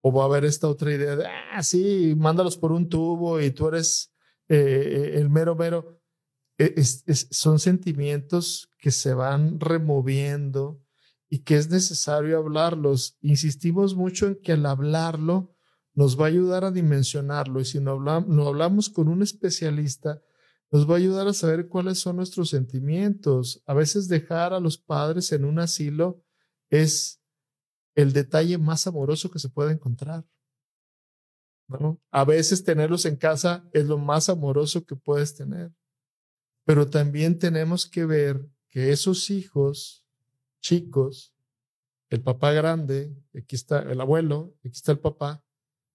O 0.00 0.10
va 0.14 0.22
a 0.22 0.26
haber 0.26 0.46
esta 0.46 0.66
otra 0.66 0.94
idea 0.94 1.14
de, 1.14 1.26
ah, 1.26 1.62
sí, 1.62 2.14
mándalos 2.16 2.56
por 2.56 2.72
un 2.72 2.88
tubo 2.88 3.38
y 3.38 3.50
tú 3.50 3.68
eres 3.68 4.14
eh, 4.48 5.12
el 5.16 5.28
mero 5.28 5.54
mero. 5.54 6.00
E, 6.56 6.82
son 6.82 7.58
sentimientos 7.58 8.70
que 8.78 8.90
se 8.90 9.12
van 9.12 9.60
removiendo 9.60 10.82
y 11.28 11.40
que 11.40 11.56
es 11.56 11.68
necesario 11.68 12.38
hablarlos. 12.38 13.18
Insistimos 13.20 13.94
mucho 13.94 14.26
en 14.28 14.36
que 14.36 14.52
al 14.52 14.64
hablarlo 14.64 15.54
nos 15.94 16.18
va 16.18 16.24
a 16.24 16.28
ayudar 16.28 16.64
a 16.64 16.70
dimensionarlo 16.70 17.60
y 17.60 17.64
si 17.64 17.80
no 17.80 17.92
hablamos, 17.92 18.28
no 18.28 18.48
hablamos 18.48 18.88
con 18.88 19.08
un 19.08 19.22
especialista, 19.22 20.22
nos 20.70 20.88
va 20.88 20.94
a 20.94 20.98
ayudar 20.98 21.28
a 21.28 21.34
saber 21.34 21.68
cuáles 21.68 21.98
son 21.98 22.16
nuestros 22.16 22.48
sentimientos. 22.48 23.62
A 23.66 23.74
veces 23.74 24.08
dejar 24.08 24.54
a 24.54 24.60
los 24.60 24.78
padres 24.78 25.30
en 25.32 25.44
un 25.44 25.58
asilo 25.58 26.22
es 26.70 27.20
el 27.94 28.14
detalle 28.14 28.56
más 28.56 28.86
amoroso 28.86 29.30
que 29.30 29.38
se 29.38 29.50
puede 29.50 29.72
encontrar. 29.72 30.24
A 32.10 32.24
veces 32.24 32.64
tenerlos 32.64 33.04
en 33.04 33.16
casa 33.16 33.68
es 33.72 33.86
lo 33.86 33.98
más 33.98 34.28
amoroso 34.28 34.84
que 34.84 34.96
puedes 34.96 35.34
tener. 35.34 35.72
Pero 36.64 36.88
también 36.88 37.38
tenemos 37.38 37.86
que 37.86 38.04
ver 38.06 38.46
que 38.68 38.92
esos 38.92 39.30
hijos 39.30 40.06
chicos, 40.60 41.34
el 42.08 42.22
papá 42.22 42.52
grande, 42.52 43.14
aquí 43.36 43.56
está 43.56 43.80
el 43.80 44.00
abuelo, 44.00 44.54
aquí 44.60 44.76
está 44.76 44.92
el 44.92 44.98
papá, 44.98 45.44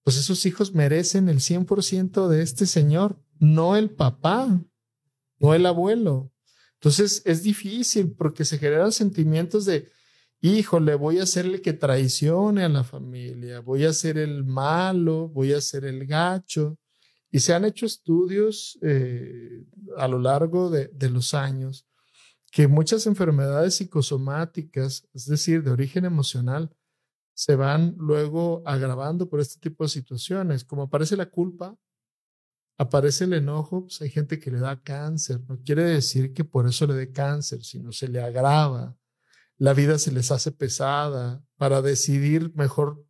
pues 0.08 0.16
esos 0.16 0.46
hijos 0.46 0.74
merecen 0.74 1.28
el 1.28 1.40
100% 1.40 2.28
de 2.28 2.40
este 2.40 2.64
señor, 2.64 3.22
no 3.40 3.76
el 3.76 3.90
papá, 3.90 4.58
no 5.38 5.52
el 5.52 5.66
abuelo. 5.66 6.32
Entonces 6.76 7.20
es 7.26 7.42
difícil 7.42 8.14
porque 8.16 8.46
se 8.46 8.56
generan 8.56 8.90
sentimientos 8.90 9.66
de, 9.66 9.90
híjole, 10.40 10.94
voy 10.94 11.18
a 11.18 11.26
ser 11.26 11.44
el 11.44 11.60
que 11.60 11.74
traicione 11.74 12.64
a 12.64 12.70
la 12.70 12.84
familia, 12.84 13.60
voy 13.60 13.84
a 13.84 13.92
ser 13.92 14.16
el 14.16 14.44
malo, 14.44 15.28
voy 15.28 15.52
a 15.52 15.60
ser 15.60 15.84
el 15.84 16.06
gacho. 16.06 16.78
Y 17.30 17.40
se 17.40 17.52
han 17.52 17.66
hecho 17.66 17.84
estudios 17.84 18.78
eh, 18.80 19.66
a 19.98 20.08
lo 20.08 20.20
largo 20.20 20.70
de, 20.70 20.88
de 20.88 21.10
los 21.10 21.34
años 21.34 21.86
que 22.50 22.66
muchas 22.66 23.06
enfermedades 23.06 23.74
psicosomáticas, 23.74 25.06
es 25.12 25.26
decir, 25.26 25.62
de 25.62 25.70
origen 25.70 26.06
emocional, 26.06 26.74
se 27.38 27.54
van 27.54 27.94
luego 27.98 28.64
agravando 28.66 29.28
por 29.28 29.38
este 29.38 29.60
tipo 29.60 29.84
de 29.84 29.90
situaciones. 29.90 30.64
Como 30.64 30.82
aparece 30.82 31.16
la 31.16 31.26
culpa, 31.26 31.78
aparece 32.76 33.24
el 33.26 33.32
enojo, 33.32 33.82
pues 33.82 34.02
hay 34.02 34.10
gente 34.10 34.40
que 34.40 34.50
le 34.50 34.58
da 34.58 34.82
cáncer. 34.82 35.42
No 35.46 35.62
quiere 35.62 35.84
decir 35.84 36.32
que 36.32 36.42
por 36.42 36.66
eso 36.66 36.84
le 36.88 36.94
dé 36.94 37.12
cáncer, 37.12 37.62
sino 37.62 37.92
se 37.92 38.08
le 38.08 38.20
agrava. 38.20 38.96
La 39.56 39.72
vida 39.72 40.00
se 40.00 40.10
les 40.10 40.32
hace 40.32 40.50
pesada. 40.50 41.40
Para 41.56 41.80
decidir, 41.80 42.52
mejor 42.56 43.06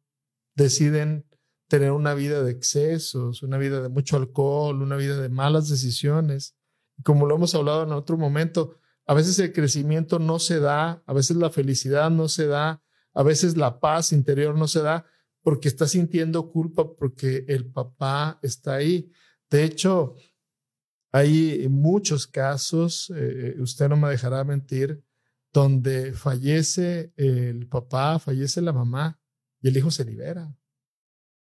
deciden 0.55 1.27
tener 1.67 1.93
una 1.93 2.13
vida 2.13 2.43
de 2.43 2.51
excesos, 2.51 3.43
una 3.43 3.57
vida 3.57 3.81
de 3.81 3.89
mucho 3.89 4.19
alcohol, 4.19 4.83
una 4.83 4.97
vida 4.97 5.19
de 5.19 5.31
malas 5.31 5.71
decisiones. 5.71 6.55
como 7.03 7.25
lo 7.25 7.37
hemos 7.37 7.55
hablado 7.55 7.85
en 7.85 7.93
otro 7.93 8.19
momento, 8.19 8.77
a 9.07 9.15
veces 9.15 9.39
el 9.39 9.55
crecimiento 9.55 10.19
no 10.19 10.39
se 10.39 10.61
da, 10.61 11.03
a 11.07 11.13
veces 11.15 11.39
la 11.39 11.49
felicidad 11.49 12.11
no 12.11 12.29
se 12.29 12.47
da, 12.47 12.83
a 13.19 13.25
veces 13.25 13.57
la 13.57 13.81
paz 13.81 14.13
interior 14.13 14.57
no 14.57 14.69
se 14.69 14.81
da 14.81 15.05
porque 15.43 15.67
está 15.67 15.89
sintiendo 15.89 16.53
culpa 16.53 16.95
porque 16.95 17.45
el 17.49 17.67
papá 17.67 18.39
está 18.45 18.75
ahí. 18.75 19.11
De 19.51 19.65
hecho, 19.65 20.15
hay 21.11 21.67
muchos 21.69 22.29
casos, 22.29 23.13
eh, 23.17 23.57
usted 23.59 23.89
no 23.89 23.97
me 23.97 24.09
dejará 24.09 24.45
mentir, 24.45 25.03
donde 25.53 26.13
fallece 26.13 27.13
el 27.17 27.67
papá, 27.67 28.21
fallece 28.21 28.63
la 28.63 28.73
mamá 28.73 29.19
y 29.61 29.67
el 29.67 29.77
hijo 29.77 29.91
se 29.91 30.05
libera. 30.05 30.57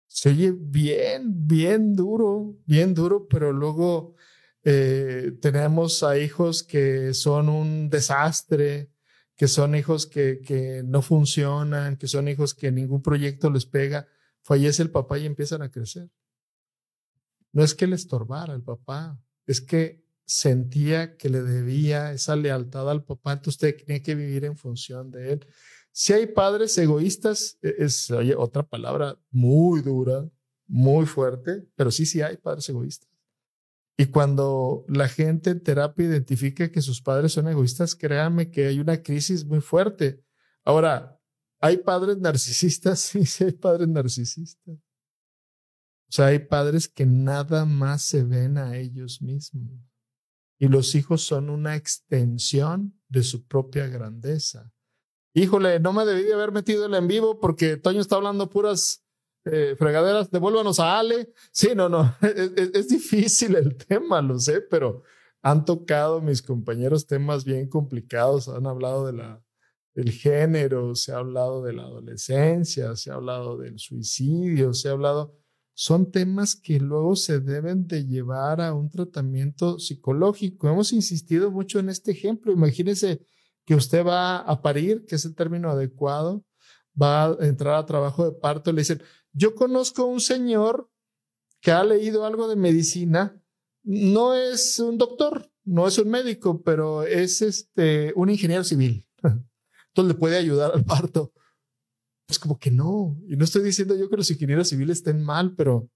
Se 0.07 0.29
oye 0.29 0.53
bien, 0.57 1.45
bien 1.45 1.93
duro, 1.93 2.57
bien 2.65 2.93
duro, 2.93 3.27
pero 3.27 3.51
luego 3.51 4.15
eh, 4.63 5.33
tenemos 5.41 6.03
a 6.03 6.17
hijos 6.17 6.63
que 6.63 7.13
son 7.13 7.49
un 7.49 7.89
desastre, 7.89 8.93
que 9.39 9.47
son 9.47 9.73
hijos 9.73 10.05
que, 10.05 10.41
que 10.41 10.83
no 10.83 11.01
funcionan, 11.01 11.95
que 11.95 12.09
son 12.09 12.27
hijos 12.27 12.53
que 12.53 12.73
ningún 12.73 13.01
proyecto 13.01 13.49
les 13.49 13.65
pega. 13.65 14.05
Fallece 14.41 14.83
el 14.83 14.91
papá 14.91 15.17
y 15.17 15.25
empiezan 15.25 15.61
a 15.61 15.71
crecer. 15.71 16.11
No 17.53 17.63
es 17.63 17.73
que 17.73 17.87
le 17.87 17.95
estorbara 17.95 18.53
el 18.53 18.63
papá, 18.63 19.17
es 19.47 19.61
que 19.61 20.03
sentía 20.25 21.15
que 21.15 21.29
le 21.29 21.41
debía 21.41 22.11
esa 22.11 22.35
lealtad 22.35 22.91
al 22.91 23.05
papá, 23.05 23.31
entonces 23.31 23.55
usted 23.55 23.85
tenía 23.85 24.03
que 24.03 24.13
vivir 24.13 24.43
en 24.43 24.57
función 24.57 25.09
de 25.09 25.31
él. 25.31 25.47
Si 25.93 26.11
hay 26.11 26.27
padres 26.27 26.77
egoístas, 26.77 27.57
e, 27.61 27.75
es 27.79 28.11
otra 28.35 28.63
palabra 28.63 29.17
muy 29.31 29.81
dura, 29.81 30.29
muy 30.67 31.05
fuerte, 31.05 31.65
pero 31.77 31.91
sí, 31.91 32.05
sí 32.05 32.21
hay 32.21 32.35
padres 32.35 32.67
egoístas. 32.67 33.08
Y 33.99 34.05
cuando 34.05 34.85
la 34.87 35.09
gente 35.09 35.49
en 35.49 35.61
terapia 35.61 36.05
identifica 36.05 36.71
que 36.71 36.81
sus 36.81 37.01
padres 37.01 37.33
son 37.33 37.49
egoístas, 37.49 37.97
créanme 37.97 38.49
que 38.49 38.67
hay 38.67 38.79
una 38.79 39.03
crisis 39.03 39.43
muy 39.43 39.59
fuerte. 39.59 40.23
Ahora, 40.63 41.19
¿hay 41.59 41.79
padres 41.79 42.17
narcisistas? 42.17 43.01
Sí, 43.11 43.25
sí 43.25 43.43
hay 43.43 43.51
padres 43.51 43.89
narcisistas. 43.89 44.77
O 44.77 46.11
sea, 46.11 46.27
hay 46.27 46.39
padres 46.39 46.87
que 46.87 47.05
nada 47.05 47.65
más 47.65 48.03
se 48.03 48.23
ven 48.23 48.57
a 48.57 48.77
ellos 48.77 49.21
mismos. 49.21 49.69
Y 50.57 50.69
los 50.69 50.95
hijos 50.95 51.23
son 51.23 51.49
una 51.49 51.75
extensión 51.75 52.97
de 53.09 53.23
su 53.23 53.47
propia 53.47 53.87
grandeza. 53.87 54.71
Híjole, 55.33 55.81
no 55.81 55.91
me 55.91 56.05
debí 56.05 56.23
de 56.23 56.35
haber 56.35 56.53
metido 56.53 56.85
el 56.85 56.93
en 56.93 57.09
vivo 57.09 57.41
porque 57.41 57.75
Toño 57.75 57.99
está 57.99 58.15
hablando 58.15 58.49
puras 58.49 59.03
eh, 59.45 59.75
fregaderas, 59.77 60.29
devuélvanos 60.31 60.79
a 60.79 60.99
Ale. 60.99 61.31
Sí, 61.51 61.69
no, 61.75 61.89
no, 61.89 62.15
es, 62.21 62.87
difícil 62.87 63.55
el 63.55 63.75
tema, 63.75 64.21
lo 64.21 64.39
sé, 64.39 64.61
pero 64.61 65.03
han 65.41 65.65
tocado 65.65 66.21
mis 66.21 66.41
compañeros 66.41 67.07
temas 67.07 67.45
bien 67.45 67.69
complicados, 67.69 68.49
han 68.49 68.67
hablado 68.67 69.05
de 69.05 69.13
la, 69.13 69.43
del 69.93 70.11
género, 70.11 70.95
se 70.95 71.13
ha 71.13 71.17
hablado 71.17 71.63
de 71.63 71.73
la 71.73 71.83
adolescencia, 71.83 72.95
se 72.95 73.11
ha 73.11 73.15
hablado 73.15 73.57
del 73.57 73.79
suicidio, 73.79 74.73
se 74.73 74.89
ha 74.89 74.91
hablado, 74.91 75.37
son 75.73 76.11
temas 76.11 76.57
que 76.57 76.79
luego 76.79 77.15
se 77.15 77.39
deben 77.39 77.87
de 77.87 78.05
llevar 78.05 78.59
a 78.59 78.73
un 78.73 78.89
tratamiento 78.89 79.79
psicológico. 79.79 80.67
Hemos 80.67 80.91
insistido 80.91 81.51
mucho 81.51 81.79
en 81.79 81.89
este 81.89 82.11
ejemplo, 82.11 82.51
imagínese 82.51 83.21
que 83.65 83.75
usted 83.75 84.05
va 84.05 84.39
a 84.39 84.61
parir, 84.61 85.05
que 85.05 85.15
es 85.15 85.23
el 85.23 85.35
término 85.35 85.69
adecuado, 85.69 86.43
va 86.99 87.25
a 87.25 87.37
entrar 87.45 87.75
a 87.75 87.85
trabajo 87.85 88.25
de 88.25 88.37
parto, 88.37 88.71
le 88.71 88.81
dicen, 88.81 89.01
yo 89.33 89.55
conozco 89.55 90.05
un 90.05 90.19
señor 90.19 90.89
que 91.61 91.71
ha 91.71 91.83
leído 91.83 92.25
algo 92.25 92.47
de 92.47 92.55
medicina, 92.55 93.41
no 93.83 94.35
es 94.35 94.79
un 94.79 94.97
doctor, 94.97 95.51
no 95.63 95.87
es 95.87 95.97
un 95.97 96.09
médico, 96.09 96.61
pero 96.63 97.03
es 97.03 97.41
este, 97.41 98.13
un 98.15 98.29
ingeniero 98.29 98.63
civil. 98.63 99.05
Entonces 99.23 100.13
le 100.13 100.19
puede 100.19 100.37
ayudar 100.37 100.71
al 100.73 100.83
parto. 100.85 101.33
Pues 102.27 102.39
como 102.39 102.59
que 102.59 102.71
no. 102.71 103.17
Y 103.27 103.35
no 103.35 103.43
estoy 103.43 103.63
diciendo 103.63 103.95
yo 103.95 104.09
que 104.09 104.17
los 104.17 104.29
ingenieros 104.29 104.69
civiles 104.69 104.97
estén 104.97 105.23
mal, 105.23 105.55
pero 105.55 105.89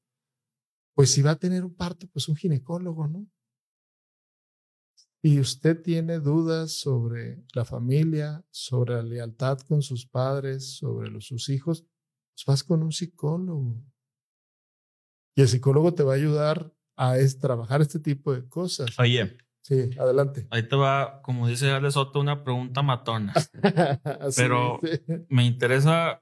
pues 0.96 1.12
si 1.12 1.22
va 1.22 1.32
a 1.32 1.40
tener 1.40 1.64
un 1.64 1.76
parto, 1.76 2.08
pues 2.08 2.28
un 2.28 2.36
ginecólogo, 2.36 3.08
¿no? 3.08 3.28
Y 5.26 5.40
usted 5.40 5.82
tiene 5.82 6.20
dudas 6.20 6.74
sobre 6.74 7.46
la 7.54 7.64
familia, 7.64 8.46
sobre 8.52 8.96
la 8.96 9.04
lealtad 9.04 9.60
con 9.60 9.82
sus 9.82 10.06
padres, 10.06 10.76
sobre 10.76 11.10
los, 11.10 11.26
sus 11.26 11.48
hijos, 11.50 11.86
pues 12.34 12.46
vas 12.46 12.64
con 12.64 12.84
un 12.84 12.92
psicólogo. 12.92 13.84
Y 15.36 15.42
el 15.42 15.48
psicólogo 15.48 15.94
te 15.94 16.04
va 16.04 16.14
a 16.14 16.16
ayudar 16.16 16.74
a 16.96 17.18
es, 17.18 17.40
trabajar 17.40 17.82
este 17.82 18.00
tipo 18.00 18.34
de 18.34 18.48
cosas. 18.48 18.98
Oye. 19.00 19.38
Sí, 19.62 19.92
adelante. 19.98 20.46
Ahí 20.52 20.68
te 20.68 20.76
va, 20.76 21.22
como 21.22 21.48
dice 21.48 21.72
Ale 21.72 21.90
Soto, 21.90 22.20
una 22.20 22.44
pregunta 22.44 22.82
matona. 22.82 23.34
Pero 24.36 24.80
me 25.30 25.46
interesa 25.46 26.22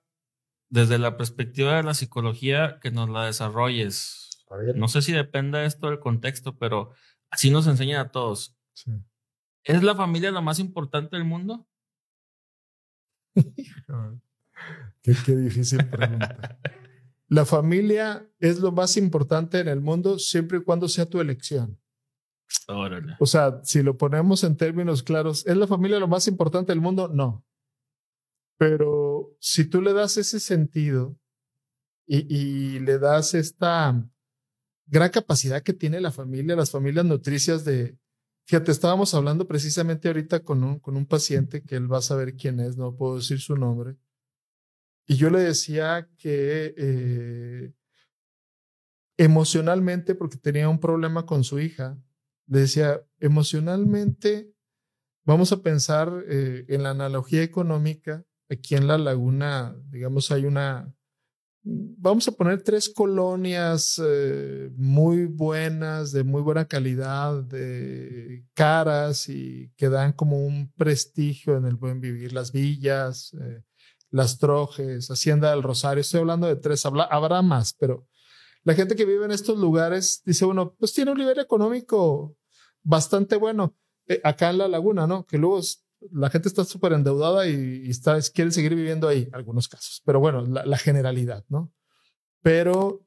desde 0.70 1.00
la 1.00 1.18
perspectiva 1.18 1.76
de 1.76 1.84
la 1.84 1.96
psicología 1.96 2.80
que 2.80 2.92
nos 2.92 3.10
la 3.10 3.26
desarrolles. 3.26 4.30
No 4.76 4.88
sé 4.88 5.02
si 5.02 5.12
depende 5.12 5.66
esto 5.66 5.88
del 5.88 6.00
contexto, 6.00 6.58
pero 6.58 6.92
así 7.30 7.50
nos 7.52 7.68
enseñan 7.68 8.02
a 8.02 8.12
todos. 8.12 8.58
¿Es 9.64 9.82
la 9.82 9.96
familia 9.96 10.32
la 10.32 10.42
más 10.42 10.60
importante 10.60 11.16
del 11.16 11.26
mundo? 11.26 11.68
qué, 15.02 15.14
qué 15.26 15.36
difícil 15.36 15.88
pregunta. 15.90 16.60
La 17.28 17.46
familia 17.46 18.30
es 18.40 18.60
lo 18.60 18.72
más 18.72 18.98
importante 18.98 19.60
en 19.60 19.68
el 19.68 19.80
mundo 19.80 20.20
siempre 20.20 20.58
y 20.58 20.64
cuando 20.64 20.90
sea 20.90 21.06
tu 21.06 21.22
elección. 21.22 21.80
O 23.20 23.26
sea, 23.26 23.62
si 23.64 23.82
lo 23.82 23.98
ponemos 23.98 24.44
en 24.44 24.58
términos 24.58 25.04
claros, 25.04 25.46
¿es 25.48 25.56
la 25.56 25.68
familia 25.68 26.00
lo 26.00 26.08
más 26.08 26.28
importante 26.28 26.72
del 26.72 26.82
mundo? 26.82 27.08
No. 27.08 27.46
Pero 28.58 29.36
si 29.40 29.66
tú 29.66 29.82
le 29.82 29.94
das 29.94 30.18
ese 30.18 30.40
sentido 30.40 31.18
y, 32.06 32.26
y 32.34 32.80
le 32.80 33.00
das 33.00 33.34
esta 33.34 34.06
gran 34.88 35.10
capacidad 35.10 35.64
que 35.64 35.74
tiene 35.74 36.02
la 36.02 36.12
familia, 36.12 36.56
las 36.56 36.72
familias 36.72 37.06
nutricias 37.06 37.64
de, 37.64 37.98
fíjate, 38.46 38.72
estábamos 38.72 39.14
hablando 39.14 39.48
precisamente 39.48 40.10
ahorita 40.10 40.42
con 40.44 40.64
un, 40.64 40.80
con 40.80 40.98
un 40.98 41.06
paciente 41.06 41.64
que 41.64 41.76
él 41.76 41.92
va 41.92 42.00
a 42.00 42.02
saber 42.02 42.36
quién 42.36 42.60
es, 42.60 42.78
no 42.78 42.96
puedo 42.96 43.16
decir 43.16 43.40
su 43.40 43.56
nombre, 43.56 43.96
y 45.08 45.16
yo 45.16 45.30
le 45.30 45.40
decía 45.40 46.10
que 46.18 46.74
eh, 46.78 47.74
emocionalmente, 49.18 50.16
porque 50.16 50.38
tenía 50.38 50.70
un 50.70 50.80
problema 50.80 51.26
con 51.26 51.44
su 51.44 51.60
hija, 51.60 51.98
le 52.48 52.62
decía, 52.62 53.02
emocionalmente, 53.20 54.52
vamos 55.24 55.52
a 55.52 55.62
pensar 55.62 56.12
eh, 56.28 56.66
en 56.68 56.84
la 56.84 56.92
analogía 56.92 57.44
económica. 57.44 58.26
Aquí 58.50 58.76
en 58.76 58.88
la 58.88 58.98
laguna, 58.98 59.76
digamos, 59.90 60.32
hay 60.32 60.46
una, 60.46 60.94
vamos 61.64 62.28
a 62.28 62.32
poner 62.34 62.62
tres 62.64 62.90
colonias 62.90 64.02
eh, 64.04 64.70
muy 64.76 65.26
buenas, 65.26 66.12
de 66.12 66.24
muy 66.24 66.42
buena 66.42 66.66
calidad, 66.66 67.44
de 67.44 68.44
caras 68.54 69.30
y 69.30 69.72
que 69.78 69.88
dan 69.88 70.14
como 70.14 70.46
un 70.46 70.72
prestigio 70.74 71.56
en 71.58 71.66
el 71.66 71.76
buen 71.76 72.02
vivir, 72.02 72.34
las 72.34 72.52
villas, 72.52 73.34
las 74.12 74.38
Trojes, 74.38 75.10
Hacienda 75.10 75.52
del 75.52 75.64
Rosario, 75.64 76.02
estoy 76.02 76.20
hablando 76.20 76.48
de 76.48 76.58
tres, 76.58 76.86
habrá 76.86 77.42
más, 77.42 77.74
pero 77.74 78.08
la 78.64 78.76
gente 78.76 78.96
que 78.96 79.06
vive 79.06 79.26
en 79.26 79.32
estos 79.32 79.58
lugares, 79.58 80.22
dice 80.26 80.46
uno, 80.46 80.76
pues 80.76 80.94
tiene 80.94 81.12
un 81.12 81.18
nivel 81.18 81.40
económico 81.40 82.36
bastante 82.84 83.36
bueno. 83.38 83.76
Eh, 84.08 84.20
acá 84.24 84.50
en 84.50 84.60
la 84.60 84.68
laguna, 84.68 85.08
¿no? 85.08 85.26
Que 85.26 85.38
luego 85.38 85.62
la 86.12 86.30
gente 86.30 86.48
está 86.48 86.64
súper 86.66 86.94
endeudada 86.94 87.48
y, 87.48 87.90
está, 87.90 88.20
quiere 88.34 88.52
seguir 88.52 88.76
viviendo 88.76 89.08
ahí, 89.08 89.30
algunos 89.34 89.68
casos, 89.68 90.02
pero 90.06 90.20
bueno, 90.20 90.46
la, 90.46 90.78
generalidad, 90.78 91.46
¿no? 91.48 91.72
Pero 92.42 93.06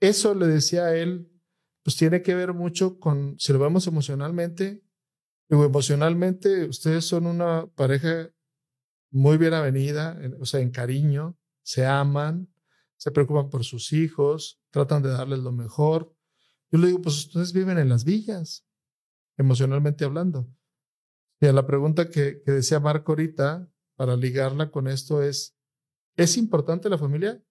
eso 0.00 0.34
le 0.34 0.46
decía 0.46 0.86
a 0.86 0.96
él, 0.96 1.28
pues 1.82 1.96
tiene 1.96 2.22
que 2.22 2.34
ver 2.34 2.52
mucho 2.52 2.98
con, 3.00 3.36
si 3.38 3.52
lo 3.52 3.58
vemos 3.58 3.86
emocionalmente, 3.86 4.82
digo, 5.48 5.64
emocionalmente 5.64 6.64
ustedes 6.64 7.04
son 7.04 7.26
una 7.26 7.66
pareja 7.74 8.30
muy 9.10 9.38
bien 9.38 9.54
avenida, 9.54 10.20
o 10.40 10.46
sea, 10.46 10.60
en 10.60 10.70
cariño, 10.70 11.38
se 11.62 11.86
aman, 11.86 12.48
se 12.96 13.10
preocupan 13.10 13.48
por 13.50 13.64
sus 13.64 13.92
hijos, 13.92 14.60
tratan 14.70 15.02
de 15.02 15.10
darles 15.10 15.40
lo 15.40 15.52
mejor. 15.52 16.14
Yo 16.70 16.78
le 16.78 16.88
digo, 16.88 17.00
pues 17.00 17.16
ustedes 17.16 17.52
viven 17.52 17.78
en 17.78 17.88
las 17.88 18.04
villas, 18.04 18.66
emocionalmente 19.36 20.04
hablando. 20.04 20.48
Y 21.40 21.46
a 21.46 21.52
la 21.52 21.66
pregunta 21.66 22.10
que, 22.10 22.42
que 22.44 22.52
decía 22.52 22.80
Marco 22.80 23.12
ahorita, 23.12 23.70
para 23.96 24.16
ligarla 24.16 24.70
con 24.70 24.88
esto 24.88 25.22
es, 25.22 25.56
¿es 26.16 26.36
importante 26.36 26.88
la 26.88 26.98
familia? 26.98 27.42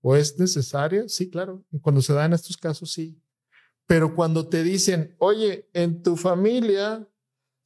¿O 0.00 0.16
es 0.16 0.38
necesaria? 0.38 1.08
Sí, 1.08 1.28
claro. 1.28 1.64
Cuando 1.82 2.00
se 2.02 2.12
da 2.12 2.24
en 2.24 2.32
estos 2.32 2.56
casos, 2.56 2.92
sí. 2.92 3.20
Pero 3.86 4.14
cuando 4.14 4.48
te 4.48 4.62
dicen, 4.62 5.16
oye, 5.18 5.68
en 5.72 6.02
tu 6.02 6.16
familia 6.16 7.06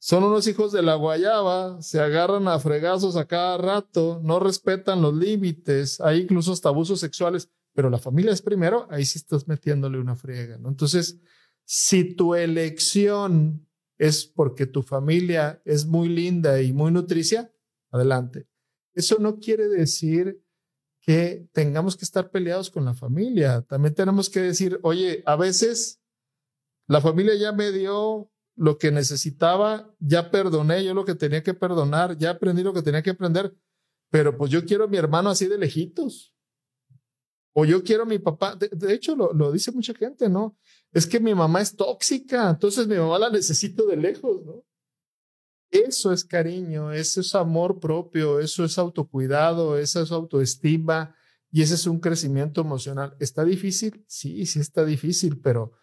son 0.05 0.23
unos 0.23 0.45
hijos 0.45 0.71
de 0.71 0.83
la 0.83 0.93
guayaba, 0.93 1.81
se 1.81 1.99
agarran 1.99 2.47
a 2.47 2.59
fregazos 2.59 3.15
a 3.15 3.25
cada 3.25 3.57
rato, 3.57 4.21
no 4.23 4.39
respetan 4.39 5.01
los 5.01 5.15
límites, 5.15 5.99
hay 5.99 6.21
incluso 6.21 6.53
hasta 6.53 6.69
abusos 6.69 6.99
sexuales, 6.99 7.49
pero 7.73 7.89
la 7.89 7.97
familia 7.97 8.31
es 8.31 8.43
primero, 8.43 8.85
ahí 8.91 9.03
sí 9.03 9.17
estás 9.17 9.47
metiéndole 9.47 9.97
una 9.97 10.15
friega. 10.15 10.59
Entonces, 10.63 11.19
si 11.63 12.13
tu 12.13 12.35
elección 12.35 13.67
es 13.97 14.27
porque 14.27 14.67
tu 14.67 14.83
familia 14.83 15.59
es 15.65 15.87
muy 15.87 16.07
linda 16.07 16.61
y 16.61 16.71
muy 16.71 16.91
nutricia, 16.91 17.51
adelante. 17.89 18.47
Eso 18.93 19.17
no 19.17 19.39
quiere 19.39 19.67
decir 19.67 20.39
que 21.01 21.49
tengamos 21.51 21.97
que 21.97 22.05
estar 22.05 22.29
peleados 22.29 22.69
con 22.69 22.85
la 22.85 22.93
familia. 22.93 23.63
También 23.63 23.95
tenemos 23.95 24.29
que 24.29 24.41
decir, 24.41 24.79
oye, 24.83 25.23
a 25.25 25.35
veces 25.35 25.99
la 26.85 27.01
familia 27.01 27.33
ya 27.33 27.51
me 27.53 27.71
dio 27.71 28.29
lo 28.55 28.77
que 28.77 28.91
necesitaba, 28.91 29.93
ya 29.99 30.31
perdoné 30.31 30.83
yo 30.83 30.93
lo 30.93 31.05
que 31.05 31.15
tenía 31.15 31.43
que 31.43 31.53
perdonar, 31.53 32.17
ya 32.17 32.31
aprendí 32.31 32.63
lo 32.63 32.73
que 32.73 32.81
tenía 32.81 33.03
que 33.03 33.11
aprender, 33.11 33.53
pero 34.09 34.37
pues 34.37 34.51
yo 34.51 34.65
quiero 34.65 34.85
a 34.85 34.87
mi 34.87 34.97
hermano 34.97 35.29
así 35.29 35.47
de 35.47 35.57
lejitos. 35.57 36.33
O 37.57 37.63
yo 37.63 37.83
quiero 37.83 38.03
a 38.03 38.05
mi 38.05 38.19
papá, 38.19 38.55
de, 38.55 38.93
hecho 38.93 39.15
lo, 39.15 39.31
lo, 39.31 39.51
dice 39.51 39.71
mucha 39.71 39.93
gente, 39.93 40.27
¿no? 40.27 40.57
Es 40.91 41.07
que 41.07 41.21
mi 41.21 41.33
mamá 41.33 41.61
es 41.61 41.75
tóxica, 41.75 42.49
entonces 42.49 42.85
mi 42.85 42.95
mamá 42.95 43.17
la 43.17 43.29
necesito 43.29 43.85
de 43.85 43.95
lejos, 43.95 44.43
¿no? 44.45 44.65
Eso 45.71 46.13
es 46.13 46.23
cariño, 46.23 46.91
eso 46.91 47.21
es 47.21 47.35
amor 47.35 47.79
propio, 47.79 48.39
eso 48.39 48.63
es 48.63 48.77
autocuidado, 48.77 49.77
eso 49.77 50.01
es 50.01 50.11
autoestima 50.11 51.15
y 51.51 51.61
ese 51.61 51.75
es 51.75 51.87
un 51.87 51.99
crecimiento 51.99 52.61
emocional. 52.61 53.15
¿Está 53.19 53.43
difícil? 53.43 54.05
Sí, 54.07 54.45
sí 54.45 54.59
está 54.59 54.85
difícil, 54.85 55.39
pero 55.41 55.73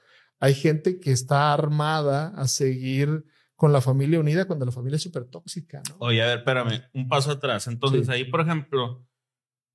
hay 0.43 0.55
gente 0.55 0.99
que 0.99 1.13
está 1.13 1.53
armada 1.53 2.33
a 2.37 2.49
seguir 2.49 3.25
con 3.55 3.73
la 3.73 3.81
familia 3.81 4.19
unida 4.19 4.45
cuando 4.45 4.67
la 4.67 4.73
familia 4.73 4.97
es 4.97 5.03
súper 5.03 5.27
tóxica, 5.27 5.81
¿no? 5.89 5.95
Oye, 6.01 6.21
a 6.21 6.27
ver, 6.27 6.39
espérame, 6.39 6.83
un 6.95 7.09
paso 7.09 7.31
atrás. 7.31 7.69
Entonces, 7.69 8.09
ahí, 8.09 8.25
por 8.25 8.41
ejemplo, 8.41 9.07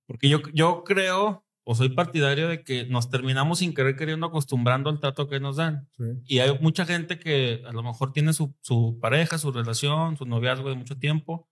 porque 0.05 0.27
yo, 0.27 0.41
yo 0.53 0.83
creo 0.83 1.45
o 1.63 1.73
soy 1.73 1.87
partidario 1.89 2.49
de 2.49 2.65
que 2.65 2.85
nos 2.85 3.09
terminamos 3.09 3.59
sin 3.59 3.73
querer 3.73 3.95
queriendo 3.95 4.27
acostumbrando 4.27 4.89
al 4.89 4.99
trato 4.99 5.29
que 5.29 5.39
nos 5.39 5.55
dan. 5.55 5.87
Y 6.25 6.39
hay 6.39 6.59
mucha 6.59 6.85
gente 6.85 7.17
que 7.17 7.63
a 7.65 7.71
lo 7.71 7.81
mejor 7.81 8.11
tiene 8.11 8.33
su, 8.33 8.53
su, 8.59 8.99
pareja, 9.01 9.37
su 9.37 9.53
relación, 9.53 10.17
su 10.17 10.25
noviazgo 10.25 10.67
de 10.67 10.75
mucho 10.75 10.97
tiempo 10.97 11.49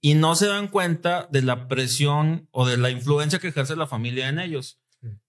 y 0.00 0.14
no 0.14 0.34
se 0.34 0.48
dan 0.48 0.66
cuenta 0.66 1.28
de 1.30 1.42
la 1.42 1.68
presión 1.68 2.48
o 2.50 2.66
de 2.66 2.76
la 2.76 2.90
influencia 2.90 3.38
que 3.38 3.48
ejerce 3.48 3.76
la 3.76 3.86
familia 3.86 4.28
en 4.28 4.40
ellos. 4.40 4.80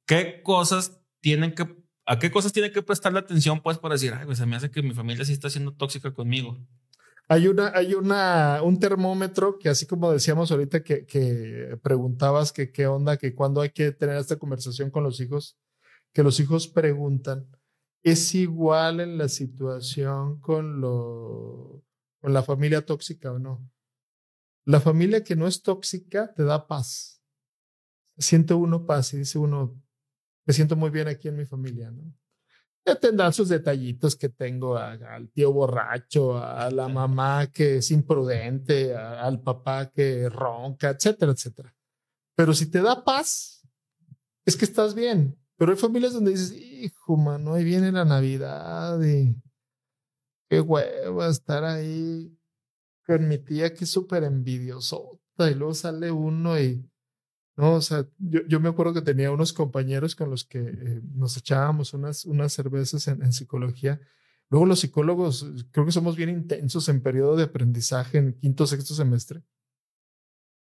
¿Qué 0.08 0.42
cosas 0.42 1.00
tienen 1.22 1.54
que 1.54 1.79
¿A 2.12 2.18
qué 2.18 2.32
cosas 2.32 2.52
tiene 2.52 2.72
que 2.72 2.82
prestarle 2.82 3.20
atención, 3.20 3.62
pues, 3.62 3.78
para 3.78 3.94
decir, 3.94 4.12
ay, 4.16 4.26
pues 4.26 4.40
se 4.40 4.46
me 4.48 4.56
hace 4.56 4.72
que 4.72 4.82
mi 4.82 4.96
familia 4.96 5.24
sí 5.24 5.32
está 5.32 5.48
siendo 5.48 5.76
tóxica 5.76 6.12
conmigo? 6.12 6.58
Hay 7.28 7.48
una, 7.48 7.72
hay 7.76 7.94
una, 7.94 8.64
un 8.64 8.80
termómetro 8.80 9.60
que 9.60 9.70
así 9.70 9.86
como 9.86 10.12
decíamos 10.12 10.52
ahorita 10.52 10.82
que, 10.82 11.06
que 11.06 11.78
preguntabas 11.84 12.52
que 12.52 12.72
qué 12.72 12.88
onda, 12.88 13.18
que 13.18 13.36
cuando 13.36 13.62
hay 13.62 13.70
que 13.70 13.92
tener 13.92 14.18
esta 14.18 14.38
conversación 14.38 14.90
con 14.90 15.04
los 15.04 15.20
hijos, 15.20 15.60
que 16.12 16.24
los 16.24 16.40
hijos 16.40 16.68
preguntan, 16.68 17.48
¿es 18.02 18.34
igual 18.34 19.02
en 19.02 19.20
la 19.20 19.30
situación 19.30 20.40
con 20.40 20.82
lo, 20.82 21.84
con 22.22 22.34
la 22.34 22.42
familia 22.42 22.84
tóxica 22.84 23.32
o 23.32 23.38
no? 23.38 23.70
La 24.66 24.80
familia 24.80 25.24
que 25.24 25.36
no 25.36 25.46
es 25.46 25.62
tóxica 25.62 26.34
te 26.34 26.44
da 26.44 26.66
paz. 26.66 27.22
Siente 28.18 28.56
uno 28.56 28.88
paz 28.88 29.14
y 29.14 29.18
dice 29.18 29.38
uno, 29.38 29.80
me 30.50 30.54
siento 30.54 30.76
muy 30.76 30.90
bien 30.90 31.08
aquí 31.08 31.28
en 31.28 31.38
mi 31.38 31.46
familia, 31.46 31.92
¿no? 31.92 32.12
Ya 32.84 32.96
tendrán 32.96 33.32
sus 33.32 33.50
detallitos 33.50 34.16
que 34.16 34.30
tengo 34.30 34.76
al 34.78 35.30
tío 35.30 35.54
borracho, 35.54 36.44
a 36.44 36.72
la 36.72 36.88
mamá 36.88 37.52
que 37.54 37.78
es 37.78 37.92
imprudente, 37.92 38.96
al 38.96 39.44
papá 39.44 39.92
que 39.92 40.28
ronca, 40.28 40.90
etcétera, 40.90 41.34
etcétera. 41.34 41.76
Pero 42.36 42.56
si 42.56 42.66
te 42.66 42.82
da 42.82 43.04
paz, 43.04 43.62
es 44.44 44.58
que 44.58 44.66
estás 44.66 44.96
bien. 44.96 45.38
Pero 45.56 45.72
hay 45.72 45.78
familias 45.78 46.14
donde 46.14 46.32
dices, 46.32 46.52
hijo, 46.52 47.16
mano, 47.16 47.54
ahí 47.54 47.64
viene 47.64 47.92
la 47.92 48.06
Navidad 48.06 49.00
y 49.04 49.36
qué 50.50 50.62
huevo 50.62 51.26
estar 51.26 51.64
ahí 51.64 52.36
con 53.06 53.28
mi 53.28 53.38
tía 53.38 53.72
que 53.72 53.84
es 53.84 53.92
súper 53.92 54.24
envidiosota 54.24 55.52
y 55.52 55.54
luego 55.54 55.76
sale 55.76 56.10
uno 56.10 56.60
y 56.60 56.90
no, 57.60 57.74
o 57.74 57.82
sea, 57.82 58.08
yo, 58.20 58.40
yo, 58.48 58.62
me 58.62 58.70
acuerdo 58.70 58.94
que 58.94 59.02
tenía 59.02 59.34
unos 59.34 59.52
compañeros 59.52 60.16
con 60.16 60.30
los 60.30 60.46
que 60.46 60.60
eh, 60.60 61.02
nos 61.14 61.36
echábamos 61.36 61.94
unas, 61.94 62.24
unas 62.24 62.54
cervezas 62.54 63.06
en, 63.10 63.22
en, 63.22 63.34
psicología. 63.34 64.00
Luego 64.50 64.66
los 64.66 64.80
psicólogos, 64.80 65.46
creo 65.74 65.86
que 65.86 65.92
somos 65.92 66.16
bien 66.16 66.30
intensos 66.30 66.88
en 66.88 67.04
periodo 67.04 67.36
de 67.36 67.44
aprendizaje 67.44 68.18
en 68.18 68.40
quinto, 68.40 68.66
sexto 68.66 68.94
semestre. 68.94 69.44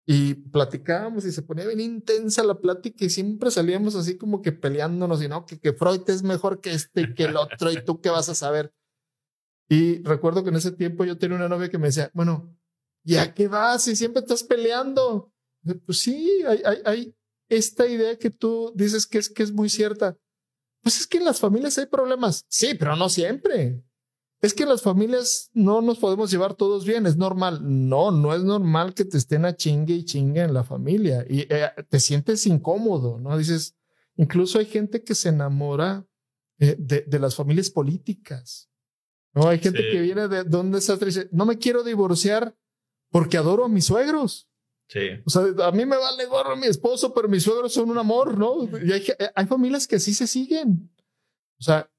y 0.05 0.35
platicábamos 0.35 1.25
y 1.25 1.31
se 1.31 1.43
ponía 1.43 1.69
bien 1.69 1.79
intensa 1.79 2.43
la 2.43 2.59
plática 2.59 3.05
y 3.05 3.11
siempre 3.11 3.53
salíamos 3.53 3.95
así 3.95 4.19
como 4.19 4.43
que 4.43 4.51
peleándonos 4.51 5.23
y 5.23 5.29
no, 5.29 5.47
que, 5.47 5.61
que 5.61 5.75
Freud 5.75 6.03
es 6.09 6.25
mejor 6.25 6.61
que 6.61 6.73
este 6.73 7.03
y 7.03 7.15
que 7.15 7.27
el 7.27 7.37
otro 7.37 7.71
y 7.71 7.85
tú 7.85 8.01
qué 8.01 8.11
vas 8.11 8.29
a 8.29 8.35
saber. 8.35 8.75
Y 9.69 10.03
recuerdo 10.03 10.43
que 10.43 10.51
en 10.51 10.57
ese 10.57 10.73
tiempo 10.73 11.05
yo 11.05 11.17
tenía 11.17 11.37
una 11.37 11.49
novia 11.49 11.69
que 11.69 11.79
me 11.79 11.87
decía, 11.87 12.11
bueno, 12.13 12.53
¿ya 13.05 13.33
qué 13.35 13.47
vas? 13.47 13.87
Y 13.87 13.95
siempre 13.95 14.23
estás 14.23 14.43
peleando. 14.43 15.32
Pues 15.87 16.01
sí, 16.01 16.43
hay, 16.47 16.63
hay, 16.65 16.83
hay 16.85 17.15
esta 17.49 17.87
idea 17.87 18.17
que 18.19 18.31
tú 18.31 18.73
dices 18.75 19.07
que 19.07 19.19
es, 19.19 19.29
que 19.29 19.43
es 19.43 19.53
muy 19.53 19.69
cierta. 19.69 20.17
Pues 20.83 21.01
es 21.01 21.07
que 21.07 21.19
en 21.19 21.25
las 21.25 21.39
familias 21.39 21.79
hay 21.79 21.87
problemas. 21.87 22.45
Sí, 22.49 22.75
pero 22.75 22.97
no 22.97 23.09
siempre. 23.09 23.85
Es 24.41 24.55
que 24.55 24.65
en 24.65 24.71
las 24.71 24.83
familias 24.83 25.51
no 25.55 25.81
nos 25.83 25.99
podemos 26.01 26.31
llevar 26.31 26.55
todos 26.55 26.85
bien, 26.85 27.07
es 27.07 27.17
normal. 27.17 27.61
No, 27.63 28.11
no 28.11 28.35
es 28.35 28.43
normal 28.43 28.93
que 28.93 29.05
te 29.05 29.17
estén 29.17 29.45
a 29.45 29.55
chingue 29.55 29.95
y 29.95 30.05
chingue 30.05 30.41
en 30.41 30.53
la 30.53 30.65
familia 30.65 31.25
y 31.29 31.47
eh, 31.49 31.71
te 31.89 32.01
sientes 32.01 32.45
incómodo, 32.47 33.21
¿no? 33.21 33.39
Dices, 33.39 33.77
incluso 34.17 34.59
hay 34.59 34.67
gente 34.67 35.05
que 35.05 35.15
se 35.15 35.29
enamora 35.29 36.05
eh, 36.59 36.75
de, 36.77 37.03
de, 37.03 37.19
las 37.21 37.37
familias 37.37 37.71
políticas. 37.71 38.69
No, 39.33 39.47
hay 39.47 39.61
gente 39.61 39.81
que 39.93 40.01
viene 40.01 40.27
de 40.27 40.43
donde 40.43 40.79
está 40.79 40.97
dice, 40.97 41.29
no 41.31 41.47
me 41.47 41.59
quiero 41.59 41.85
divorciar 41.85 42.57
porque 43.11 43.37
adoro 43.37 43.65
a 43.65 43.69
mis 43.69 43.85
suegros. 43.85 44.49
Sí. 44.89 45.09
O 45.25 45.31
sea, 45.31 45.43
a 45.67 45.73
mí 45.73 45.87
me 45.87 45.97
vale 45.97 46.27
gorro 46.27 46.57
mi 46.57 46.67
esposo, 46.67 47.15
pero 47.15 47.29
mis 47.29 47.43
suegros 47.43 47.73
son 47.73 47.91
un 47.91 47.99
amor, 47.99 48.37
¿no? 48.37 48.65
Y 48.79 48.93
hay, 48.93 49.05
hay 49.35 49.47
familias 49.47 49.87
que 49.87 49.99
sí 49.99 50.13
se 50.13 50.27
siguen. 50.27 50.91
O 51.59 51.63
sea, 51.63 51.91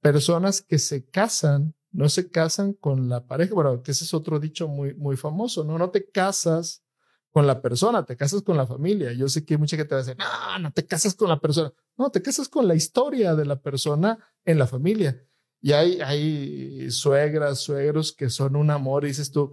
personas 0.00 0.62
que 0.62 0.78
se 0.78 1.04
casan, 1.04 1.74
no 1.90 2.08
se 2.08 2.30
casan 2.30 2.72
con 2.72 3.08
la 3.08 3.26
pareja. 3.26 3.54
Bueno, 3.54 3.82
que 3.82 3.92
ese 3.92 4.04
es 4.04 4.14
otro 4.14 4.40
dicho 4.40 4.68
muy, 4.68 4.94
muy 4.94 5.16
famoso, 5.16 5.64
¿no? 5.64 5.78
No 5.78 5.90
te 5.90 6.10
casas 6.10 6.82
con 7.30 7.46
la 7.46 7.62
persona, 7.62 8.04
te 8.04 8.16
casas 8.16 8.42
con 8.42 8.56
la 8.56 8.66
familia. 8.66 9.12
Yo 9.12 9.28
sé 9.28 9.44
que 9.44 9.54
hay 9.54 9.58
mucha 9.58 9.76
gente 9.76 9.94
va 9.94 10.00
a 10.00 10.04
decir, 10.04 10.18
no, 10.18 10.58
no 10.58 10.72
te 10.72 10.86
casas 10.86 11.14
con 11.14 11.28
la 11.28 11.40
persona. 11.40 11.72
No, 11.96 12.10
te 12.10 12.20
casas 12.20 12.48
con 12.48 12.68
la 12.68 12.74
historia 12.74 13.34
de 13.34 13.44
la 13.44 13.60
persona 13.60 14.18
en 14.44 14.58
la 14.58 14.66
familia. 14.66 15.24
Y 15.60 15.72
hay, 15.72 16.00
hay 16.00 16.90
suegras, 16.90 17.60
suegros 17.60 18.12
que 18.12 18.28
son 18.28 18.56
un 18.56 18.70
amor 18.70 19.04
y 19.04 19.08
dices 19.08 19.30
tú, 19.30 19.50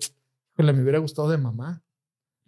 me 0.58 0.72
hubiera 0.82 1.00
gustado 1.00 1.30
de 1.30 1.38
mamá. 1.38 1.84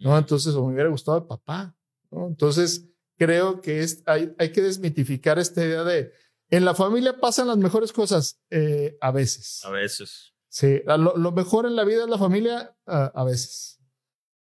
¿No? 0.02 0.16
Entonces, 0.18 0.54
o 0.54 0.66
me 0.66 0.74
hubiera 0.74 0.90
gustado 0.90 1.20
de 1.20 1.26
papá, 1.26 1.76
¿no? 2.10 2.26
Entonces, 2.26 2.88
creo 3.16 3.60
que 3.60 3.80
es, 3.80 4.02
hay, 4.06 4.34
hay 4.38 4.52
que 4.52 4.62
desmitificar 4.62 5.38
esta 5.38 5.64
idea 5.64 5.84
de, 5.84 6.12
en 6.50 6.64
la 6.64 6.74
familia 6.74 7.18
pasan 7.18 7.48
las 7.48 7.56
mejores 7.56 7.92
cosas, 7.92 8.40
eh, 8.50 8.96
a 9.00 9.10
veces. 9.10 9.64
A 9.64 9.70
veces. 9.70 10.34
Sí, 10.48 10.82
lo, 10.84 11.16
lo, 11.16 11.32
mejor 11.32 11.64
en 11.64 11.76
la 11.76 11.84
vida 11.84 12.04
es 12.04 12.10
la 12.10 12.18
familia, 12.18 12.76
a, 12.84 13.06
a 13.06 13.24
veces. 13.24 13.80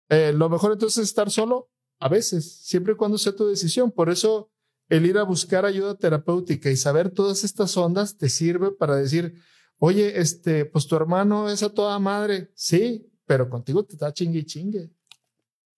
Eh, 0.08 0.32
lo 0.32 0.48
mejor 0.48 0.72
entonces 0.72 0.98
es 0.98 1.08
estar 1.08 1.30
solo, 1.30 1.70
a 1.98 2.08
veces, 2.08 2.64
siempre 2.64 2.92
y 2.92 2.96
cuando 2.96 3.18
sea 3.18 3.34
tu 3.34 3.48
decisión. 3.48 3.90
Por 3.90 4.08
eso, 4.08 4.52
el 4.88 5.06
ir 5.06 5.18
a 5.18 5.24
buscar 5.24 5.64
ayuda 5.64 5.96
terapéutica 5.96 6.70
y 6.70 6.76
saber 6.76 7.10
todas 7.10 7.42
estas 7.42 7.76
ondas 7.76 8.16
te 8.16 8.28
sirve 8.28 8.70
para 8.70 8.96
decir, 8.96 9.34
oye, 9.78 10.20
este, 10.20 10.64
pues 10.64 10.86
tu 10.86 10.94
hermano 10.94 11.50
es 11.50 11.62
a 11.62 11.72
toda 11.72 11.98
madre. 11.98 12.52
Sí, 12.54 13.10
pero 13.26 13.50
contigo 13.50 13.84
te 13.84 13.94
está 13.94 14.12
chingue 14.12 14.40
y 14.40 14.44
chingue. 14.44 14.90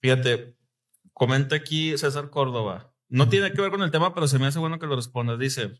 Fíjate, 0.01 0.57
comenta 1.13 1.57
aquí 1.57 1.97
César 1.99 2.31
Córdoba. 2.31 2.93
No 3.09 3.29
tiene 3.29 3.53
que 3.53 3.61
ver 3.61 3.71
con 3.71 3.83
el 3.83 3.91
tema, 3.91 4.15
pero 4.15 4.29
se 4.29 4.39
me 4.39 4.47
hace 4.47 4.59
bueno 4.59 4.79
que 4.79 4.87
lo 4.87 4.97
respondas. 4.97 5.39
Dice, 5.39 5.73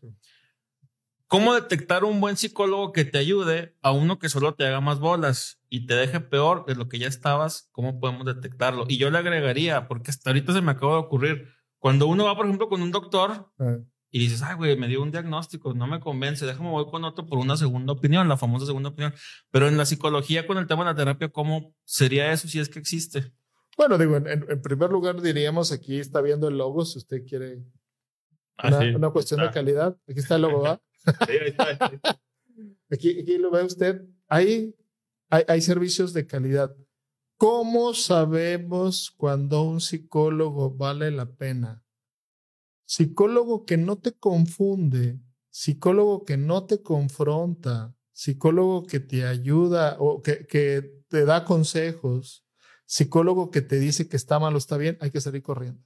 ¿cómo 1.27 1.53
detectar 1.53 2.03
un 2.03 2.19
buen 2.19 2.37
psicólogo 2.37 2.91
que 2.91 3.05
te 3.05 3.19
ayude 3.19 3.75
a 3.81 3.91
uno 3.91 4.17
que 4.17 4.29
solo 4.29 4.55
te 4.55 4.65
haga 4.65 4.81
más 4.81 4.99
bolas 4.99 5.61
y 5.69 5.85
te 5.85 5.95
deje 5.95 6.19
peor 6.19 6.65
de 6.65 6.75
lo 6.75 6.89
que 6.89 6.99
ya 6.99 7.07
estabas? 7.07 7.69
¿Cómo 7.71 7.99
podemos 7.99 8.25
detectarlo? 8.25 8.85
Y 8.89 8.97
yo 8.97 9.11
le 9.11 9.19
agregaría, 9.19 9.87
porque 9.87 10.11
hasta 10.11 10.31
ahorita 10.31 10.53
se 10.53 10.61
me 10.61 10.71
acaba 10.71 10.93
de 10.93 10.99
ocurrir, 10.99 11.47
cuando 11.77 12.07
uno 12.07 12.25
va, 12.25 12.35
por 12.35 12.45
ejemplo, 12.45 12.67
con 12.67 12.81
un 12.81 12.91
doctor 12.91 13.51
Ah, 13.59 13.77
y 14.11 14.19
dices, 14.19 14.41
ay, 14.41 14.55
güey, 14.55 14.75
me 14.75 14.87
dio 14.87 15.03
un 15.03 15.11
diagnóstico, 15.11 15.73
no 15.73 15.85
me 15.85 15.99
convence, 15.99 16.45
déjame 16.45 16.69
voy 16.69 16.85
con 16.89 17.03
otro 17.03 17.27
por 17.27 17.37
una 17.37 17.55
segunda 17.57 17.93
opinión, 17.93 18.27
la 18.27 18.37
famosa 18.37 18.65
segunda 18.65 18.89
opinión. 18.89 19.13
Pero 19.51 19.67
en 19.67 19.77
la 19.77 19.85
psicología, 19.85 20.47
con 20.47 20.57
el 20.57 20.65
tema 20.65 20.83
de 20.83 20.89
la 20.91 20.95
terapia, 20.95 21.29
¿cómo 21.29 21.75
sería 21.83 22.31
eso 22.31 22.47
si 22.47 22.59
es 22.59 22.69
que 22.69 22.79
existe? 22.79 23.31
Bueno, 23.79 23.97
digo, 23.97 24.17
en, 24.17 24.61
primer 24.61 24.89
lugar 24.89 25.21
diríamos, 25.21 25.71
aquí 25.71 26.01
está 26.01 26.19
viendo 26.19 26.49
el 26.49 26.57
logo, 26.57 26.83
si 26.83 26.97
usted 26.97 27.23
quiere 27.25 27.63
Ah, 28.57 28.67
una, 28.67 28.81
sí. 28.81 28.87
una 28.89 29.09
cuestión 29.09 29.39
de 29.39 29.45
Ah. 29.47 29.51
calidad. 29.51 29.97
Aquí 30.05 30.19
está 30.19 30.35
el 30.35 30.41
logo, 30.41 30.63
¿va? 30.63 30.81
Sí, 31.29 31.31
ahí 31.31 31.47
está, 31.47 31.63
ahí 31.63 31.77
está. 31.95 32.19
Aquí, 32.91 33.21
aquí 33.21 33.37
lo 33.37 33.51
ve 33.51 33.63
usted. 33.63 34.01
Ahí 34.27 34.75
hay, 35.29 35.43
hay 35.47 35.61
servicios 35.61 36.11
de 36.11 36.27
calidad. 36.27 36.75
¿Cómo 37.37 37.93
sabemos 37.93 39.11
cuando 39.15 39.61
un 39.61 39.79
psicólogo 39.79 40.71
vale 40.71 41.09
la 41.09 41.31
pena? 41.31 41.81
Psicólogo 42.85 43.65
que 43.65 43.77
no 43.77 43.97
te 43.97 44.11
confunde, 44.11 45.21
psicólogo 45.51 46.25
que 46.25 46.35
no 46.35 46.65
te 46.65 46.81
confronta, 46.81 47.95
psicólogo 48.11 48.85
que 48.85 48.99
te 48.99 49.25
ayuda 49.25 49.95
o 49.99 50.21
que, 50.21 50.45
que 50.47 51.03
te 51.07 51.23
da 51.23 51.45
consejos, 51.45 52.43
psicólogo 52.89 53.51
que 53.51 53.61
te 53.61 53.79
dice 53.79 54.09
que 54.09 54.17
está 54.17 54.39
mal 54.39 54.55
o 54.55 54.57
está 54.57 54.75
bien, 54.75 54.97
hay 54.99 55.11
que 55.11 55.21
salir 55.21 55.43
corriendo. 55.43 55.79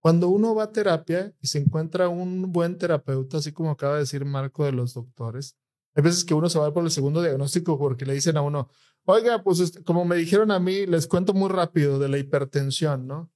Cuando 0.00 0.28
uno 0.28 0.54
va 0.54 0.64
a 0.64 0.72
terapia 0.72 1.34
y 1.40 1.48
se 1.48 1.58
encuentra 1.58 2.08
un 2.08 2.52
buen 2.52 2.78
terapeuta, 2.78 3.38
así 3.38 3.50
como 3.50 3.72
acaba 3.72 3.94
de 3.94 4.00
decir 4.00 4.24
Marco 4.24 4.64
de 4.64 4.70
los 4.70 4.94
doctores, 4.94 5.56
hay 5.96 6.04
veces 6.04 6.24
que 6.24 6.32
uno 6.32 6.48
se 6.48 6.60
va 6.60 6.72
por 6.72 6.84
el 6.84 6.92
segundo 6.92 7.20
diagnóstico 7.20 7.76
porque 7.76 8.06
le 8.06 8.14
dicen 8.14 8.36
a 8.36 8.42
uno, 8.42 8.70
oiga, 9.04 9.42
pues 9.42 9.58
este, 9.58 9.82
como 9.82 10.04
me 10.04 10.14
dijeron 10.14 10.52
a 10.52 10.60
mí, 10.60 10.86
les 10.86 11.08
cuento 11.08 11.34
muy 11.34 11.48
rápido 11.48 11.98
de 11.98 12.08
la 12.08 12.18
hipertensión, 12.18 13.08
¿no? 13.08 13.32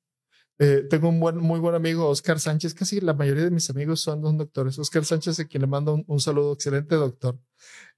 Eh, 0.60 0.86
tengo 0.88 1.08
un 1.08 1.18
buen, 1.18 1.38
muy 1.38 1.58
buen 1.58 1.74
amigo, 1.74 2.06
Oscar 2.06 2.38
Sánchez, 2.38 2.72
casi 2.72 3.00
la 3.00 3.14
mayoría 3.14 3.42
de 3.42 3.50
mis 3.50 3.68
amigos 3.68 4.00
son 4.00 4.22
dos 4.22 4.36
doctores. 4.36 4.78
Oscar 4.78 5.04
Sánchez, 5.04 5.40
a 5.40 5.48
quien 5.48 5.62
le 5.62 5.66
mando 5.66 6.04
un, 6.06 6.20
saludo, 6.20 6.52
excelente 6.52 6.94
doctor. 6.94 7.36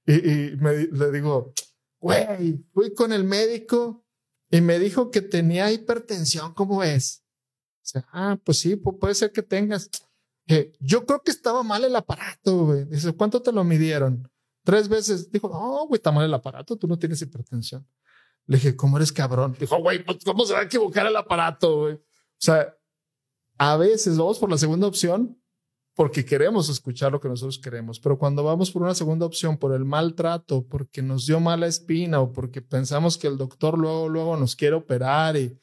Y, 0.07 0.55
me, 0.57 0.87
le 0.87 1.11
digo, 1.11 1.53
güey, 1.99 2.65
fui 2.73 2.91
con 2.95 3.13
el 3.13 3.23
médico 3.23 4.04
y 4.51 4.61
me 4.61 4.79
dijo 4.79 5.11
que 5.11 5.21
tenía 5.21 5.71
hipertensión, 5.71 6.53
¿cómo 6.53 6.83
es? 6.83 7.23
O 7.83 7.87
sea, 7.87 8.07
ah, 8.11 8.37
pues 8.43 8.59
sí, 8.59 8.75
pu- 8.75 8.97
puede 8.99 9.15
ser 9.15 9.31
que 9.31 9.43
tengas. 9.43 9.89
Eh, 10.47 10.73
yo 10.79 11.05
creo 11.05 11.21
que 11.21 11.31
estaba 11.31 11.63
mal 11.63 11.83
el 11.83 11.95
aparato, 11.95 12.65
güey. 12.65 12.85
Dice, 12.85 13.13
¿cuánto 13.13 13.41
te 13.41 13.51
lo 13.51 13.63
midieron? 13.63 14.29
Tres 14.63 14.87
veces. 14.87 15.31
Dijo, 15.31 15.49
no, 15.49 15.87
güey, 15.87 15.97
está 15.97 16.11
mal 16.11 16.25
el 16.25 16.33
aparato, 16.33 16.75
tú 16.77 16.87
no 16.87 16.97
tienes 16.97 17.21
hipertensión. 17.21 17.87
Le 18.47 18.57
dije, 18.57 18.75
¿cómo 18.75 18.97
eres 18.97 19.11
cabrón? 19.11 19.55
Dijo, 19.59 19.77
güey, 19.77 20.03
pues, 20.03 20.19
¿cómo 20.23 20.45
se 20.45 20.53
va 20.53 20.59
a 20.59 20.63
equivocar 20.63 21.05
el 21.07 21.15
aparato, 21.15 21.79
güey? 21.81 21.93
O 21.95 22.01
sea, 22.37 22.75
a 23.57 23.77
veces 23.77 24.17
vamos 24.17 24.37
por 24.39 24.49
la 24.51 24.57
segunda 24.57 24.85
opción 24.87 25.41
porque 25.95 26.25
queremos 26.25 26.69
escuchar 26.69 27.13
lo 27.13 27.21
que 27.21 27.29
nosotros 27.29 27.57
queremos, 27.57 28.01
pero 28.01 28.19
cuando 28.19 28.43
vamos 28.43 28.69
por 28.69 28.81
una 28.81 28.93
segunda 28.93 29.25
opción, 29.25 29.57
por 29.57 29.73
el 29.73 29.85
maltrato, 29.85 30.67
porque 30.67 31.01
nos 31.01 31.25
dio 31.25 31.39
mala 31.39 31.67
espina 31.67 32.19
o 32.19 32.33
porque 32.33 32.61
pensamos 32.61 33.17
que 33.17 33.27
el 33.27 33.37
doctor 33.37 33.79
luego, 33.79 34.09
luego 34.09 34.35
nos 34.35 34.57
quiere 34.57 34.75
operar 34.75 35.37
y 35.37 35.57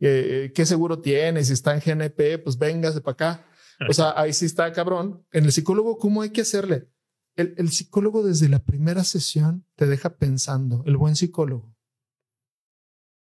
eh, 0.00 0.50
qué 0.54 0.64
seguro 0.64 0.98
tiene, 1.00 1.44
si 1.44 1.52
está 1.52 1.74
en 1.74 1.80
GNP, 1.80 2.38
pues 2.38 2.56
véngase 2.56 3.02
para 3.02 3.12
acá. 3.12 3.46
O 3.86 3.92
sea, 3.92 4.18
ahí 4.18 4.32
sí 4.32 4.46
está 4.46 4.72
cabrón. 4.72 5.26
En 5.30 5.44
el 5.44 5.52
psicólogo, 5.52 5.98
¿cómo 5.98 6.22
hay 6.22 6.30
que 6.30 6.40
hacerle? 6.40 6.88
El, 7.34 7.54
el 7.58 7.68
psicólogo 7.68 8.22
desde 8.22 8.48
la 8.48 8.64
primera 8.64 9.04
sesión 9.04 9.66
te 9.74 9.86
deja 9.86 10.16
pensando, 10.16 10.82
el 10.86 10.96
buen 10.96 11.16
psicólogo. 11.16 11.76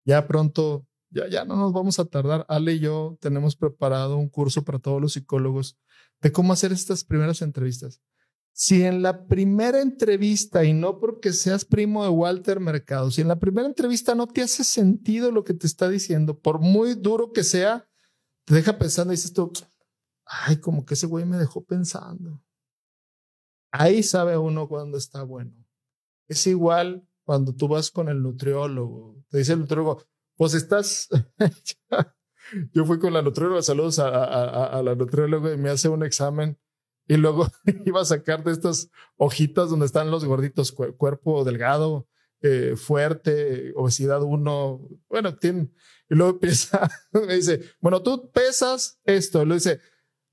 Ya 0.03 0.27
pronto, 0.27 0.85
ya, 1.09 1.29
ya 1.29 1.45
no 1.45 1.55
nos 1.55 1.71
vamos 1.71 1.97
a 1.99 2.05
tardar. 2.05 2.45
Ale 2.49 2.73
y 2.73 2.79
yo 2.79 3.17
tenemos 3.21 3.55
preparado 3.55 4.17
un 4.17 4.27
curso 4.27 4.65
para 4.65 4.79
todos 4.79 4.99
los 4.99 5.13
psicólogos 5.13 5.77
de 6.21 6.31
cómo 6.31 6.53
hacer 6.53 6.71
estas 6.71 7.03
primeras 7.03 7.41
entrevistas. 7.41 8.01
Si 8.53 8.83
en 8.83 9.01
la 9.01 9.27
primera 9.27 9.81
entrevista, 9.81 10.63
y 10.63 10.73
no 10.73 10.99
porque 10.99 11.33
seas 11.33 11.65
primo 11.65 12.03
de 12.03 12.09
Walter 12.09 12.59
Mercado, 12.59 13.09
si 13.09 13.21
en 13.21 13.27
la 13.27 13.39
primera 13.39 13.67
entrevista 13.67 14.13
no 14.13 14.27
te 14.27 14.41
hace 14.41 14.63
sentido 14.63 15.31
lo 15.31 15.43
que 15.43 15.53
te 15.53 15.67
está 15.67 15.89
diciendo, 15.89 16.39
por 16.39 16.59
muy 16.59 16.95
duro 16.95 17.31
que 17.31 17.43
sea, 17.43 17.87
te 18.45 18.55
deja 18.55 18.77
pensando 18.77 19.13
y 19.13 19.15
dices 19.15 19.33
tú, 19.33 19.51
ay, 20.25 20.57
como 20.57 20.85
que 20.85 20.95
ese 20.95 21.07
güey 21.07 21.25
me 21.25 21.37
dejó 21.37 21.63
pensando. 21.63 22.41
Ahí 23.71 24.03
sabe 24.03 24.37
uno 24.37 24.67
cuando 24.67 24.97
está 24.97 25.23
bueno. 25.23 25.53
Es 26.27 26.45
igual 26.45 27.07
cuando 27.23 27.55
tú 27.55 27.69
vas 27.69 27.89
con 27.89 28.09
el 28.09 28.21
nutriólogo. 28.21 29.23
Te 29.29 29.37
dice 29.37 29.53
el 29.53 29.59
nutriólogo, 29.59 30.03
pues 30.35 30.53
estás... 30.53 31.07
Yo 32.73 32.85
fui 32.85 32.99
con 32.99 33.13
la 33.13 33.21
nutrióloga, 33.21 33.61
saludos 33.61 33.99
a, 33.99 34.07
a, 34.09 34.23
a, 34.25 34.65
a 34.79 34.83
la 34.83 34.95
nutrióloga 34.95 35.53
y 35.53 35.57
me 35.57 35.69
hace 35.69 35.89
un 35.89 36.03
examen. 36.03 36.57
Y 37.07 37.17
luego 37.17 37.47
iba 37.85 38.01
a 38.01 38.05
sacar 38.05 38.43
de 38.43 38.51
estas 38.51 38.89
hojitas 39.17 39.69
donde 39.69 39.85
están 39.85 40.11
los 40.11 40.25
gorditos, 40.25 40.71
cu- 40.71 40.95
cuerpo 40.97 41.43
delgado, 41.43 42.07
eh, 42.41 42.75
fuerte, 42.75 43.71
obesidad 43.75 44.21
1, 44.23 44.89
bueno, 45.09 45.35
tiene, 45.37 45.69
y 46.09 46.15
luego 46.15 46.31
empieza, 46.35 46.89
me 47.11 47.35
dice, 47.35 47.61
bueno, 47.79 48.01
tú 48.01 48.31
pesas 48.31 48.99
esto, 49.03 49.45
le 49.45 49.55
dice, 49.55 49.79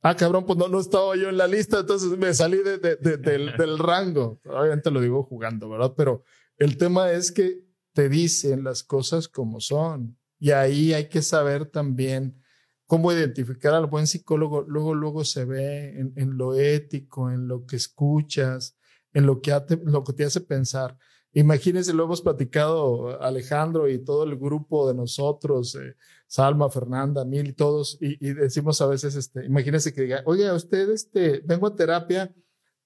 ah, 0.03 0.15
cabrón, 0.17 0.45
pues 0.47 0.59
no, 0.59 0.69
no 0.69 0.81
estaba 0.81 1.17
yo 1.17 1.29
en 1.29 1.37
la 1.37 1.47
lista, 1.47 1.81
entonces 1.81 2.17
me 2.19 2.33
salí 2.35 2.59
de, 2.59 2.79
de- 2.79 2.97
de- 2.97 3.17
del, 3.19 3.53
del 3.59 3.79
rango, 3.79 4.41
obviamente 4.45 4.91
lo 4.91 5.01
digo 5.01 5.23
jugando, 5.25 5.69
¿verdad? 5.69 5.95
Pero 5.97 6.23
el 6.57 6.77
tema 6.77 7.13
es 7.13 7.31
que 7.33 7.65
te 7.95 8.09
dicen 8.09 8.65
las 8.65 8.83
cosas 8.85 9.29
como 9.29 9.61
son. 9.61 10.18
Y 10.39 10.51
ahí 10.51 10.93
hay 10.93 11.09
que 11.09 11.23
saber 11.23 11.67
también 11.67 12.41
cómo 12.87 13.13
identificar 13.13 13.75
al 13.75 13.87
buen 13.87 14.07
psicólogo. 14.07 14.63
Luego, 14.63 14.95
luego 14.95 15.25
se 15.25 15.45
ve 15.45 15.99
en, 15.99 16.37
lo 16.37 16.55
ético, 16.55 17.31
en 17.31 17.47
lo 17.47 17.67
que 17.67 17.77
escuchas, 17.77 18.77
en 19.13 19.27
lo 19.27 19.41
que, 19.41 19.55
lo 19.85 20.05
que 20.05 20.13
te 20.15 20.25
hace 20.25 20.41
pensar. 20.41 20.97
Imagínense, 21.35 21.93
lo 21.93 22.05
hemos 22.05 22.23
platicado 22.23 23.21
Alejandro 23.21 23.89
y 23.89 23.99
todo 24.03 24.25
el 24.25 24.37
grupo 24.39 24.89
de 24.89 24.95
nosotros, 24.95 25.75
eh, 25.75 25.95
Salma, 26.27 26.71
Fernanda, 26.71 27.25
Mil 27.25 27.49
y 27.49 27.53
todos, 27.53 27.99
y, 28.01 28.17
decimos 28.33 28.81
a 28.81 28.87
veces, 28.87 29.15
este, 29.15 29.45
imagínense 29.45 29.93
que 29.93 30.03
diga, 30.03 30.23
oye, 30.25 30.51
usted, 30.51 30.91
este, 30.91 31.41
vengo 31.45 31.67
a 31.67 31.77
terapia 31.77 32.35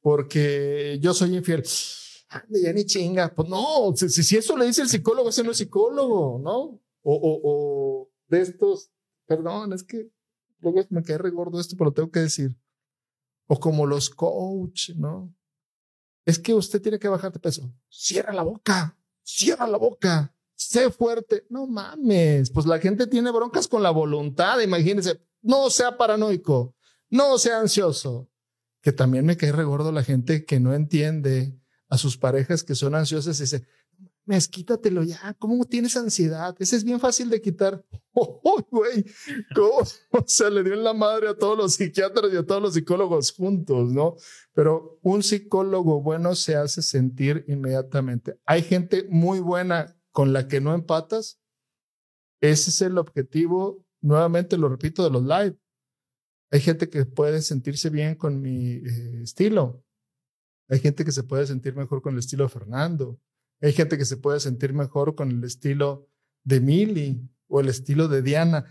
porque 0.00 0.98
yo 1.00 1.14
soy 1.14 1.36
infiel. 1.36 1.62
ya 2.50 2.72
ni 2.72 2.84
chinga. 2.84 3.32
Pues 3.32 3.48
no, 3.48 3.94
si, 3.94 4.08
si, 4.08 4.36
eso 4.36 4.56
le 4.56 4.66
dice 4.66 4.82
el 4.82 4.88
psicólogo, 4.88 5.28
ese 5.28 5.44
no 5.44 5.54
psicólogo, 5.54 6.40
¿no? 6.42 6.81
O, 7.02 7.14
o, 7.14 7.40
o 7.44 8.10
de 8.28 8.40
estos, 8.40 8.90
perdón, 9.26 9.72
es 9.72 9.82
que 9.82 10.10
luego 10.60 10.80
me 10.90 11.02
cae 11.02 11.18
regordo 11.18 11.60
esto, 11.60 11.76
pero 11.76 11.92
tengo 11.92 12.10
que 12.10 12.20
decir. 12.20 12.56
O 13.46 13.58
como 13.58 13.86
los 13.86 14.08
coach, 14.08 14.90
¿no? 14.96 15.34
es 16.24 16.38
que 16.38 16.54
usted 16.54 16.80
tiene 16.80 16.98
que 16.98 17.08
bajar 17.08 17.32
de 17.32 17.40
peso. 17.40 17.72
Cierra 17.88 18.32
la 18.32 18.42
boca, 18.42 18.96
cierra 19.22 19.66
la 19.66 19.78
boca, 19.78 20.34
sé 20.54 20.90
fuerte. 20.90 21.46
No 21.48 21.66
mames, 21.66 22.50
pues 22.50 22.66
la 22.66 22.78
gente 22.78 23.06
tiene 23.06 23.30
broncas 23.30 23.68
con 23.68 23.82
la 23.82 23.90
voluntad, 23.90 24.60
imagínese. 24.60 25.20
No 25.40 25.70
sea 25.70 25.96
paranoico, 25.96 26.74
no 27.10 27.38
sea 27.38 27.60
ansioso. 27.60 28.28
Que 28.80 28.92
también 28.92 29.24
me 29.24 29.36
cae 29.36 29.52
regordo 29.52 29.92
la 29.92 30.02
gente 30.02 30.44
que 30.44 30.60
no 30.60 30.74
entiende 30.74 31.58
a 31.88 31.98
sus 31.98 32.16
parejas 32.16 32.64
que 32.64 32.74
son 32.74 32.94
ansiosas 32.94 33.38
y 33.38 33.42
dice, 33.42 33.66
mes, 34.24 34.48
quítatelo 34.48 35.02
ya. 35.02 35.34
¿Cómo 35.38 35.64
tienes 35.64 35.96
ansiedad? 35.96 36.54
Ese 36.58 36.76
es 36.76 36.84
bien 36.84 37.00
fácil 37.00 37.30
de 37.30 37.40
quitar. 37.40 37.84
¡Oh, 38.12 38.64
güey! 38.70 39.04
¿Cómo? 39.54 39.82
O 40.10 40.24
sea, 40.26 40.50
le 40.50 40.62
dio 40.62 40.74
en 40.74 40.84
la 40.84 40.92
madre 40.92 41.28
a 41.28 41.36
todos 41.36 41.56
los 41.56 41.74
psiquiatras 41.74 42.32
y 42.32 42.36
a 42.36 42.46
todos 42.46 42.62
los 42.62 42.74
psicólogos 42.74 43.32
juntos, 43.32 43.92
¿no? 43.92 44.16
Pero 44.52 44.98
un 45.02 45.22
psicólogo 45.22 46.02
bueno 46.02 46.34
se 46.34 46.54
hace 46.54 46.82
sentir 46.82 47.44
inmediatamente. 47.48 48.38
Hay 48.44 48.62
gente 48.62 49.06
muy 49.08 49.40
buena 49.40 49.96
con 50.10 50.32
la 50.32 50.46
que 50.46 50.60
no 50.60 50.74
empatas. 50.74 51.40
Ese 52.40 52.70
es 52.70 52.82
el 52.82 52.98
objetivo, 52.98 53.84
nuevamente 54.00 54.56
lo 54.56 54.68
repito, 54.68 55.02
de 55.04 55.10
los 55.10 55.22
live. 55.22 55.56
Hay 56.50 56.60
gente 56.60 56.90
que 56.90 57.06
puede 57.06 57.40
sentirse 57.40 57.88
bien 57.88 58.14
con 58.14 58.40
mi 58.40 58.74
eh, 58.74 59.22
estilo. 59.22 59.82
Hay 60.68 60.80
gente 60.80 61.04
que 61.04 61.12
se 61.12 61.22
puede 61.22 61.46
sentir 61.46 61.74
mejor 61.74 62.02
con 62.02 62.12
el 62.12 62.18
estilo 62.18 62.44
de 62.44 62.50
Fernando. 62.50 63.18
Hay 63.62 63.72
gente 63.72 63.96
que 63.96 64.04
se 64.04 64.16
puede 64.16 64.40
sentir 64.40 64.72
mejor 64.74 65.14
con 65.14 65.30
el 65.30 65.44
estilo 65.44 66.08
de 66.42 66.60
Mili 66.60 67.28
o 67.46 67.60
el 67.60 67.68
estilo 67.68 68.08
de 68.08 68.20
Diana. 68.20 68.66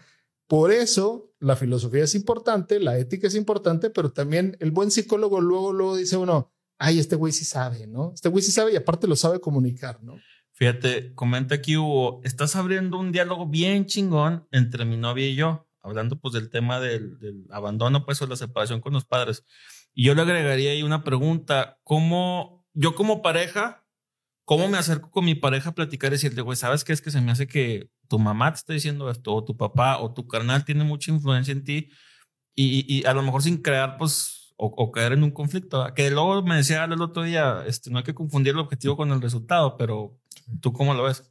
Por 0.48 0.72
eso 0.72 1.34
la 1.40 1.56
filosofía 1.56 2.04
es 2.04 2.14
importante, 2.14 2.80
la 2.80 2.98
ética 2.98 3.28
es 3.28 3.36
importante, 3.36 3.90
pero 3.90 4.12
también 4.12 4.58
el 4.60 4.72
buen 4.72 4.92
psicólogo 4.92 5.40
luego, 5.40 5.72
luego 5.72 5.96
dice 5.96 6.18
uno, 6.18 6.52
ay, 6.78 7.00
este 7.00 7.16
güey 7.16 7.32
sí 7.32 7.46
sabe, 7.46 7.88
¿no? 7.88 8.12
Este 8.14 8.28
güey 8.28 8.44
sí 8.44 8.52
sabe 8.52 8.74
y 8.74 8.76
aparte 8.76 9.08
lo 9.08 9.16
sabe 9.16 9.40
comunicar, 9.40 10.04
¿no? 10.04 10.20
Fíjate, 10.52 11.16
comenta 11.16 11.56
aquí 11.56 11.78
Hugo, 11.78 12.20
estás 12.26 12.58
abriendo 12.58 13.00
un 13.00 13.14
diálogo 13.14 13.48
bien 13.48 13.86
chingón 13.86 14.46
entre 14.52 14.84
mi 14.84 14.98
novia 14.98 15.28
y 15.28 15.36
yo, 15.36 15.68
hablando 15.82 16.20
pues 16.20 16.34
del 16.34 16.50
tema 16.50 16.82
del, 16.82 17.18
del 17.18 17.46
abandono, 17.50 18.06
pues 18.06 18.22
o 18.22 18.28
la 18.28 18.36
separación 18.36 18.82
con 18.82 18.94
los 18.94 19.06
padres. 19.06 19.46
Y 19.94 20.04
yo 20.04 20.16
le 20.16 20.22
agregaría 20.22 20.72
ahí 20.72 20.84
una 20.84 21.04
pregunta, 21.04 21.80
¿cómo 21.84 22.68
yo 22.74 22.94
como 22.94 23.22
pareja 23.22 23.81
¿Cómo 24.52 24.68
me 24.68 24.78
acerco 24.78 25.10
con 25.10 25.24
mi 25.24 25.34
pareja 25.34 25.70
a 25.70 25.74
platicar 25.74 26.10
y 26.10 26.16
decirle, 26.16 26.42
güey, 26.42 26.58
¿sabes 26.58 26.84
qué 26.84 26.92
es 26.92 27.02
que 27.02 27.10
se 27.10 27.22
me 27.22 27.32
hace 27.32 27.48
que 27.48 27.90
tu 28.10 28.20
mamá 28.20 28.52
te 28.52 28.58
está 28.58 28.74
diciendo 28.74 29.10
esto, 29.10 29.34
o 29.34 29.46
tu 29.46 29.56
papá, 29.56 29.98
o 30.00 30.14
tu 30.14 30.28
carnal 30.28 30.66
tiene 30.66 30.84
mucha 30.84 31.10
influencia 31.10 31.54
en 31.54 31.64
ti, 31.64 31.90
y, 32.54 33.06
a 33.06 33.14
lo 33.14 33.24
mejor 33.24 33.44
sin 33.44 33.62
crear, 33.62 33.96
pues, 33.98 34.54
o, 34.58 34.92
caer 34.92 35.14
en 35.14 35.24
un 35.24 35.32
conflicto? 35.32 35.88
Que 35.96 36.12
luego 36.12 36.44
me 36.44 36.58
decía 36.58 36.84
el 36.84 37.02
otro 37.02 37.24
día, 37.24 37.64
este, 37.66 37.90
no 37.92 38.00
hay 38.00 38.04
que 38.04 38.14
confundir 38.14 38.52
el 38.52 38.60
objetivo 38.60 38.98
con 38.98 39.10
el 39.14 39.22
resultado, 39.22 39.78
pero 39.78 40.20
¿tú 40.60 40.74
cómo 40.74 40.94
lo 40.94 41.04
ves? 41.04 41.24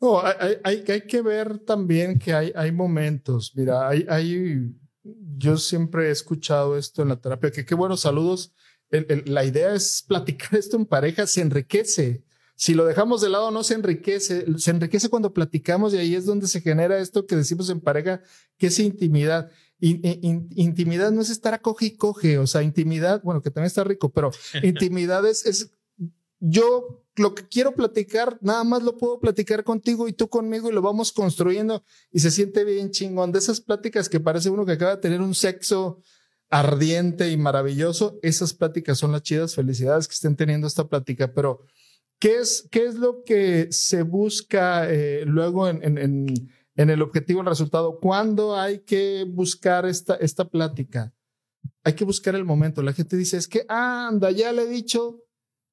No, 0.00 0.24
hay, 0.24 0.54
hay, 0.64 0.84
hay 0.88 1.06
que 1.06 1.20
ver 1.20 1.58
también 1.58 2.18
que 2.18 2.32
hay, 2.32 2.50
hay 2.56 2.72
momentos. 2.72 3.52
Mira, 3.54 3.86
hay, 3.86 4.06
hay, 4.08 4.74
yo 5.02 5.58
siempre 5.58 6.08
he 6.08 6.12
escuchado 6.12 6.78
esto 6.78 7.02
en 7.02 7.08
la 7.08 7.20
terapia, 7.20 7.50
que 7.50 7.66
qué 7.66 7.74
buenos 7.74 8.00
saludos. 8.00 8.54
la 8.88 9.44
idea 9.44 9.74
es 9.74 10.02
platicar 10.08 10.54
esto 10.58 10.78
en 10.78 10.86
pareja, 10.86 11.26
se 11.26 11.42
enriquece. 11.42 12.23
Si 12.56 12.74
lo 12.74 12.84
dejamos 12.84 13.20
de 13.20 13.30
lado, 13.30 13.50
no 13.50 13.64
se 13.64 13.74
enriquece. 13.74 14.46
Se 14.58 14.70
enriquece 14.70 15.08
cuando 15.08 15.32
platicamos 15.32 15.92
y 15.92 15.98
ahí 15.98 16.14
es 16.14 16.24
donde 16.24 16.46
se 16.46 16.60
genera 16.60 16.98
esto 16.98 17.26
que 17.26 17.36
decimos 17.36 17.68
en 17.70 17.80
pareja, 17.80 18.22
que 18.58 18.68
es 18.68 18.78
intimidad. 18.78 19.50
intimidad 19.80 21.10
no 21.10 21.20
es 21.20 21.30
estar 21.30 21.54
a 21.54 21.60
coge 21.60 21.86
y 21.86 21.96
coge, 21.96 22.38
o 22.38 22.46
sea, 22.46 22.62
intimidad, 22.62 23.22
bueno, 23.22 23.42
que 23.42 23.50
también 23.50 23.66
está 23.66 23.84
rico, 23.84 24.10
pero 24.10 24.30
intimidad 24.62 25.26
es, 25.26 25.44
es 25.46 25.72
yo 26.38 27.04
lo 27.16 27.34
que 27.34 27.46
quiero 27.48 27.74
platicar, 27.74 28.38
nada 28.40 28.64
más 28.64 28.82
lo 28.82 28.96
puedo 28.98 29.18
platicar 29.18 29.64
contigo 29.64 30.08
y 30.08 30.12
tú 30.12 30.28
conmigo 30.28 30.68
y 30.68 30.72
lo 30.72 30.82
vamos 30.82 31.12
construyendo 31.12 31.84
y 32.12 32.20
se 32.20 32.30
siente 32.30 32.64
bien 32.64 32.90
chingón. 32.90 33.32
De 33.32 33.38
esas 33.38 33.60
pláticas 33.60 34.08
que 34.08 34.20
parece 34.20 34.50
uno 34.50 34.66
que 34.66 34.72
acaba 34.72 34.96
de 34.96 35.02
tener 35.02 35.20
un 35.20 35.34
sexo 35.34 36.00
ardiente 36.50 37.30
y 37.30 37.36
maravilloso, 37.36 38.18
esas 38.22 38.52
pláticas 38.52 38.98
son 38.98 39.12
las 39.12 39.22
chidas. 39.22 39.54
Felicidades 39.54 40.06
que 40.06 40.14
estén 40.14 40.36
teniendo 40.36 40.66
esta 40.66 40.88
plática, 40.88 41.32
pero 41.32 41.62
¿Qué 42.18 42.38
es, 42.38 42.68
qué 42.70 42.86
es 42.86 42.94
lo 42.94 43.22
que 43.24 43.68
se 43.70 44.02
busca 44.02 44.90
eh, 44.90 45.24
luego 45.26 45.68
en, 45.68 45.82
en, 45.82 46.90
el 46.90 47.02
objetivo, 47.02 47.40
el 47.40 47.46
resultado? 47.46 47.98
¿Cuándo 48.00 48.56
hay 48.56 48.80
que 48.80 49.24
buscar 49.28 49.86
esta, 49.86 50.14
esta 50.16 50.48
plática? 50.48 51.14
Hay 51.82 51.94
que 51.94 52.04
buscar 52.04 52.34
el 52.34 52.44
momento. 52.44 52.82
La 52.82 52.92
gente 52.92 53.16
dice, 53.16 53.36
es 53.36 53.48
que 53.48 53.64
anda, 53.68 54.30
ya 54.30 54.52
le 54.52 54.62
he 54.62 54.68
dicho 54.68 55.22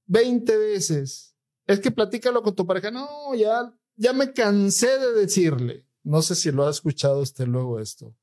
20 0.07 0.57
veces. 0.57 1.35
Es 1.67 1.79
que 1.79 1.91
platícalo 1.91 2.43
con 2.43 2.55
tu 2.55 2.65
pareja. 2.65 2.91
No, 2.91 3.33
ya, 3.33 3.73
ya 3.95 4.13
me 4.13 4.33
cansé 4.33 4.99
de 4.99 5.13
decirle. 5.13 5.85
No 6.03 6.21
sé 6.21 6.35
si 6.35 6.51
lo 6.51 6.67
ha 6.67 6.71
escuchado 6.71 7.21
usted 7.21 7.47
luego 7.47 7.79
esto. 7.79 8.15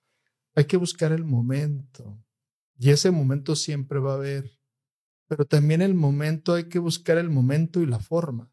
Hay 0.54 0.64
que 0.64 0.76
buscar 0.76 1.12
el 1.12 1.24
momento. 1.24 2.18
Y 2.78 2.90
ese 2.90 3.10
momento 3.10 3.56
siempre 3.56 4.00
va 4.00 4.12
a 4.12 4.16
haber 4.16 4.57
pero 5.29 5.45
también 5.45 5.83
el 5.83 5.95
momento, 5.95 6.55
hay 6.55 6.68
que 6.68 6.79
buscar 6.79 7.18
el 7.18 7.31
momento 7.31 7.81
y 7.81 7.87
la 7.87 7.99
forma. 7.99 8.51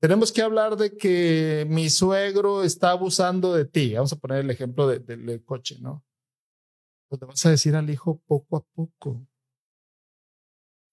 Tenemos 0.00 0.30
que 0.30 0.42
hablar 0.42 0.76
de 0.76 0.96
que 0.96 1.66
mi 1.68 1.90
suegro 1.90 2.62
está 2.62 2.90
abusando 2.90 3.54
de 3.54 3.64
ti. 3.64 3.94
Vamos 3.94 4.12
a 4.12 4.16
poner 4.16 4.38
el 4.38 4.50
ejemplo 4.50 4.86
del 4.86 5.44
coche, 5.44 5.78
¿no? 5.80 6.04
Pues 7.08 7.20
le 7.20 7.26
vas 7.26 7.44
a 7.46 7.50
decir 7.50 7.74
al 7.74 7.90
hijo 7.90 8.22
poco 8.26 8.56
a 8.56 8.64
poco. 8.74 9.26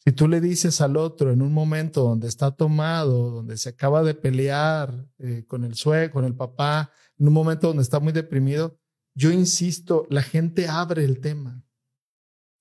Si 0.05 0.11
tú 0.11 0.27
le 0.27 0.41
dices 0.41 0.81
al 0.81 0.97
otro 0.97 1.31
en 1.31 1.41
un 1.41 1.53
momento 1.53 2.03
donde 2.03 2.27
está 2.27 2.51
tomado, 2.51 3.29
donde 3.31 3.55
se 3.57 3.69
acaba 3.69 4.03
de 4.03 4.13
pelear 4.13 5.07
eh, 5.19 5.45
con 5.47 5.63
el 5.63 5.75
suegro, 5.75 6.13
con 6.13 6.25
el 6.25 6.35
papá, 6.35 6.91
en 7.17 7.27
un 7.27 7.33
momento 7.33 7.67
donde 7.67 7.83
está 7.83 7.99
muy 7.99 8.11
deprimido, 8.11 8.77
yo 9.15 9.31
insisto, 9.31 10.05
la 10.09 10.21
gente 10.21 10.67
abre 10.67 11.05
el 11.05 11.21
tema. 11.21 11.63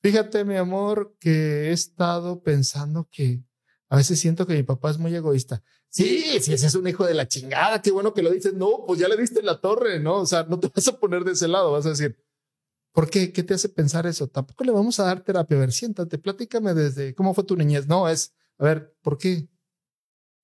Fíjate, 0.03 0.45
mi 0.45 0.57
amor, 0.57 1.17
que 1.21 1.69
he 1.69 1.73
estado 1.73 2.43
pensando 2.43 3.09
que 3.09 3.45
a 3.89 3.97
veces 3.97 4.19
siento 4.19 4.49
que 4.49 4.55
mi 4.55 4.65
papá 4.65 4.91
es 4.91 4.99
muy 4.99 5.15
egoísta. 5.15 5.63
Sí, 5.89 6.41
si 6.41 6.53
ese 6.53 6.67
es 6.67 6.75
un 6.75 6.89
hijo 6.89 7.07
de 7.07 7.15
la 7.15 7.29
chingada, 7.29 7.81
qué 7.81 7.93
bueno 7.93 8.13
que 8.13 8.23
lo 8.23 8.33
dices. 8.33 8.53
No, 8.53 8.85
pues 8.85 8.99
ya 8.99 9.07
le 9.07 9.17
diste 9.17 9.43
la 9.43 9.61
torre, 9.61 10.01
¿no? 10.01 10.17
O 10.17 10.27
sea, 10.27 10.43
no 10.43 10.59
te 10.59 10.69
vas 10.75 10.89
a 10.89 10.99
poner 10.99 11.23
de 11.23 11.33
ese 11.33 11.47
lado, 11.47 11.71
vas 11.71 11.87
a 11.87 11.91
decir, 11.91 12.19
¿por 12.93 13.09
qué? 13.11 13.33
¿Qué 13.33 13.45
te 13.45 13.55
hace 13.55 13.69
pensar 13.69 14.07
eso? 14.07 14.27
Tampoco 14.27 14.65
le 14.65 14.73
vamos 14.73 14.99
a 14.99 15.05
dar 15.05 15.23
terapia. 15.23 15.57
A 15.57 15.61
ver, 15.61 15.73
siéntate, 15.73 16.19
platícame 16.19 16.75
desde 16.75 17.15
cómo 17.15 17.33
fue 17.33 17.45
tu 17.45 17.55
niñez. 17.55 17.87
No, 17.87 18.09
es, 18.09 18.35
a 18.59 18.65
ver, 18.65 18.97
¿por 19.03 19.19
qué? 19.19 19.49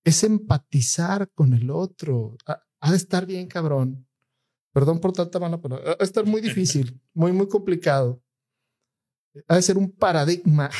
Es 0.05 0.23
empatizar 0.23 1.33
con 1.33 1.53
el 1.53 1.71
otro. 1.71 2.37
Ha, 2.47 2.91
de 2.93 2.97
estar 2.97 3.27
bien, 3.27 3.49
cabrón. 3.49 4.07
Perdón 4.73 5.01
por 5.01 5.13
tanta 5.13 5.41
mala 5.41 5.61
palabra. 5.61 5.93
Ha 5.93 5.97
de 5.97 6.05
estar 6.05 6.25
muy 6.25 6.41
difícil, 6.41 7.01
muy, 7.13 7.33
muy 7.33 7.49
complicado 7.49 8.23
ha 9.47 9.57
de 9.57 9.63
ser 9.63 9.79
un 9.79 9.91
paradigma. 9.91 10.71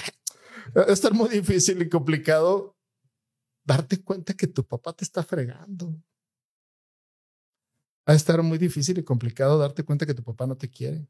Va 0.77 0.83
a 0.83 0.93
estar 0.93 1.15
muy 1.15 1.29
difícil 1.29 1.81
y 1.81 1.89
complicado 1.89 2.77
darte 3.65 4.03
cuenta 4.03 4.35
que 4.35 4.47
tu 4.47 4.67
papá 4.67 4.93
te 4.93 5.05
está 5.05 5.23
fregando. 5.23 5.91
Va 8.09 8.15
a 8.15 8.17
estar 8.17 8.43
muy 8.43 8.57
difícil 8.59 8.99
y 8.99 9.05
complicado 9.05 9.59
darte 9.59 9.85
cuenta 9.85 10.07
que 10.07 10.15
tu 10.15 10.23
papá 10.23 10.47
no 10.47 10.57
te 10.57 10.71
quiere. 10.71 11.09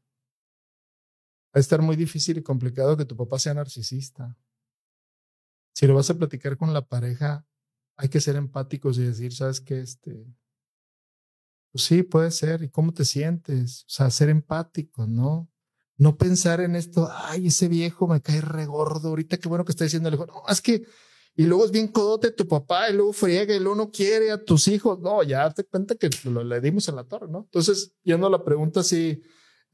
Va 1.47 1.55
a 1.55 1.59
estar 1.59 1.81
muy 1.81 1.95
difícil 1.95 2.37
y 2.37 2.43
complicado 2.43 2.97
que 2.97 3.05
tu 3.05 3.15
papá 3.15 3.39
sea 3.39 3.53
narcisista. 3.53 4.37
Si 5.73 5.87
lo 5.87 5.95
vas 5.95 6.09
a 6.09 6.15
platicar 6.15 6.57
con 6.57 6.73
la 6.73 6.85
pareja, 6.85 7.47
hay 7.95 8.09
que 8.09 8.19
ser 8.19 8.35
empáticos 8.35 8.97
y 8.97 9.03
decir, 9.03 9.33
¿sabes 9.33 9.61
qué? 9.61 9.79
Este, 9.79 10.25
pues 11.71 11.85
sí, 11.85 12.03
puede 12.03 12.31
ser. 12.31 12.63
¿Y 12.63 12.69
cómo 12.69 12.93
te 12.93 13.05
sientes? 13.05 13.83
O 13.83 13.89
sea, 13.89 14.09
ser 14.09 14.29
empático, 14.29 15.07
¿no? 15.07 15.49
No 15.99 16.17
pensar 16.17 16.61
en 16.61 16.75
esto, 16.75 17.09
ay, 17.11 17.47
ese 17.47 17.67
viejo 17.67 18.07
me 18.07 18.21
cae 18.21 18.41
regordo, 18.41 19.09
ahorita 19.09 19.37
qué 19.37 19.47
bueno 19.47 19.65
que 19.65 19.73
está 19.73 19.83
diciendo 19.83 20.09
el 20.09 20.15
hijo. 20.15 20.25
No, 20.25 20.43
es 20.49 20.61
que 20.61 20.83
y 21.35 21.43
luego 21.43 21.63
es 21.63 21.71
bien 21.71 21.87
codote 21.87 22.31
tu 22.31 22.47
papá 22.47 22.89
y 22.89 22.93
luego 22.93 23.13
friega 23.13 23.55
y 23.55 23.59
luego 23.59 23.75
no 23.75 23.91
quiere 23.91 24.31
a 24.31 24.43
tus 24.43 24.67
hijos. 24.67 24.99
No, 24.99 25.23
ya 25.23 25.49
te 25.51 25.63
cuenta 25.63 25.95
que 25.95 26.09
lo, 26.25 26.43
le 26.43 26.59
dimos 26.59 26.89
en 26.89 26.95
la 26.97 27.05
torre, 27.05 27.27
¿no? 27.29 27.43
Entonces, 27.45 27.93
yendo 28.03 28.27
a 28.27 28.29
la 28.29 28.43
pregunta 28.43 28.81
así 28.81 29.21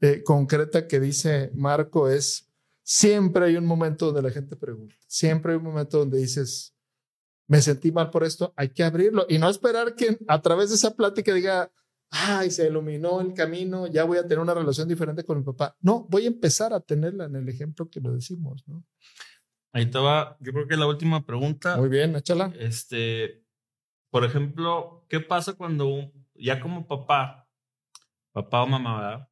eh, 0.00 0.22
concreta 0.22 0.86
que 0.86 1.00
dice 1.00 1.50
Marco 1.54 2.08
es, 2.08 2.52
siempre 2.82 3.46
hay 3.46 3.56
un 3.56 3.66
momento 3.66 4.06
donde 4.06 4.22
la 4.22 4.30
gente 4.30 4.54
pregunta, 4.54 4.94
siempre 5.08 5.52
hay 5.52 5.58
un 5.58 5.64
momento 5.64 5.98
donde 5.98 6.18
dices, 6.18 6.74
me 7.48 7.60
sentí 7.60 7.90
mal 7.90 8.10
por 8.10 8.22
esto, 8.22 8.52
hay 8.56 8.68
que 8.68 8.84
abrirlo 8.84 9.26
y 9.28 9.38
no 9.38 9.48
esperar 9.48 9.94
que 9.94 10.18
a 10.28 10.40
través 10.42 10.68
de 10.68 10.76
esa 10.76 10.94
plática 10.94 11.34
diga, 11.34 11.72
ay, 12.10 12.50
se 12.50 12.68
iluminó 12.68 13.20
el 13.20 13.34
camino, 13.34 13.86
ya 13.86 14.04
voy 14.04 14.18
a 14.18 14.22
tener 14.22 14.38
una 14.38 14.54
relación 14.54 14.88
diferente 14.88 15.24
con 15.24 15.38
mi 15.38 15.44
papá. 15.44 15.76
No, 15.80 16.06
voy 16.08 16.24
a 16.24 16.28
empezar 16.28 16.72
a 16.72 16.80
tenerla 16.80 17.24
en 17.24 17.36
el 17.36 17.48
ejemplo 17.48 17.88
que 17.90 18.00
lo 18.00 18.12
decimos, 18.12 18.62
¿no? 18.66 18.84
Ahí 19.72 19.90
va, 19.90 20.38
yo 20.40 20.52
creo 20.52 20.66
que 20.66 20.76
la 20.76 20.86
última 20.86 21.26
pregunta. 21.26 21.76
Muy 21.76 21.90
bien, 21.90 22.16
échala. 22.16 22.50
Este, 22.58 23.44
por 24.10 24.24
ejemplo, 24.24 25.04
¿qué 25.08 25.20
pasa 25.20 25.52
cuando 25.52 26.10
ya 26.34 26.60
como 26.60 26.86
papá, 26.86 27.46
papá 28.32 28.62
o 28.62 28.66
mamá, 28.66 29.00
¿verdad? 29.00 29.28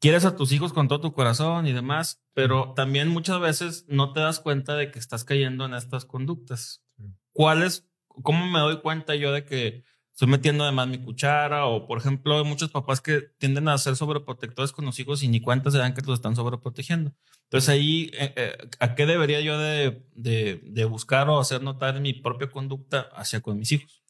Quieres 0.00 0.24
a 0.24 0.36
tus 0.36 0.52
hijos 0.52 0.72
con 0.72 0.88
todo 0.88 1.00
tu 1.00 1.12
corazón 1.12 1.66
y 1.66 1.72
demás, 1.72 2.20
pero 2.34 2.74
también 2.74 3.08
muchas 3.08 3.40
veces 3.40 3.86
no 3.88 4.12
te 4.12 4.20
das 4.20 4.40
cuenta 4.40 4.74
de 4.74 4.90
que 4.90 4.98
estás 4.98 5.24
cayendo 5.24 5.64
en 5.64 5.74
estas 5.74 6.04
conductas. 6.04 6.84
¿Cuáles, 7.32 7.88
cómo 8.08 8.46
me 8.46 8.58
doy 8.58 8.80
cuenta 8.80 9.14
yo 9.14 9.32
de 9.32 9.44
que 9.44 9.84
estoy 10.16 10.28
metiendo 10.28 10.64
además 10.64 10.88
mi 10.88 10.96
cuchara 10.96 11.66
o, 11.66 11.86
por 11.86 11.98
ejemplo, 11.98 12.38
hay 12.38 12.44
muchos 12.44 12.70
papás 12.70 13.02
que 13.02 13.20
tienden 13.36 13.68
a 13.68 13.76
ser 13.76 13.96
sobreprotectores 13.96 14.72
con 14.72 14.86
los 14.86 14.98
hijos 14.98 15.22
y 15.22 15.28
ni 15.28 15.42
cuenta 15.42 15.70
se 15.70 15.76
dan 15.76 15.92
que 15.92 16.00
los 16.00 16.14
están 16.14 16.34
sobreprotegiendo. 16.34 17.12
Entonces 17.42 17.68
ahí, 17.68 18.10
eh, 18.14 18.32
eh, 18.34 18.56
¿a 18.80 18.94
qué 18.94 19.04
debería 19.04 19.42
yo 19.42 19.58
de, 19.58 20.06
de, 20.14 20.84
buscar 20.86 21.28
o 21.28 21.38
hacer 21.38 21.62
notar 21.62 22.00
mi 22.00 22.14
propia 22.14 22.50
conducta 22.50 23.10
hacia 23.14 23.42
con 23.42 23.58
mis 23.58 23.72
hijos? 23.72 24.02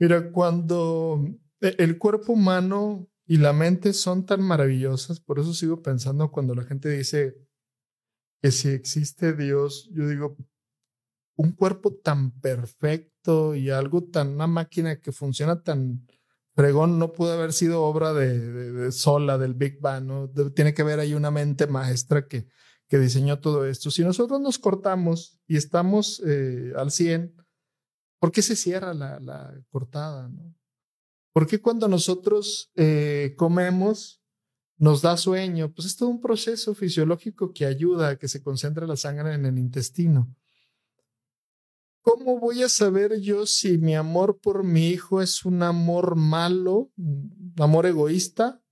Mira, 0.00 0.32
cuando 0.32 1.24
e, 1.60 1.76
el 1.78 1.98
cuerpo 1.98 2.32
humano 2.32 3.08
y 3.24 3.36
la 3.36 3.52
mente 3.52 3.92
son 3.92 4.26
tan 4.26 4.42
maravillosas, 4.42 5.20
por 5.20 5.38
eso 5.38 5.54
sigo 5.54 5.82
pensando 5.82 6.32
cuando 6.32 6.56
la 6.56 6.64
gente 6.64 6.88
dice 6.88 7.36
que 8.42 8.50
si 8.50 8.70
existe 8.70 9.34
Dios, 9.34 9.88
yo 9.92 10.08
digo, 10.08 10.36
un 11.36 11.52
cuerpo 11.52 11.94
tan 11.94 12.30
perfecto 12.40 13.54
y 13.54 13.70
algo 13.70 14.04
tan, 14.04 14.34
una 14.34 14.46
máquina 14.46 15.00
que 15.00 15.12
funciona 15.12 15.62
tan 15.62 16.06
fregón, 16.54 16.98
no 16.98 17.12
pudo 17.12 17.32
haber 17.32 17.52
sido 17.52 17.82
obra 17.82 18.12
de, 18.12 18.92
sola, 18.92 19.38
del 19.38 19.54
Big 19.54 19.80
Bang, 19.80 20.04
¿no? 20.04 20.30
tiene 20.54 20.72
que 20.72 20.82
haber 20.82 21.00
ahí 21.00 21.14
una 21.14 21.30
mente 21.30 21.66
maestra 21.66 22.28
que, 22.28 22.46
que 22.88 22.98
diseñó 22.98 23.40
todo 23.40 23.66
esto. 23.66 23.90
Si 23.90 24.04
nosotros 24.04 24.40
nos 24.40 24.58
cortamos 24.58 25.40
y 25.46 25.56
estamos 25.56 26.22
eh, 26.24 26.72
al 26.76 26.90
100, 26.90 27.34
¿por 28.20 28.30
qué 28.30 28.42
se 28.42 28.54
cierra 28.54 28.94
la, 28.94 29.18
la 29.18 29.52
cortada? 29.68 30.28
¿no? 30.28 30.54
¿Por 31.34 31.48
qué 31.48 31.60
cuando 31.60 31.88
nosotros 31.88 32.70
eh, 32.76 33.34
comemos 33.36 34.22
nos 34.76 35.02
da 35.02 35.16
sueño? 35.16 35.72
Pues 35.72 35.88
es 35.88 35.96
todo 35.96 36.08
un 36.08 36.20
proceso 36.20 36.76
fisiológico 36.76 37.52
que 37.52 37.66
ayuda 37.66 38.10
a 38.10 38.16
que 38.16 38.28
se 38.28 38.40
concentre 38.40 38.86
la 38.86 38.96
sangre 38.96 39.34
en 39.34 39.44
el 39.44 39.58
intestino. 39.58 40.32
¿Cómo 42.04 42.38
voy 42.38 42.62
a 42.62 42.68
saber 42.68 43.18
yo 43.22 43.46
si 43.46 43.78
mi 43.78 43.94
amor 43.94 44.38
por 44.38 44.62
mi 44.62 44.88
hijo 44.88 45.22
es 45.22 45.46
un 45.46 45.62
amor 45.62 46.16
malo, 46.16 46.92
un 46.98 47.54
amor 47.58 47.86
egoísta? 47.86 48.62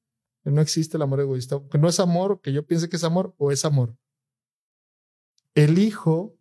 No 0.45 0.61
existe 0.61 0.99
el 0.99 1.03
amor 1.03 1.21
egoísta, 1.21 1.59
que 1.71 1.79
no 1.79 1.89
es 1.89 1.99
amor, 1.99 2.43
que 2.43 2.53
yo 2.53 2.67
piense 2.67 2.91
que 2.91 2.97
es 2.97 3.05
amor 3.05 3.35
o 3.39 3.51
es 3.51 3.65
amor. 3.65 3.97
El 5.55 5.79
hijo 5.79 6.37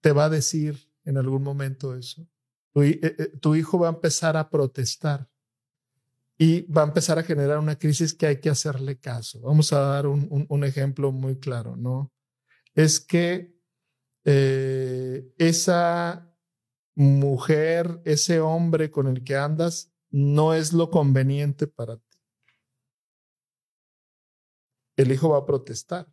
te 0.00 0.10
va 0.10 0.24
a 0.24 0.28
decir 0.28 0.90
en 1.04 1.16
algún 1.16 1.44
momento 1.44 1.94
eso. 1.94 2.26
Tu, 2.72 2.82
eh, 2.82 2.98
eh, 3.02 3.28
tu 3.40 3.54
hijo 3.54 3.78
va 3.78 3.86
a 3.86 3.92
empezar 3.92 4.36
a 4.36 4.50
protestar 4.50 5.30
y 6.36 6.62
va 6.62 6.82
a 6.82 6.86
empezar 6.86 7.20
a 7.20 7.22
generar 7.22 7.60
una 7.60 7.78
crisis 7.78 8.12
que 8.12 8.26
hay 8.26 8.40
que 8.40 8.50
hacerle 8.50 8.98
caso. 8.98 9.42
Vamos 9.42 9.72
a 9.72 9.78
dar 9.78 10.08
un 10.08 10.64
ejemplo 10.64 11.12
muy 11.12 11.38
claro, 11.38 11.76
¿no? 11.76 12.12
Es 12.74 12.98
que 12.98 13.55
eh, 14.28 15.32
esa 15.38 16.36
mujer, 16.96 18.02
ese 18.04 18.40
hombre 18.40 18.90
con 18.90 19.06
el 19.06 19.22
que 19.22 19.36
andas, 19.36 19.92
no 20.10 20.52
es 20.52 20.72
lo 20.72 20.90
conveniente 20.90 21.68
para 21.68 21.96
ti. 21.96 22.18
El 24.96 25.12
hijo 25.12 25.28
va 25.28 25.38
a 25.38 25.46
protestar. 25.46 26.12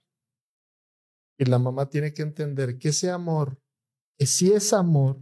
Y 1.40 1.46
la 1.46 1.58
mamá 1.58 1.90
tiene 1.90 2.14
que 2.14 2.22
entender 2.22 2.78
que 2.78 2.90
ese 2.90 3.10
amor, 3.10 3.60
que 4.16 4.28
si 4.28 4.54
es 4.54 4.74
amor, 4.74 5.20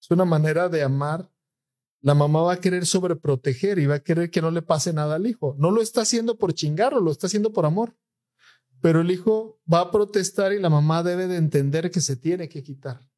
es 0.00 0.10
una 0.10 0.24
manera 0.24 0.68
de 0.68 0.82
amar, 0.82 1.30
la 2.00 2.14
mamá 2.14 2.42
va 2.42 2.54
a 2.54 2.60
querer 2.60 2.84
sobreproteger 2.84 3.78
y 3.78 3.86
va 3.86 3.96
a 3.96 4.02
querer 4.02 4.28
que 4.28 4.42
no 4.42 4.50
le 4.50 4.62
pase 4.62 4.92
nada 4.92 5.14
al 5.14 5.26
hijo. 5.28 5.54
No 5.56 5.70
lo 5.70 5.80
está 5.80 6.00
haciendo 6.00 6.36
por 6.36 6.52
chingarlo, 6.52 7.00
lo 7.00 7.12
está 7.12 7.28
haciendo 7.28 7.52
por 7.52 7.64
amor. 7.64 7.94
Pero 8.82 9.00
el 9.00 9.10
hijo 9.10 9.60
va 9.72 9.80
a 9.80 9.90
protestar 9.90 10.52
y 10.52 10.58
la 10.58 10.68
mamá 10.68 11.02
debe 11.02 11.28
de 11.28 11.36
entender 11.36 11.90
que 11.90 12.00
se 12.00 12.16
tiene 12.16 12.48
que 12.48 12.62
quitar. 12.62 13.08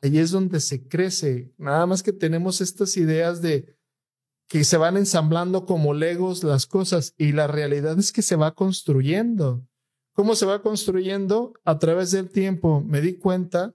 Ahí 0.00 0.18
es 0.18 0.30
donde 0.30 0.60
se 0.60 0.88
crece. 0.88 1.52
Nada 1.58 1.84
más 1.84 2.02
que 2.02 2.12
tenemos 2.12 2.60
estas 2.60 2.96
ideas 2.96 3.42
de 3.42 3.76
que 4.48 4.64
se 4.64 4.76
van 4.76 4.96
ensamblando 4.96 5.66
como 5.66 5.92
legos 5.94 6.42
las 6.44 6.66
cosas 6.66 7.14
y 7.18 7.32
la 7.32 7.48
realidad 7.48 7.98
es 7.98 8.12
que 8.12 8.22
se 8.22 8.36
va 8.36 8.54
construyendo. 8.54 9.66
¿Cómo 10.14 10.34
se 10.36 10.46
va 10.46 10.62
construyendo? 10.62 11.52
A 11.64 11.78
través 11.78 12.12
del 12.12 12.30
tiempo. 12.30 12.80
Me 12.80 13.00
di 13.00 13.18
cuenta 13.18 13.74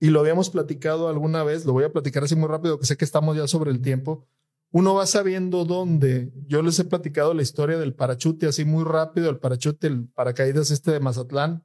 y 0.00 0.10
lo 0.10 0.20
habíamos 0.20 0.50
platicado 0.50 1.08
alguna 1.08 1.42
vez, 1.42 1.66
lo 1.66 1.72
voy 1.72 1.84
a 1.84 1.92
platicar 1.92 2.22
así 2.22 2.36
muy 2.36 2.48
rápido, 2.48 2.78
que 2.78 2.86
sé 2.86 2.96
que 2.96 3.04
estamos 3.04 3.36
ya 3.36 3.48
sobre 3.48 3.72
el 3.72 3.80
tiempo 3.82 4.24
uno 4.70 4.94
va 4.94 5.06
sabiendo 5.06 5.64
dónde. 5.64 6.32
Yo 6.46 6.62
les 6.62 6.78
he 6.78 6.84
platicado 6.84 7.34
la 7.34 7.42
historia 7.42 7.78
del 7.78 7.94
parachute 7.94 8.46
así 8.46 8.64
muy 8.64 8.84
rápido, 8.84 9.30
el 9.30 9.38
parachute, 9.38 9.86
el 9.86 10.08
paracaídas 10.08 10.70
este 10.70 10.92
de 10.92 11.00
Mazatlán. 11.00 11.64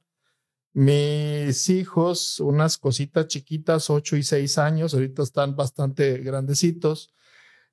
Mis 0.72 1.68
hijos, 1.68 2.40
unas 2.40 2.78
cositas 2.78 3.28
chiquitas, 3.28 3.90
ocho 3.90 4.16
y 4.16 4.22
seis 4.22 4.58
años, 4.58 4.94
ahorita 4.94 5.22
están 5.22 5.54
bastante 5.54 6.18
grandecitos, 6.18 7.14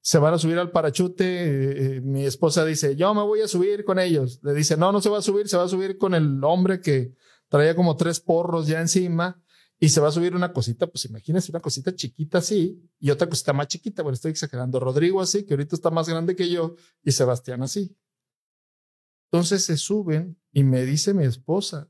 se 0.02 0.20
van 0.20 0.36
a 0.36 0.38
subir 0.38 0.60
al 0.60 0.72
parachute. 0.72 1.24
Eh, 1.26 1.96
eh, 1.98 2.02
mi 2.02 2.26
esposa 2.26 2.64
dice, 2.66 2.96
yo 2.96 3.14
me 3.14 3.24
voy 3.24 3.42
a 3.42 3.48
subir 3.48 3.86
con 3.86 3.98
ellos. 3.98 4.40
Le 4.44 4.54
dice, 4.54 4.78
no, 4.78 4.92
no 4.92 5.02
se 5.02 5.10
va 5.10 5.20
a 5.20 5.24
subir, 5.24 5.48
se 5.48 5.58
va 5.58 5.64
a 5.64 5.70
subir 5.70 5.98
con 5.98 6.14
el 6.14 6.44
hombre 6.44 6.82
que 6.82 7.14
traía 7.48 7.76
como 7.76 7.96
tres 7.96 8.20
porros 8.20 8.68
ya 8.68 8.82
encima 8.82 9.42
y 9.84 9.90
se 9.90 10.00
va 10.00 10.10
a 10.10 10.12
subir 10.12 10.36
una 10.36 10.54
cosita, 10.54 10.86
pues 10.86 11.06
imagínense 11.06 11.52
una 11.52 11.60
cosita 11.60 11.96
chiquita 11.96 12.38
así 12.38 12.88
y 13.00 13.10
otra 13.10 13.28
cosita 13.28 13.52
más 13.52 13.66
chiquita, 13.68 14.04
bueno, 14.04 14.14
estoy 14.14 14.30
exagerando, 14.30 14.80
Rodrigo 14.80 15.20
así, 15.20 15.44
que 15.44 15.56
ahorita 15.56 15.76
está 15.76 15.90
más 15.90 16.08
grande 16.08 16.36
que 16.36 16.48
yo, 16.52 16.76
y 17.04 17.12
Sebastián 17.12 17.64
así. 17.64 17.98
Entonces 19.32 19.66
se 19.66 19.78
suben 19.78 20.40
y 20.52 20.64
me 20.64 20.86
dice 20.86 21.16
mi 21.16 21.26
esposa, 21.26 21.90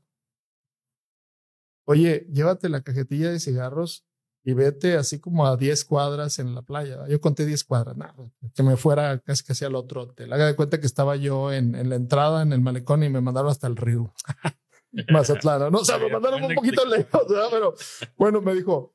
oye, 1.84 2.26
llévate 2.32 2.70
la 2.70 2.80
cajetilla 2.80 3.30
de 3.30 3.38
cigarros 3.38 4.06
y 4.42 4.54
vete 4.54 4.96
así 4.96 5.20
como 5.20 5.46
a 5.46 5.58
10 5.58 5.84
cuadras 5.84 6.38
en 6.38 6.54
la 6.54 6.62
playa. 6.62 7.06
Yo 7.08 7.20
conté 7.20 7.44
10 7.44 7.62
cuadras, 7.64 7.94
no, 7.94 8.32
que 8.54 8.62
me 8.62 8.78
fuera 8.78 9.18
casi 9.18 9.44
casi 9.44 9.66
al 9.66 9.74
otro 9.74 10.04
hotel. 10.04 10.32
Haga 10.32 10.46
de 10.46 10.56
cuenta 10.56 10.80
que 10.80 10.86
estaba 10.86 11.16
yo 11.16 11.52
en, 11.52 11.74
en 11.74 11.90
la 11.90 11.96
entrada, 11.96 12.40
en 12.40 12.54
el 12.54 12.62
malecón 12.62 13.02
y 13.02 13.10
me 13.10 13.20
mandaron 13.20 13.50
hasta 13.50 13.66
el 13.66 13.76
río. 13.76 14.14
Mazatlán. 15.10 15.72
No, 15.72 15.78
o 15.78 15.84
sea, 15.84 15.98
me 15.98 16.10
mandaron 16.10 16.42
un 16.44 16.54
poquito 16.54 16.84
lejos, 16.84 17.28
¿verdad? 17.28 17.48
Pero 17.50 17.74
bueno, 18.16 18.40
me 18.40 18.54
dijo, 18.54 18.94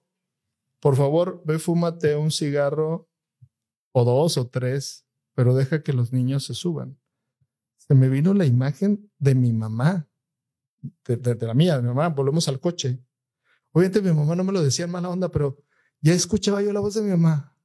por 0.80 0.96
favor, 0.96 1.42
ve, 1.46 1.60
fúmate 1.60 2.16
un 2.16 2.32
cigarro 2.32 3.10
o 3.92 4.06
dos 4.06 4.38
o 4.38 4.48
tres, 4.48 5.06
pero 5.34 5.56
deja 5.56 5.82
que 5.82 5.94
los 5.94 6.14
niños 6.14 6.46
se 6.46 6.54
suban. 6.54 7.00
Se 7.78 7.96
me 7.96 8.10
vino 8.10 8.34
la 8.34 8.46
imagen 8.46 9.12
de 9.18 9.34
mi 9.34 9.54
mamá, 9.54 10.08
de, 11.06 11.36
la 11.36 11.54
mía, 11.54 11.78
de 11.78 11.82
mi 11.82 11.88
mamá. 11.88 12.10
Volvemos 12.10 12.48
al 12.48 12.60
coche. 12.60 13.00
Obviamente 13.72 14.02
mi 14.02 14.14
mamá 14.14 14.36
no 14.36 14.44
me 14.44 14.52
lo 14.52 14.62
decía 14.62 14.86
en 14.86 14.92
mala 14.92 15.10
onda, 15.10 15.30
pero 15.30 15.58
ya 16.02 16.14
escuchaba 16.14 16.62
yo 16.62 16.74
la 16.74 16.80
voz 16.80 16.94
de 16.94 17.02
mi 17.02 17.12
mamá. 17.12 17.56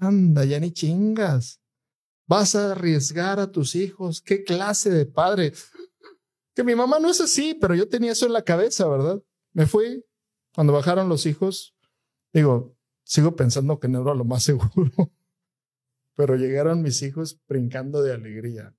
Anda, 0.00 0.44
ya 0.44 0.58
ni 0.58 0.72
chingas. 0.72 1.60
Vas 2.26 2.56
a 2.56 2.72
arriesgar 2.72 3.38
a 3.38 3.50
tus 3.52 3.76
hijos. 3.76 4.20
¿Qué 4.20 4.42
clase 4.42 4.90
de 4.90 5.06
padre? 5.06 5.52
Que 6.56 6.64
mi 6.64 6.74
mamá 6.74 6.98
no 6.98 7.10
es 7.10 7.20
así, 7.20 7.54
pero 7.54 7.74
yo 7.74 7.86
tenía 7.86 8.12
eso 8.12 8.24
en 8.24 8.32
la 8.32 8.42
cabeza, 8.42 8.88
¿verdad? 8.88 9.22
Me 9.52 9.66
fui 9.66 10.02
cuando 10.54 10.72
bajaron 10.72 11.06
los 11.10 11.26
hijos. 11.26 11.76
Digo, 12.32 12.74
sigo 13.04 13.36
pensando 13.36 13.78
que 13.78 13.88
no 13.88 14.00
era 14.00 14.14
lo 14.14 14.24
más 14.24 14.42
seguro, 14.44 15.12
pero 16.16 16.34
llegaron 16.34 16.80
mis 16.80 17.02
hijos 17.02 17.38
brincando 17.46 18.02
de 18.02 18.14
alegría. 18.14 18.74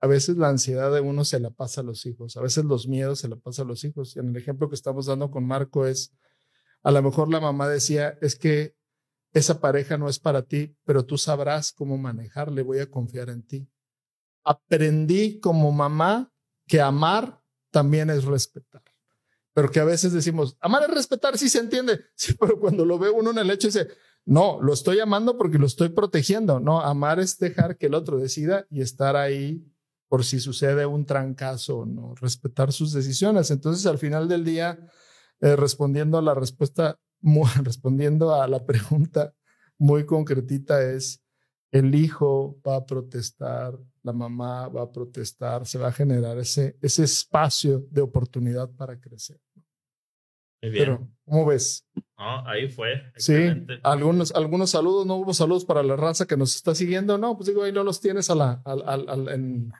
A 0.00 0.06
veces 0.06 0.36
la 0.36 0.48
ansiedad 0.48 0.92
de 0.94 1.00
uno 1.00 1.24
se 1.24 1.40
la 1.40 1.50
pasa 1.50 1.80
a 1.80 1.84
los 1.84 2.06
hijos, 2.06 2.36
a 2.36 2.42
veces 2.42 2.64
los 2.64 2.86
miedos 2.86 3.18
se 3.18 3.28
la 3.28 3.36
pasa 3.36 3.62
a 3.62 3.64
los 3.64 3.82
hijos. 3.82 4.14
Y 4.14 4.20
en 4.20 4.28
el 4.28 4.36
ejemplo 4.36 4.68
que 4.68 4.76
estamos 4.76 5.06
dando 5.06 5.32
con 5.32 5.44
Marco 5.44 5.86
es, 5.86 6.14
a 6.84 6.92
lo 6.92 7.02
mejor 7.02 7.28
la 7.28 7.40
mamá 7.40 7.68
decía, 7.68 8.16
es 8.22 8.36
que 8.36 8.76
esa 9.32 9.60
pareja 9.60 9.98
no 9.98 10.08
es 10.08 10.20
para 10.20 10.42
ti, 10.42 10.76
pero 10.84 11.04
tú 11.04 11.18
sabrás 11.18 11.72
cómo 11.72 11.98
manejarle, 11.98 12.62
voy 12.62 12.78
a 12.78 12.88
confiar 12.88 13.30
en 13.30 13.42
ti. 13.42 13.68
Aprendí 14.44 15.40
como 15.40 15.72
mamá 15.72 16.32
que 16.70 16.80
amar 16.80 17.42
también 17.72 18.10
es 18.10 18.24
respetar. 18.24 18.82
pero 19.52 19.68
que 19.68 19.80
a 19.80 19.84
veces 19.84 20.12
decimos, 20.12 20.56
amar 20.60 20.84
es 20.84 20.94
respetar, 20.94 21.36
sí 21.36 21.48
se 21.48 21.58
entiende. 21.58 22.00
Sí, 22.14 22.34
pero 22.38 22.60
cuando 22.60 22.84
lo 22.84 22.96
ve 22.96 23.10
uno 23.10 23.32
en 23.32 23.38
el 23.38 23.50
hecho 23.50 23.66
dice, 23.66 23.88
no, 24.24 24.62
lo 24.62 24.72
estoy 24.72 25.00
amando 25.00 25.36
porque 25.36 25.58
lo 25.58 25.66
estoy 25.66 25.88
protegiendo. 25.88 26.60
No, 26.60 26.80
amar 26.80 27.18
es 27.18 27.38
dejar 27.38 27.76
que 27.76 27.86
el 27.86 27.94
otro 27.94 28.18
decida 28.18 28.66
y 28.70 28.82
estar 28.82 29.16
ahí 29.16 29.66
por 30.08 30.24
si 30.24 30.38
sucede 30.38 30.86
un 30.86 31.04
trancazo, 31.04 31.84
no 31.86 32.14
respetar 32.14 32.72
sus 32.72 32.92
decisiones. 32.92 33.50
Entonces, 33.50 33.86
al 33.86 33.98
final 33.98 34.28
del 34.28 34.44
día, 34.44 34.78
eh, 35.40 35.56
respondiendo 35.56 36.18
a 36.18 36.22
la 36.22 36.34
respuesta, 36.34 37.00
respondiendo 37.64 38.34
a 38.34 38.46
la 38.46 38.64
pregunta 38.64 39.34
muy 39.76 40.06
concretita 40.06 40.82
es, 40.82 41.20
el 41.72 41.94
hijo 41.94 42.60
va 42.66 42.76
a 42.76 42.86
protestar, 42.86 43.78
la 44.02 44.12
mamá 44.12 44.68
va 44.68 44.82
a 44.82 44.90
protestar, 44.90 45.66
se 45.66 45.78
va 45.78 45.88
a 45.88 45.92
generar 45.92 46.38
ese, 46.38 46.76
ese 46.80 47.04
espacio 47.04 47.86
de 47.90 48.00
oportunidad 48.00 48.70
para 48.70 48.98
crecer. 48.98 49.40
Muy 50.62 50.72
bien. 50.72 50.84
Pero, 50.84 51.08
¿cómo 51.24 51.46
ves? 51.46 51.86
ahí 52.16 52.68
fue. 52.68 53.02
Sí, 53.16 53.34
algunos, 53.82 54.32
algunos 54.34 54.70
saludos, 54.70 55.06
no 55.06 55.16
hubo 55.16 55.32
saludos 55.32 55.64
para 55.64 55.82
la 55.82 55.96
raza 55.96 56.26
que 56.26 56.36
nos 56.36 56.54
está 56.54 56.74
siguiendo, 56.74 57.16
no, 57.16 57.36
pues 57.36 57.48
digo, 57.48 57.62
ahí 57.62 57.72
no 57.72 57.82
los 57.82 58.00
tienes 58.00 58.28
a 58.28 58.34
la, 58.34 58.62
al, 58.64 59.08
al, 59.08 59.28
en, 59.28 59.72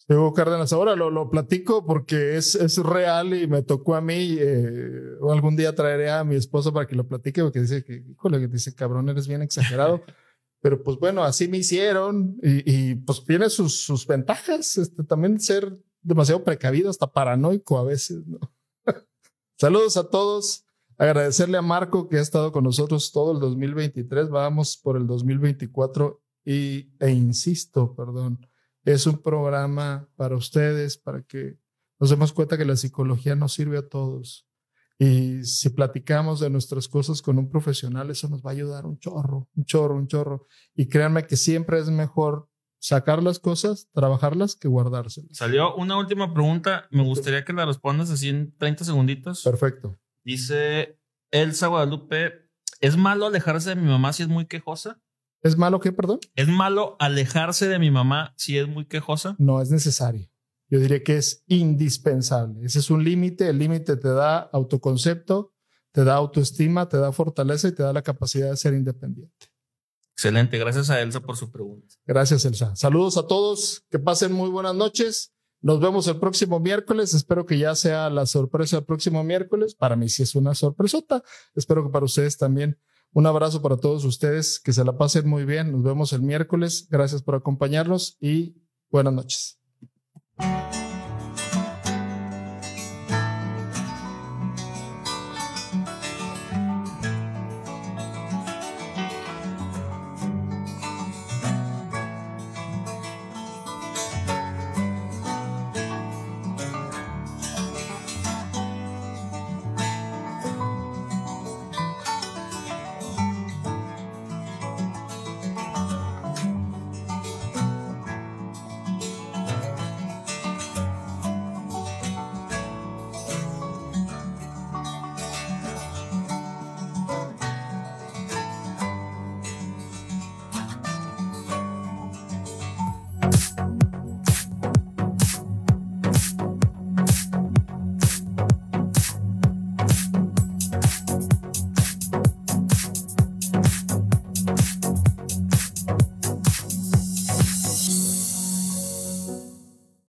Hugo 0.10 0.34
Cárdenas, 0.34 0.74
ahora 0.74 0.96
lo, 0.96 1.12
lo 1.12 1.30
platico 1.30 1.86
porque 1.86 2.38
es, 2.38 2.56
es 2.56 2.78
real 2.80 3.36
y 3.36 3.46
me 3.46 3.62
tocó 3.62 3.94
a 3.94 4.02
mí. 4.02 4.36
Eh, 4.40 5.18
o 5.22 5.32
algún 5.32 5.56
día 5.56 5.76
traeré 5.76 6.10
a 6.10 6.24
mi 6.24 6.36
esposo 6.36 6.74
para 6.74 6.88
que 6.88 6.96
lo 6.96 7.08
platique, 7.08 7.44
porque 7.44 7.62
dice 7.62 7.84
que, 7.84 8.04
híjole, 8.10 8.40
que 8.40 8.48
dice, 8.48 8.74
cabrón, 8.74 9.10
eres 9.10 9.28
bien 9.28 9.44
exagerado. 9.44 10.04
Pero 10.66 10.82
pues 10.82 10.98
bueno, 10.98 11.24
así 11.24 11.48
me 11.48 11.60
hicieron 11.60 12.40
y, 12.42 12.96
pues 12.96 13.24
tiene 13.24 13.52
sus, 13.52 13.84
sus 13.84 14.08
ventajas. 14.08 14.80
Este, 14.80 15.04
también 15.04 15.40
ser 15.40 15.78
demasiado 16.02 16.44
precavido, 16.44 16.90
hasta 16.90 17.06
paranoico 17.06 17.78
a 17.78 17.84
veces. 17.84 18.26
¿no? 18.26 18.40
Saludos 19.60 19.96
a 19.96 20.10
todos. 20.10 20.66
Agradecerle 20.98 21.60
a 21.60 21.62
Marco 21.62 22.10
que 22.10 22.18
ha 22.18 22.22
estado 22.22 22.52
con 22.52 22.64
nosotros 22.64 23.12
todo 23.12 23.34
el 23.34 23.40
2023. 23.42 24.30
Vamos 24.30 24.76
por 24.76 24.98
el 24.98 25.06
2024 25.06 26.24
y, 26.44 26.90
e 27.00 27.12
insisto, 27.12 27.94
perdón, 27.94 28.40
es 28.86 29.06
un 29.06 29.20
programa 29.20 30.10
para 30.16 30.36
ustedes, 30.36 30.98
para 30.98 31.22
que 31.22 31.60
nos 32.00 32.10
demos 32.10 32.34
cuenta 32.34 32.58
que 32.58 32.66
la 32.66 32.76
psicología 32.76 33.36
nos 33.36 33.54
sirve 33.54 33.78
a 33.78 33.88
todos. 33.88 34.48
Y 34.98 35.44
si 35.44 35.70
platicamos 35.70 36.40
de 36.40 36.50
nuestras 36.50 36.88
cosas 36.88 37.22
con 37.22 37.38
un 37.38 37.50
profesional, 37.50 38.10
eso 38.10 38.30
nos 38.30 38.42
va 38.42 38.52
a 38.52 38.54
ayudar 38.54 38.86
un 38.86 38.98
chorro, 38.98 39.50
un 39.56 39.66
chorro, 39.66 39.96
un 39.96 40.08
chorro. 40.08 40.48
Y 40.74 40.88
créanme 40.88 41.28
que 41.28 41.36
siempre 41.36 41.80
es 41.80 41.90
mejor 41.90 42.50
sacar 42.80 43.22
las 43.22 43.40
cosas, 43.40 43.90
trabajarlas, 43.94 44.56
que 44.56 44.68
guardárselas. 44.68 45.36
Salió 45.36 45.76
una 45.76 45.98
última 45.98 46.34
pregunta. 46.34 46.88
Me 46.92 47.04
gustaría 47.04 47.44
que 47.44 47.52
la 47.52 47.66
respondas 47.66 48.10
así 48.10 48.30
en 48.30 48.56
30 48.58 48.86
segunditos. 48.86 49.44
Perfecto. 49.44 50.00
Dice 50.24 50.98
Elsa 51.32 51.68
Guadalupe, 51.68 52.50
¿es 52.80 52.96
malo 52.96 53.26
alejarse 53.26 53.72
de 53.72 53.76
mi 53.76 53.88
mamá 53.88 54.14
si 54.14 54.24
es 54.24 54.30
muy 54.30 54.46
quejosa? 54.46 55.02
¿Es 55.42 55.58
malo 55.58 55.80
qué, 55.80 55.92
perdón? 55.92 56.20
¿Es 56.36 56.48
malo 56.48 56.96
alejarse 57.00 57.68
de 57.68 57.80
mi 57.80 57.92
mamá 57.92 58.34
si 58.38 58.58
es 58.58 58.68
muy 58.68 58.86
quejosa? 58.86 59.36
No, 59.38 59.62
es 59.62 59.70
necesario. 59.70 60.30
Yo 60.70 60.80
diría 60.80 61.04
que 61.04 61.18
es 61.18 61.44
indispensable. 61.48 62.66
Ese 62.66 62.80
es 62.80 62.90
un 62.90 63.04
límite. 63.04 63.50
El 63.50 63.60
límite 63.60 63.98
te 63.98 64.10
da 64.10 64.40
autoconcepto, 64.40 65.54
te 65.92 66.04
da 66.04 66.16
autoestima, 66.16 66.90
te 66.90 66.98
da 66.98 67.12
fortaleza 67.12 67.68
y 67.68 67.72
te 67.74 67.84
da 67.84 67.94
la 67.94 68.02
capacidad 68.02 68.50
de 68.50 68.58
ser 68.58 68.74
independiente. 68.74 69.48
Excelente. 70.14 70.58
Gracias 70.58 70.90
a 70.90 71.02
Elsa 71.02 71.20
por 71.20 71.36
su 71.36 71.52
pregunta. 71.52 71.94
Gracias, 72.06 72.46
Elsa. 72.46 72.76
Saludos 72.76 73.18
a 73.18 73.28
todos. 73.28 73.84
Que 73.92 74.00
pasen 74.00 74.32
muy 74.32 74.50
buenas 74.50 74.74
noches. 74.74 75.34
Nos 75.62 75.80
vemos 75.80 76.08
el 76.08 76.20
próximo 76.20 76.60
miércoles. 76.60 77.14
Espero 77.14 77.46
que 77.46 77.58
ya 77.58 77.76
sea 77.76 78.10
la 78.10 78.26
sorpresa 78.26 78.78
el 78.78 78.86
próximo 78.86 79.24
miércoles. 79.24 79.76
Para 79.76 79.96
mí 79.96 80.10
sí 80.10 80.24
es 80.24 80.36
una 80.36 80.56
sorpresota. 80.56 81.22
Espero 81.54 81.84
que 81.84 81.92
para 81.92 82.06
ustedes 82.06 82.38
también. 82.38 82.80
Un 83.12 83.28
abrazo 83.28 83.62
para 83.62 83.78
todos 83.78 84.06
ustedes. 84.06 84.60
Que 84.60 84.74
se 84.74 84.86
la 84.86 84.98
pasen 84.98 85.28
muy 85.28 85.44
bien. 85.44 85.72
Nos 85.72 85.84
vemos 85.84 86.14
el 86.14 86.22
miércoles. 86.22 86.88
Gracias 86.90 87.22
por 87.22 87.36
acompañarnos 87.36 88.18
y 88.22 88.56
buenas 88.90 89.14
noches. 89.14 89.60
Música 90.38 90.85